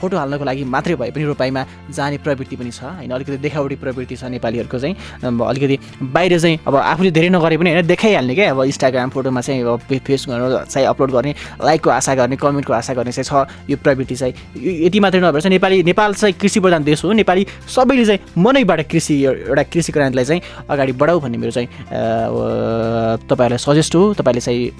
फोटो 0.00 0.16
हाल्नको 0.16 0.44
लागि 0.44 0.64
मात्रै 0.64 0.94
भए 0.96 1.10
पनि 1.10 1.24
रोपाइमा 1.24 1.64
जाने 1.90 2.18
प्रवृत्ति 2.24 2.56
पनि 2.56 2.70
छ 2.70 2.82
होइन? 2.82 3.10
अलिकति 3.10 3.36
देखावटी 3.38 3.76
प्रवृत्ति 3.76 4.16
छ 4.16 4.24
नेपालीहरूको 4.34 4.78
चाहिँ। 4.78 4.94
अलिकति 5.22 5.78
बाहिर 6.02 6.38
चाहिँ 6.38 6.58
अब 6.66 6.76
आफूले 6.76 7.10
धेरै 7.10 7.28
नगरे 7.28 7.56
पनि 7.58 7.70
होइन 7.70 7.86
देखाइहाल्ने 7.86 8.34
क्या 8.34 8.50
अब 8.50 8.62
इन्स्टाग्राम 8.62 9.10
फोटोमा 9.10 9.40
चाहिँ 9.40 9.62
अब 9.62 9.80
फेस 10.06 10.26
गर्नु 10.28 10.64
चाहिँ 10.64 10.86
अपलोड 10.86 11.10
गर्ने 11.12 11.34
लाइकको 11.64 11.90
आशा 11.90 12.14
गर्ने 12.14 12.36
कमेन्टको 12.36 12.72
आशा 12.72 12.94
गर्ने 12.94 13.12
चाहिँ 13.12 13.28
छ 13.28 13.70
यो 13.70 13.76
प्रवृत्ति 13.76 14.16
चाहिँ। 14.16 14.34
यति 14.86 15.00
मात्रै 15.00 15.20
नभएर 15.20 15.40
चाहिँ 15.40 15.54
नेपाली 15.54 15.82
नेपाल 15.82 16.14
चाहिँ 16.14 16.34
कृषि 16.40 16.60
प्रधान 16.60 16.84
देश 16.84 17.04
हो। 17.04 17.12
नेपाली 17.12 17.46
सबैले 17.68 18.04
चाहिँ 18.04 18.42
मनैबाट 18.42 18.80
कृषि 18.90 19.14
एउटा 19.24 19.62
कृषि 19.72 19.92
क्रान्तिलाई 19.92 20.24
चाहिँ 20.24 20.42
अगाडि 20.70 20.92
बढाऊ 20.92 21.20
भन्ने 21.20 21.38
मेरो 21.38 21.52
चाहिँ 21.52 21.68
तपाईँहरूलाई 23.28 23.58
सजेस्ट 23.58 23.94
हो। 23.94 24.02
तपाईँले 24.14 24.40
चाहिँ 24.40 24.70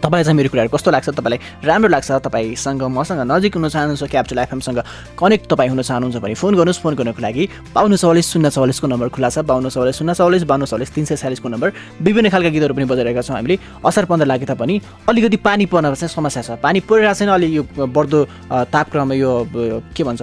तपाईँलाई 0.00 0.24
चाहिँ 0.24 0.36
मेरो 0.36 0.48
कुराहरू 0.50 0.70
कस्तो 0.72 0.90
लाग्छ 0.90 1.08
तपाईँलाई 1.12 1.38
राम्रो 1.64 1.88
लाग्छ 1.88 2.10
तपाईँसँग 2.24 2.82
मसँग 2.88 3.20
नजिक 3.30 3.54
हुन 3.56 3.68
चाहनुहुन्छ 3.68 4.04
क्याप्चल 4.10 4.38
एफएमसँग 4.38 4.78
कनेक्ट 5.20 5.44
तपाईँ 5.52 5.70
हुन 5.70 5.82
चाहनुहुन्छ 5.82 6.16
भने 6.24 6.34
फोन 6.34 6.54
गर्नुहोस्। 6.56 6.80
फोन 6.80 6.94
गर्नको 6.96 7.20
लागि 7.20 7.44
बाहन्न 7.74 7.96
चौवालिस 7.96 8.26
शून्य 8.32 8.50
चौवालिसको 8.50 8.86
नम्बर 8.86 9.08
खुला 9.12 9.28
छ। 9.28 9.38
बाहन्न 9.44 9.68
चौवालिस 9.68 9.96
शून्य 9.98 10.14
चौवालिस 10.14 10.42
बाहन्न 10.48 10.64
चौवालिस 10.64 10.90
तिन 10.94 11.04
सय 11.04 11.16
चालिसको 11.16 11.48
नम्बर। 11.48 11.68
विभिन्न 12.00 12.28
खालका 12.32 12.48
गीतहरू 12.48 12.74
पनि 12.74 12.84
बजाइरहेका 12.88 13.22
छौँ 13.22 13.36
हामीले। 13.36 13.58
असार 13.84 14.04
पन्ध्र 14.08 14.26
लागे 14.26 14.46
तापनि 14.48 14.80
अलिकति 15.08 15.36
पानी 15.36 15.66
पर्न 15.68 15.94
चाहिँ 15.94 16.08
समस्या 16.08 16.42
छ। 16.42 16.50
पानी 16.64 16.80
परिरहेको 16.80 17.18
छैन 17.18 17.28
अलि 17.28 17.46
यो 17.56 17.62
बढ्दो 17.76 18.24
तापक्रम 18.72 19.12
यो 19.12 19.30
के 19.96 20.02
भन्छ 20.04 20.22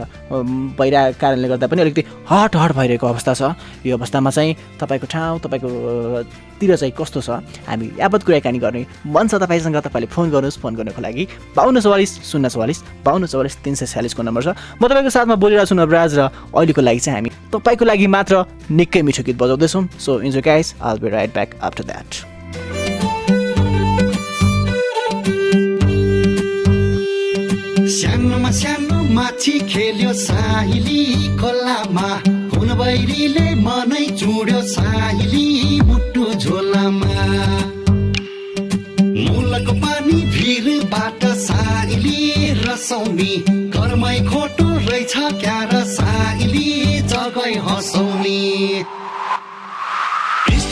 भइरहेको 0.80 1.20
कारणले 1.22 1.48
गर्दा 1.48 1.68
पनि 1.68 1.82
अलिकति 1.82 2.04
हट 2.32 2.56
हट 2.56 2.72
भइरहेको 2.76 3.08
अवस्था 3.08 3.34
छ। 3.34 3.42
यो 3.86 3.98
अवस्थामा 3.98 4.30
चाहिँ 4.32 4.56
तपाईँको 4.82 5.08
ठाउँ 5.08 5.40
तपाईँको 5.40 5.70
अ, 5.70 6.24
तिर 6.58 6.76
चाहिँ 6.76 6.94
कस्तो 6.98 7.22
छ? 7.22 7.30
हामी 7.70 7.86
यावत 8.00 8.24
कुराकानी 8.26 8.60
गर्ने 8.60 8.86
मन 9.06 9.28
छ 9.28 9.36
तपाईँसँग 9.38 9.67
तपाईँले 9.74 10.08
फोन 10.08 10.30
गर्नुहोस् 10.32 10.60
फोन 10.62 10.76
गर्नको 10.76 11.02
लागि 11.02 11.24
बाहन्न 11.56 11.80
चौवालिस 11.80 12.12
शून्य 12.32 12.50
चौवालिस 12.50 12.80
बाहन्न 13.06 13.26
चौवालिस 13.28 13.56
तिन 13.64 13.76
सय 13.76 13.86
छ्यालिसको 13.86 14.22
नम्बर 14.24 14.42
छ 14.44 14.48
म 14.80 14.88
तपाईँको 14.88 15.10
साथमा 15.10 15.36
बोलिरहेको 15.36 15.70
छु 15.70 15.76
नवराज 15.76 16.12
र 16.20 16.22
अहिलेको 16.56 16.82
लागि 16.82 17.00
चाहिँ 17.00 17.18
हामी 17.18 17.30
तपाईँको 17.54 17.86
लागि 17.86 18.08
मात्र 18.08 18.46
निकै 18.72 19.02
मिठो 19.02 19.24
गीत 19.24 19.38
बजाउँदैछौँ। 19.38 19.84
So 20.00 20.22
enjoy 20.22 20.42
guys 20.42 20.76
all 20.82 20.98
be 21.00 21.10
right 21.10 21.34
back 21.34 21.50
after 21.62 21.84
that 21.84 22.10
सानोमा 27.88 28.52
सानो 28.52 28.98
माछी 29.14 29.60
खेल्यो 29.72 30.12
साहिली 30.14 31.02
खोलामा। 31.40 32.10
हुन 32.54 32.70
बैरीले 32.78 33.48
मनै 33.64 34.06
चुड्यो 34.20 34.62
साहिली 34.74 35.80
मुटु 35.88 36.24
झोलामा। 36.36 37.77
मुलको 39.26 39.74
पानी 39.82 40.18
भिरबाट 40.36 41.26
साइली 41.48 42.20
रसौनी 42.66 43.34
घरमै 43.74 44.18
खोटो 44.30 44.68
रहेछ 44.90 45.14
क्या 45.42 45.60
र 45.74 45.84
साइली 45.96 46.68
जगै 47.12 47.54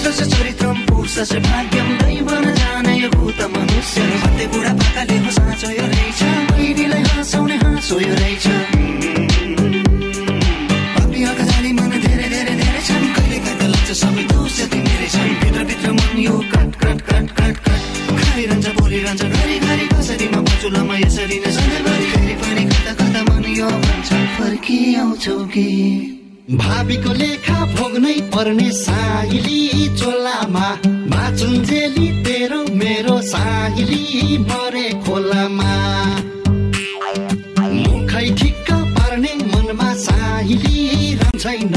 पुरुषस्य 0.05 0.25
चरित्रम 0.31 0.77
पुरुषस्य 0.85 1.39
भाग्यम 1.39 1.87
दैव 1.97 2.29
न 2.45 2.53
जाने 2.55 2.95
भूत 3.15 3.39
मनुष्य 3.53 4.01
भन्दै 4.21 4.45
बुढा 4.53 4.73
पाकाले 4.81 5.17
हो 5.25 5.31
साँचो 5.37 5.67
रहेछ। 5.69 6.21
बहिनीलाई 6.51 7.03
हाँसाउने 7.09 7.55
हाँसो 7.63 7.97
रहेछ। 7.97 8.45
सबै 14.01 14.23
दोष 14.31 14.51
जति 14.59 14.79
मेरै 14.85 15.07
छन्। 15.13 15.33
भित्रभित्र 15.41 15.91
मन 15.97 16.17
यो 16.19 16.35
कट 16.53 16.71
कट 16.81 16.99
कट 17.09 17.27
कट 17.37 17.55
कट। 17.65 17.79
खाइरहन्छ 18.19 18.67
बोलिरहन्छ 18.79 19.23
घरि 19.23 19.57
घरि 19.67 19.85
कसरी 19.93 20.27
म 20.33 20.43
पचुलामा 20.47 20.95
यसरी 20.97 21.37
नै 21.43 21.51
सधैँभरि 21.55 22.05
फेरि 22.11 22.35
पनि 22.41 22.63
कता 22.71 22.93
कता 22.99 23.21
मन 23.29 23.45
यो 23.59 23.69
भन्छ। 23.85 24.09
फर्किआउँछौ 24.35 25.37
कि? 25.53 25.67
भावीको 26.61 27.11
लेखा 27.19 27.59
भोग्नै 27.75 28.15
पर्ने 28.33 28.69
साइली 28.71 29.61
चोलामा 29.99 30.67
बाचुन्जेली 31.13 32.07
तेरो 32.25 32.61
मेरो 32.81 33.15
साइली 33.31 34.37
मरे 34.49 34.87
खोलामा। 35.05 35.71
मुखै 37.75 38.27
ठिक्क 38.41 38.69
पार्ने 38.97 39.33
मनमा 39.53 39.89
साइली 40.05 40.77
रहन्छैन 41.21 41.75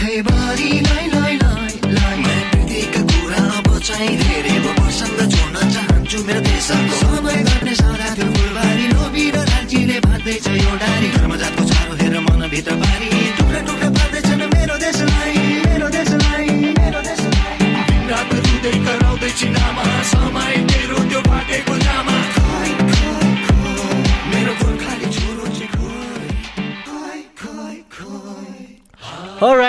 काठैबारी 0.00 0.70
लै 0.80 0.80
लै 0.88 1.02
लै 1.06 1.09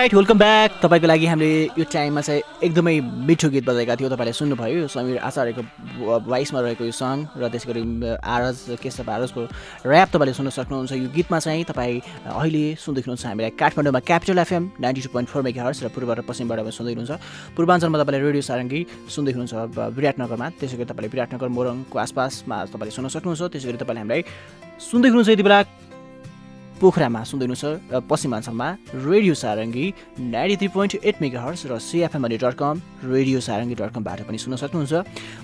राइट 0.01 0.13
वेलकम 0.13 0.37
ब्याक 0.37 0.79
तपाईँको 0.81 1.07
लागि 1.07 1.25
हामीले 1.29 1.77
यो 1.77 1.83
टाइममा 1.85 2.21
चाहिँ 2.25 2.41
एकदमै 2.65 2.93
मिठो 3.29 3.49
गीत 3.53 3.65
बजाएका 3.69 3.95
थियो। 4.01 4.09
तपाईँले 4.09 4.33
सुन्नुभयो 4.33 4.87
समीर 4.89 5.17
आचार्यको 5.29 5.61
भोइसमा 6.25 6.59
रहेको 6.65 6.83
यो 6.89 6.91
सङ 6.91 7.29
र 7.37 7.45
त्यसै 7.45 7.69
गरी 7.69 7.81
आरज 8.17 8.81
केशव 8.81 9.05
आरजको 9.05 9.41
ऱ्याप 9.85 10.09
तपाईँले 10.09 10.33
सुन्न 10.33 10.49
सक्नुहुन्छ। 10.57 10.91
यो 10.97 11.09
गीतमा 11.13 11.37
चाहिँ 11.45 11.63
तपाईँ 11.69 12.01
अहिले 12.33 12.63
सुन्दै 12.81 13.01
हुनुहुन्छ 13.05 13.25
हामीलाई 13.29 13.53
काठमाडौँमा 13.61 14.01
capital 14.09 14.39
FM 14.41 14.63
ninety 14.81 15.01
two 15.05 15.09
point 15.13 15.29
four 15.29 15.41
mega 15.45 15.61
hertz 15.69 15.85
र 15.85 15.93
पूर्व 15.93 16.09
र 16.17 16.21
पश्चिमबाट 16.25 16.65
सुन्दै 16.81 16.93
हुनुहुन्छ। 16.97 17.13
पूर्वाञ्चलमा 17.53 17.97
तपाईँले 18.01 18.25
रेडियो 18.25 18.41
सारङ्गी 18.41 18.81
सुन्दै 19.05 19.31
हुनुहुन्छ 19.37 19.53
विराटनगरमा। 20.01 20.47
त्यसै 20.57 20.81
गरी 20.81 20.89
तपाईँले 20.89 21.13
विराटनगर 21.13 21.49
मोरङको 21.53 21.95
आसपासमा 22.01 22.57
तपाईँले 22.73 22.93
सुन्न 22.97 23.07
सक्नुहुन्छ। 23.13 23.41
त्यसै 23.53 23.67
गरी 23.69 23.77
तपाईँले 23.85 24.01
हामीलाई 24.01 24.21
सुन्दै 24.81 25.09
हुनुहुन्छ 25.13 25.29
यति 25.37 25.45
बेला 25.45 25.59
पोखरामा 26.81 27.21
सुन्दै 27.29 27.45
हुनुहुन्छ 27.45 28.01
पश्चिमाञ्चलमा 28.09 28.67
radio 29.05 29.33
Sarangi 29.37 29.85
ninety 30.33 30.55
three 30.57 30.67
point 30.75 30.93
eight 31.05 31.15
mega 31.21 31.39
hertz 31.45 31.61
र 31.69 31.77
सिएफएमअली 31.77 32.37
dot 32.41 32.55
com 32.57 32.75
radio 33.05 33.39
Sarangi 33.47 33.75
dot 33.77 33.91
कमबाट 33.95 34.19
पनि 34.25 34.37
सुन्न 34.41 34.57
सक्नुहुन्छ। 34.57 34.93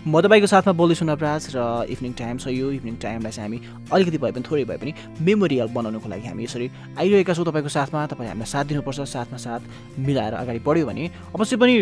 म 0.10 0.14
तपाईँको 0.18 0.48
साथमा 0.50 0.74
बोल्दैछु 0.74 1.06
नवराज 1.06 1.44
र 1.54 1.58
इभिनिङ 1.94 2.14
टाइम 2.18 2.36
छ 2.42 2.50
यो। 2.58 2.68
इभिनिङ 2.82 2.96
टाइमलाई 2.98 3.32
चाहिँ 3.38 3.46
हामी 3.46 3.58
अलिकति 3.94 4.18
भए 4.18 4.32
पनि 4.34 4.44
थोरै 4.50 4.64
भए 4.66 4.78
पनि 4.82 4.92
मेमोरियल 5.22 5.68
बनाउनुको 5.78 6.08
लागि 6.10 6.26
हामी 6.26 6.44
यसरी 6.44 6.68
आइरहेका 6.98 7.34
छौँ 7.38 7.46
तपाईँको 7.46 7.70
साथमा। 7.70 8.00
तपाईँ 8.18 8.30
हामीलाई 8.34 8.50
साथ 8.50 8.66
दिनुपर्छ 8.74 9.00
साथमा 9.06 9.38
साथ 9.38 9.62
मिलाएर 10.02 10.34
अगाडि 10.42 10.60
बढ्यो 10.66 10.86
भने 10.90 11.06
अवश्य 11.38 11.56
पनि 11.62 11.74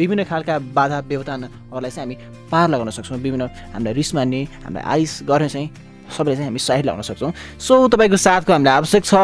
विभिन्न 0.00 0.24
खालका 0.28 0.58
बाधा 0.76 0.98
व्यवधानहरूलाई 1.08 1.90
चाहिँ 1.96 2.04
हामी 2.04 2.16
पार 2.52 2.68
लगाउन 2.68 2.90
सक्छौँ। 2.92 3.18
विभिन्न 3.24 3.48
हामीलाई 3.72 3.94
रिस 3.96 4.14
मान्ने 4.14 4.40
हामीलाई 4.68 4.84
आरिस 4.92 5.12
गर्ने 5.24 5.48
चाहिँ 5.48 5.68
सबैलाई 6.12 6.36
चाहिँ 6.36 6.48
हामी 6.48 6.58
साइड 6.60 6.84
लगाउन 6.86 7.02
सक्छौँ। 7.02 7.32
सो 7.58 7.88
तपाईँको 7.88 8.16
साथको 8.16 8.52
हामीलाई 8.52 8.76
आवश्यक 8.76 9.04
छ। 9.04 9.14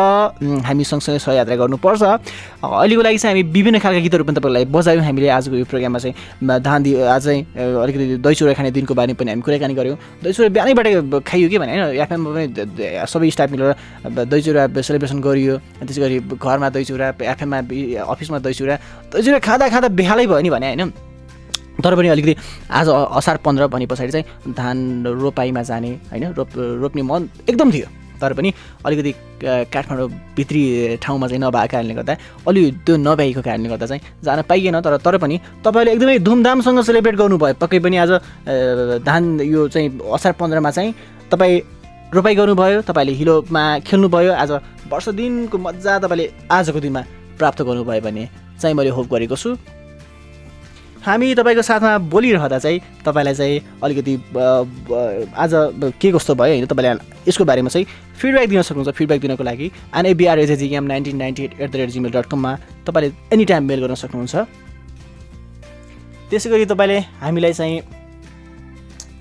हामी 0.64 0.84
सँगसँगै 0.84 1.18
सहयात्रा 1.18 1.56
गर्नुपर्छ। 1.56 2.02
अहिलेको 2.64 3.02
लागि 3.02 3.18
चाहिँ 3.18 3.32
हामी 3.32 3.42
विभिन्न 3.52 3.78
खालका 3.78 4.00
गीतहरू 4.00 4.24
पनि 4.24 4.36
तपाईँलाई 4.40 4.64
बजायौँ। 4.72 5.02
हामीले 5.04 5.28
आजको 5.28 5.56
यो 5.56 5.64
प्रोग्राममा 5.68 5.98
चाहिँ 5.98 6.14
धान 6.60 6.80
आज 6.88 7.26
अलिकति 7.28 8.16
दही 8.18 8.34
चुरा 8.34 8.52
खाने 8.58 8.70
दिनको 8.72 8.94
बारेमा 8.94 9.18
पनि 9.18 9.30
हामी 9.30 9.42
कुराकानी 9.42 9.74
गऱ्यौँ। 9.74 9.96
दही 10.24 10.32
चुरा 10.32 10.48
बिहानैबाट 10.48 10.86
खाइयो 11.28 11.48
कि 11.48 11.58
भने 11.58 11.72
होइन? 11.78 12.00
एफएममा 12.02 12.30
पनि 12.34 13.06
सबै 13.06 13.30
स्टाफ 13.30 13.50
मिलेर 13.50 13.74
अब 14.06 14.18
दही 14.24 14.42
चुरा 14.42 14.62
सेलिब्रेसन 14.80 15.20
गरियो। 15.20 15.54
त्यसै 15.84 16.00
गरी 16.00 16.16
घरमा 16.36 16.68
दही 16.70 16.84
चुरा 16.84 17.06
एफएममा 17.22 17.58
अफिसमा 18.04 18.38
दही 18.38 18.54
चुरा 18.54 18.74
दही 19.12 19.22
चुरा 19.22 19.38
खाँदा 19.38 19.68
खाँदा 19.68 19.88
बेहालै 19.92 20.26
भयो 20.26 20.40
नि 20.40 20.50
भने 20.50 20.66
होइन? 20.74 21.07
तर 21.84 21.94
पनि 21.96 22.08
अलिकति 22.08 22.34
आज 22.70 22.88
असार 22.88 23.36
पन्ध्र 23.44 23.66
भने 23.66 23.86
पछाडि 23.86 24.12
चाहिँ 24.12 24.52
धान 24.54 25.06
रोपाइमा 25.06 25.62
जाने 25.62 25.90
होइन 26.10 26.32
रोप 26.34 26.50
रोप्ने 26.82 27.02
मन 27.02 27.28
एकदम 27.48 27.70
थियो। 27.72 27.86
तर 28.18 28.32
पनि 28.34 28.52
अलिकति 28.86 29.12
काठमाडौँ 29.72 30.08
भित्री 30.36 30.62
ठाउँमा 31.02 31.26
चाहिँ 31.28 31.40
नभएको 31.40 31.70
कारणले 31.72 31.94
गर्दा 31.94 32.16
अलि 32.48 32.62
त्यो 32.82 32.96
नभ्याएको 32.98 33.42
कारणले 33.42 33.68
गर्दा 33.68 33.86
चाहिँ 33.86 34.02
जान 34.24 34.42
पाइएन। 34.42 34.80
तर 34.80 34.96
तर 34.98 35.18
पनि 35.22 35.38
तपाईँले 35.64 35.92
एकदमै 35.92 36.18
धुमधामसँग 36.18 36.80
सेलिब्रेट 36.82 37.14
गर्नुभयो। 37.14 37.54
पक्कै 37.62 37.78
पनि 37.78 37.96
आज 38.02 38.10
धान 39.06 39.40
यो 39.40 39.68
चाहिँ 39.70 39.88
असार 40.02 40.32
पन्ध्रमा 40.34 40.70
चाहिँ 40.70 40.94
तपाईँ 41.30 41.60
रोपाइ 42.14 42.34
गर्नुभयो 42.34 42.82
तपाईँले 42.90 43.12
हिलोमा 43.22 43.64
खेल्नुभयो। 43.86 44.32
आज 44.34 44.50
वर्ष 44.90 45.08
दिनको 45.14 45.58
मजा 45.58 45.98
तपाईँले 46.02 46.26
आजको 46.50 46.80
दिनमा 46.80 47.02
प्राप्त 47.38 47.62
गर्नुभयो 47.62 48.00
भने 48.02 48.28
चाहिँ 48.58 48.74
मैले 48.74 48.90
होप 48.90 49.06
गरेको 49.14 49.36
छु। 49.36 49.54
हामी 51.04 51.34
तपाईँको 51.34 51.62
साथमा 51.62 51.98
बोलिरहँदा 52.12 52.58
चाहिँ 52.58 52.80
तपाईँलाई 53.04 53.34
चाहिँ 53.34 53.60
अलिकति 53.82 54.14
आज 55.34 55.52
के 56.00 56.12
कस्तो 56.12 56.34
भयो 56.34 56.52
होइन 56.52 56.66
तपाईँले 56.66 57.28
यसको 57.28 57.44
बारेमा 57.44 57.68
चाहिँ 57.68 57.86
फिडब्याक 58.18 58.48
दिन 58.48 58.62
सक्नुहुन्छ 58.62 58.96
फिडब्याक 58.98 59.20
दिनको 59.20 59.44
लागि। 59.44 59.70
NABRAJGM 59.94 60.84
nineteen 60.84 61.16
ninety 61.16 61.44
eight 61.44 61.60
eight 61.60 61.70
the 61.70 61.76
rate 61.76 61.90
gmail 61.90 62.12
dot 62.12 62.26
कममा 62.26 62.54
तपाईँले 62.86 63.14
एनी 63.32 63.44
टाइम 63.44 63.64
मेल 63.64 63.80
गर्न 63.86 63.94
सक्नुहुन्छ। 63.94 64.34
त्यसै 66.30 66.50
गरी 66.50 66.64
तपाईँले 66.66 66.98
हामीलाई 67.22 67.52
चाहिँ 67.52 67.80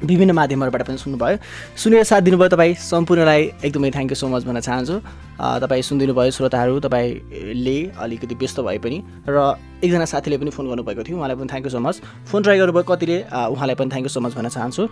विभिन्न 0.04 0.32
माध्यमहरूबाट 0.32 0.82
पनि 0.88 0.98
सुन्नुभयो। 0.98 1.38
सुनेर 1.74 2.04
साथ 2.06 2.22
दिनुभयो 2.22 2.50
तपाईँ 2.54 2.74
सम्पूर्णलाई 2.78 3.42
एकदमै 3.66 3.90
थ्याङ्क 3.92 4.12
यू 4.12 4.16
सो 4.16 4.28
मच 4.30 4.44
भन्न 4.46 4.60
चाहन्छु। 4.62 4.96
तपाईँ 5.38 5.82
सुनिदिनु 5.82 6.14
भयो 6.14 6.32
श्रोताहरू 6.38 6.80
तपाईँले 6.86 7.78
अलिकति 7.98 8.36
व्यस्त 8.36 8.60
भए 8.62 8.78
पनि 8.78 8.98
र 9.26 9.38
एकजना 9.82 10.06
साथीले 10.06 10.38
पनि 10.38 10.50
फोन 10.54 10.66
गर्नुभएको 10.70 11.02
थियो 11.02 11.18
उहाँलाई 11.18 11.38
पनि 11.38 11.50
thank 11.50 11.66
you 11.66 11.72
so 11.74 11.80
much 11.82 11.96
phone 12.30 12.40
try 12.44 12.58
गर्नुभयो 12.58 12.84
कतिले 12.86 13.18
उहाँलाई 13.26 13.76
पनि 13.76 13.90
थ्याङ्क 13.90 14.06
यू 14.06 14.14
सो 14.14 14.22
मच 14.22 14.34
भन्न 14.38 14.50
चाहन्छु। 14.54 14.84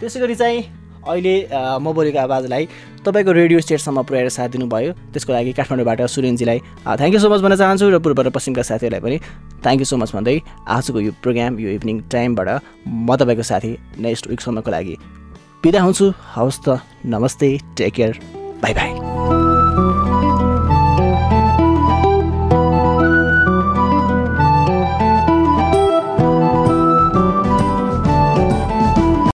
त्यसै 0.00 0.20
गरी 0.20 0.34
चाहिँ 0.34 0.60
अहिले 1.06 1.34
म 1.80 1.92
बोलेको 1.94 2.18
आवाजलाई 2.18 2.64
तपाईँको 3.06 3.32
रेडियो 3.32 3.60
स्टेटसम्म 3.60 4.02
पुर्याएर 4.02 4.28
साथ 4.28 4.48
दिनुभयो। 4.58 4.92
त्यसको 5.14 5.32
लागि 5.32 5.52
काठमाडौँबाट 5.58 6.00
सुरेनजीलाई 6.10 6.58
थ्याङ्क 6.98 7.14
यू 7.14 7.20
सो 7.20 7.28
मच 7.30 7.40
भन्न 7.40 7.56
चाहन्छु 7.56 7.86
र 7.90 7.98
पूर्व 8.02 8.20
र 8.26 8.30
पश्चिमका 8.34 8.62
साथीहरूलाई 8.70 9.00
पनि 9.00 9.16
थ्याङ्क 9.64 9.80
यू 9.80 9.86
सो 9.86 9.96
मच 9.96 10.10
भन्दै 10.14 10.36
आजको 10.66 10.98
यो 11.00 11.12
प्रोग्राम 11.22 11.58
यो 11.62 11.70
इभिनिङ 11.78 11.96
टाइमबाट 12.10 12.48
म 12.86 13.08
तपाईँको 13.16 13.44
साथी 13.46 13.70
नेक्स्ट 14.02 14.30
विकसम्मको 14.30 14.70
लागि 14.70 14.94
बिदा 15.62 15.80
हुन्छु। 15.82 16.06
हवस् 16.34 16.62
त 16.66 16.80
नमस्ते 17.06 17.48
टेक 17.78 17.92
केयर 17.94 18.12
बाई 18.62 18.72
बाई 18.74 19.55